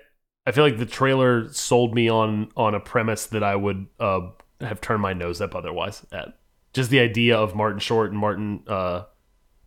I 0.46 0.52
feel 0.52 0.64
like 0.64 0.78
the 0.78 0.86
trailer 0.86 1.52
sold 1.52 1.94
me 1.94 2.10
on 2.10 2.50
on 2.58 2.76
a 2.76 2.80
premise 2.80 3.26
that 3.28 3.44
I 3.44 3.56
would 3.56 3.88
uh, 4.00 4.22
have 4.62 4.82
turned 4.82 5.02
my 5.02 5.14
nose 5.14 5.40
up 5.42 5.56
otherwise 5.56 6.06
at. 6.12 6.38
Just 6.74 6.90
the 6.90 7.00
idea 7.00 7.38
of 7.38 7.56
Martin 7.56 7.80
Short 7.80 8.12
and 8.12 8.20
Martin 8.20 8.64
uh, 8.68 9.04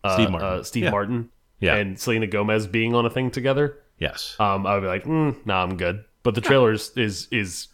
uh, 0.03 0.13
Steve 0.15 0.29
Martin. 0.31 0.47
uh, 0.47 0.63
Steve 0.63 0.83
Yeah. 0.85 0.91
Martin, 0.91 1.29
Yeah. 1.59 1.75
and 1.75 1.99
Selena 1.99 2.27
Gomez 2.27 2.67
being 2.67 2.93
on 2.95 3.05
a 3.05 3.09
thing 3.09 3.31
together. 3.31 3.79
Yes. 4.01 4.35
Um, 4.39 4.65
I 4.65 4.73
would 4.73 4.81
be 4.81 4.87
like, 4.87 5.03
mm, 5.03 5.45
nah, 5.45 5.63
I'm 5.63 5.77
good. 5.77 6.03
But 6.23 6.33
the 6.35 6.41
trailer 6.41 6.73
is 6.73 6.91
is, 6.97 7.27
is 7.31 7.67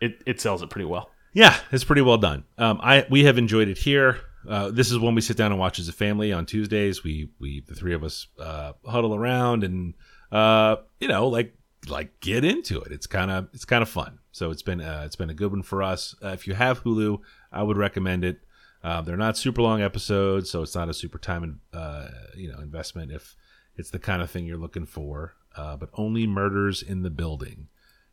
it 0.00 0.20
it 0.26 0.40
sells 0.40 0.60
it 0.60 0.70
pretty 0.70 0.84
well. 0.84 1.10
Yeah, 1.32 1.56
it's 1.70 1.84
pretty 1.84 2.02
well 2.02 2.18
done. 2.18 2.44
Um, 2.58 2.80
I 2.82 3.06
we 3.10 3.24
have 3.24 3.38
enjoyed 3.38 3.68
it 3.68 3.78
here. 3.78 4.18
Uh, 4.48 4.70
this 4.70 4.90
is 4.90 4.98
when 4.98 5.14
we 5.14 5.20
sit 5.20 5.36
down 5.36 5.52
and 5.52 5.60
watch 5.60 5.78
as 5.78 5.88
a 5.88 5.92
family 5.92 6.32
on 6.32 6.46
Tuesdays. 6.46 7.04
We 7.04 7.30
we 7.38 7.60
the 7.60 7.74
three 7.74 7.94
of 7.94 8.02
us 8.02 8.26
uh, 8.40 8.72
huddle 8.84 9.14
around 9.14 9.62
and 9.62 9.94
uh, 10.32 10.76
you 11.00 11.06
know 11.06 11.28
like 11.28 11.54
like 11.88 12.18
get 12.20 12.44
into 12.44 12.80
it. 12.80 12.90
It's 12.90 13.06
kind 13.06 13.30
of 13.30 13.48
it's 13.52 13.64
kind 13.64 13.82
of 13.82 13.88
fun. 13.88 14.18
So 14.32 14.50
it's 14.50 14.62
been 14.62 14.80
uh, 14.80 15.02
it's 15.06 15.16
been 15.16 15.30
a 15.30 15.34
good 15.34 15.52
one 15.52 15.62
for 15.62 15.80
us. 15.82 16.16
Uh, 16.24 16.28
if 16.28 16.48
you 16.48 16.54
have 16.54 16.82
Hulu, 16.82 17.20
I 17.52 17.62
would 17.62 17.76
recommend 17.76 18.24
it. 18.24 18.40
Uh, 18.82 19.00
they're 19.00 19.16
not 19.16 19.36
super 19.36 19.62
long 19.62 19.80
episodes, 19.80 20.50
so 20.50 20.62
it's 20.62 20.74
not 20.74 20.88
a 20.88 20.94
super 20.94 21.18
time 21.18 21.60
uh, 21.72 22.08
you 22.34 22.50
know 22.50 22.58
investment 22.58 23.12
if 23.12 23.36
it's 23.76 23.90
the 23.90 23.98
kind 23.98 24.22
of 24.22 24.30
thing 24.30 24.46
you're 24.46 24.56
looking 24.56 24.86
for. 24.86 25.34
Uh, 25.56 25.76
but 25.76 25.90
only 25.94 26.26
murders 26.26 26.82
in 26.82 27.02
the 27.02 27.10
building 27.10 27.68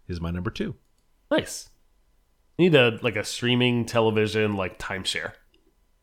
is 0.07 0.21
my 0.21 0.31
number 0.31 0.49
two. 0.49 0.75
Nice. 1.29 1.69
Need 2.57 2.75
a 2.75 2.99
like 3.01 3.15
a 3.15 3.23
streaming 3.23 3.85
television 3.85 4.55
like 4.55 4.79
timeshare. 4.79 5.33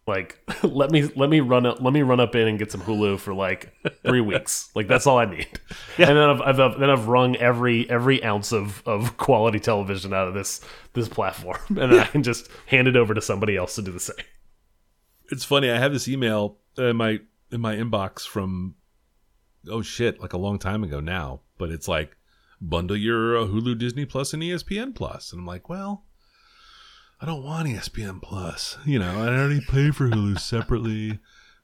Like 0.06 0.38
let 0.62 0.90
me 0.90 1.04
let 1.14 1.30
me 1.30 1.40
run 1.40 1.64
up 1.66 1.80
let 1.80 1.92
me 1.92 2.02
run 2.02 2.20
up 2.20 2.34
in 2.34 2.48
and 2.48 2.58
get 2.58 2.72
some 2.72 2.80
Hulu 2.80 3.18
for 3.20 3.32
like 3.32 3.72
three 4.04 4.20
weeks. 4.20 4.70
Like 4.74 4.88
that's 4.88 5.06
all 5.06 5.18
I 5.18 5.24
need. 5.24 5.48
And 5.98 6.08
then 6.08 6.18
I've, 6.18 6.40
I've 6.40 6.80
then 6.80 6.90
I've 6.90 7.06
wrung 7.06 7.36
every 7.36 7.88
every 7.88 8.22
ounce 8.24 8.52
of, 8.52 8.82
of 8.86 9.16
quality 9.16 9.60
television 9.60 10.12
out 10.12 10.26
of 10.26 10.34
this 10.34 10.60
this 10.94 11.08
platform, 11.08 11.60
and 11.68 11.92
then 11.92 12.00
I 12.00 12.06
can 12.06 12.22
just 12.22 12.48
hand 12.66 12.88
it 12.88 12.96
over 12.96 13.14
to 13.14 13.20
somebody 13.20 13.56
else 13.56 13.76
to 13.76 13.82
do 13.82 13.92
the 13.92 14.00
same. 14.00 14.16
it's 15.30 15.44
funny. 15.44 15.70
I 15.70 15.78
have 15.78 15.92
this 15.92 16.08
email 16.08 16.58
in 16.76 16.96
my 16.96 17.20
in 17.52 17.60
my 17.60 17.76
inbox 17.76 18.26
from 18.26 18.74
oh 19.68 19.82
shit, 19.82 20.20
like 20.20 20.32
a 20.32 20.38
long 20.38 20.58
time 20.58 20.82
ago 20.84 21.00
now. 21.00 21.40
But 21.58 21.70
it's 21.70 21.88
like 21.88 22.16
bundle 22.60 22.96
your 22.96 23.36
uh, 23.38 23.42
Hulu, 23.46 23.78
Disney 23.78 24.04
Plus, 24.04 24.32
and 24.32 24.42
ESPN 24.42 24.94
Plus, 24.94 25.32
and 25.32 25.40
I'm 25.40 25.46
like, 25.46 25.68
well, 25.68 26.04
I 27.20 27.26
don't 27.26 27.44
want 27.44 27.68
ESPN 27.68 28.22
Plus. 28.22 28.78
You 28.86 28.98
know, 28.98 29.10
I 29.22 29.28
already 29.28 29.60
pay 29.60 29.90
for 29.90 30.08
Hulu 30.08 30.38
separately, 30.40 31.18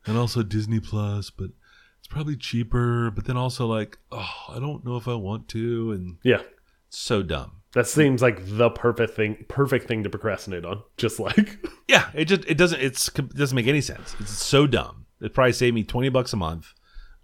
and 0.04 0.16
also 0.18 0.42
Disney 0.42 0.80
Plus, 0.80 1.30
but 1.30 1.50
it's 1.98 2.08
probably 2.08 2.36
cheaper. 2.36 3.10
But 3.10 3.24
then 3.26 3.36
also 3.36 3.66
like, 3.66 3.98
oh, 4.12 4.30
I 4.50 4.58
don't 4.58 4.84
know 4.84 4.96
if 4.96 5.08
I 5.08 5.14
want 5.14 5.48
to, 5.48 5.92
and 5.92 6.18
Yeah, 6.22 6.42
so 6.90 7.22
dumb. 7.22 7.62
that 7.72 7.86
seems 7.86 8.20
like 8.22 8.40
the 8.44 8.70
perfect 8.70 9.14
thing 9.14 9.44
perfect 9.48 9.88
thing 9.88 10.02
to 10.02 10.10
procrastinate 10.10 10.64
on. 10.64 10.82
Just 10.96 11.18
like 11.20 11.58
Yeah, 11.88 12.10
it 12.14 12.26
just 12.26 12.44
it 12.46 12.56
doesn't 12.58 12.80
it's 12.80 13.08
it 13.08 13.34
doesn't 13.34 13.56
make 13.56 13.66
any 13.66 13.80
sense. 13.80 14.14
It's 14.20 14.30
so 14.32 14.66
dumb. 14.66 15.06
It 15.20 15.32
probably 15.34 15.52
saved 15.52 15.74
me 15.74 15.84
twenty 15.84 16.08
bucks 16.10 16.32
a 16.32 16.36
month. 16.36 16.72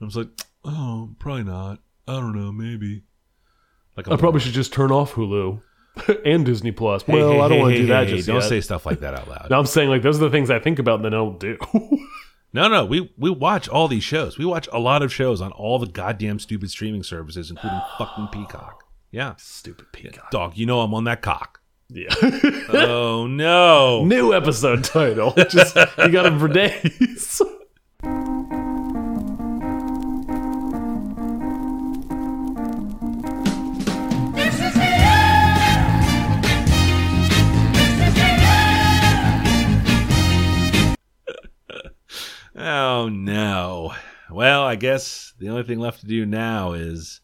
I 0.00 0.04
was 0.04 0.16
like, 0.16 0.28
oh, 0.64 1.10
probably 1.18 1.44
not. 1.44 1.78
I 2.06 2.14
don't 2.14 2.34
know, 2.36 2.52
maybe. 2.52 3.02
Like 3.96 4.08
I 4.08 4.16
probably 4.16 4.40
should 4.40 4.52
just 4.54 4.72
turn 4.72 4.90
off 4.90 5.12
Hulu 5.12 5.60
and 6.24 6.44
Disney 6.46 6.72
Plus. 6.72 7.02
Hey, 7.02 7.12
well, 7.12 7.32
hey, 7.32 7.40
I 7.40 7.48
don't 7.48 7.50
hey, 7.52 7.60
want 7.60 7.72
to 7.72 7.76
hey, 7.76 7.82
do 7.82 7.86
that 7.88 8.06
hey, 8.08 8.16
just 8.16 8.26
Don't 8.26 8.36
yet. 8.40 8.48
say 8.48 8.60
stuff 8.60 8.86
like 8.86 9.00
that 9.00 9.14
out 9.14 9.28
loud. 9.28 9.48
No, 9.50 9.58
I'm 9.58 9.66
saying 9.66 9.90
like 9.90 10.02
those 10.02 10.16
are 10.16 10.24
the 10.24 10.30
things 10.30 10.50
I 10.50 10.58
think 10.58 10.78
about 10.78 10.96
and 10.96 11.04
then 11.04 11.14
I 11.14 11.18
don't 11.18 11.38
do. 11.38 11.58
No, 12.54 12.68
no, 12.68 12.84
we 12.84 13.10
we 13.16 13.30
watch 13.30 13.66
all 13.66 13.88
these 13.88 14.04
shows. 14.04 14.36
We 14.36 14.44
watch 14.44 14.68
a 14.74 14.78
lot 14.78 15.00
of 15.02 15.10
shows 15.10 15.40
on 15.40 15.52
all 15.52 15.78
the 15.78 15.86
goddamn 15.86 16.38
stupid 16.38 16.70
streaming 16.70 17.02
services, 17.02 17.48
including 17.50 17.80
fucking 17.98 18.28
Peacock. 18.30 18.84
Yeah, 19.10 19.34
Stupid 19.38 19.86
peacock. 19.92 20.30
dog. 20.30 20.56
You 20.58 20.66
know 20.66 20.80
I'm 20.80 20.92
on 20.92 21.04
that 21.04 21.22
cock. 21.22 21.60
Yeah. 21.88 22.08
oh 22.72 23.26
no. 23.26 24.04
New 24.06 24.34
episode 24.34 24.84
title. 24.84 25.32
Just 25.48 25.76
you 25.76 26.08
got 26.10 26.24
them 26.24 26.38
for 26.38 26.48
days. 26.48 27.40
Oh 43.02 43.08
no. 43.08 43.92
Well, 44.30 44.62
I 44.62 44.76
guess 44.76 45.32
the 45.40 45.48
only 45.48 45.64
thing 45.64 45.78
left 45.80 46.00
to 46.00 46.06
do 46.06 46.24
now 46.24 46.72
is 46.72 47.20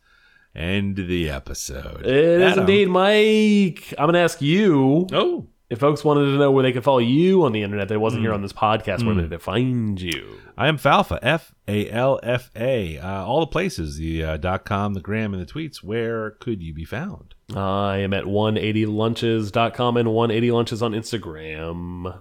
end 0.56 0.96
the 0.96 1.30
episode. 1.30 2.04
It 2.04 2.12
is 2.14 2.42
Adam. 2.52 2.60
indeed, 2.60 2.88
Mike. 2.88 3.94
I'm 3.96 4.06
going 4.06 4.14
to 4.14 4.18
ask 4.20 4.42
you 4.42 5.06
Oh, 5.12 5.46
if 5.70 5.78
folks 5.78 6.02
wanted 6.04 6.24
to 6.32 6.36
know 6.38 6.50
where 6.50 6.64
they 6.64 6.72
could 6.72 6.82
follow 6.82 6.98
you 6.98 7.44
on 7.44 7.52
the 7.52 7.62
internet 7.62 7.86
that 7.88 8.00
wasn't 8.00 8.22
here 8.22 8.32
on 8.32 8.42
this 8.42 8.52
podcast, 8.52 9.06
where 9.06 9.14
Mm. 9.14 9.20
did 9.20 9.30
they 9.30 9.38
find 9.38 10.00
you? 10.00 10.38
I 10.56 10.66
am 10.66 10.78
Falfa. 10.78 11.18
F 11.22 11.54
A 11.68 11.88
L 11.90 12.18
F 12.24 12.50
A. 12.56 12.98
Uh, 12.98 13.24
all 13.24 13.40
the 13.40 13.46
places 13.46 13.96
the 13.98 14.24
uh, 14.24 14.36
dot 14.36 14.64
com, 14.64 14.94
the 14.94 15.00
gram, 15.00 15.32
and 15.32 15.40
the 15.40 15.50
tweets. 15.50 15.76
Where 15.76 16.32
could 16.32 16.60
you 16.62 16.74
be 16.74 16.84
found? 16.84 17.34
I 17.54 17.98
am 17.98 18.12
at 18.12 18.24
180lunches.com 18.24 19.96
and 19.96 20.08
180lunches 20.08 20.82
on 20.82 20.92
Instagram. 20.92 22.20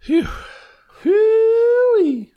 Phew. 0.00 0.26
Fui! 2.02 2.34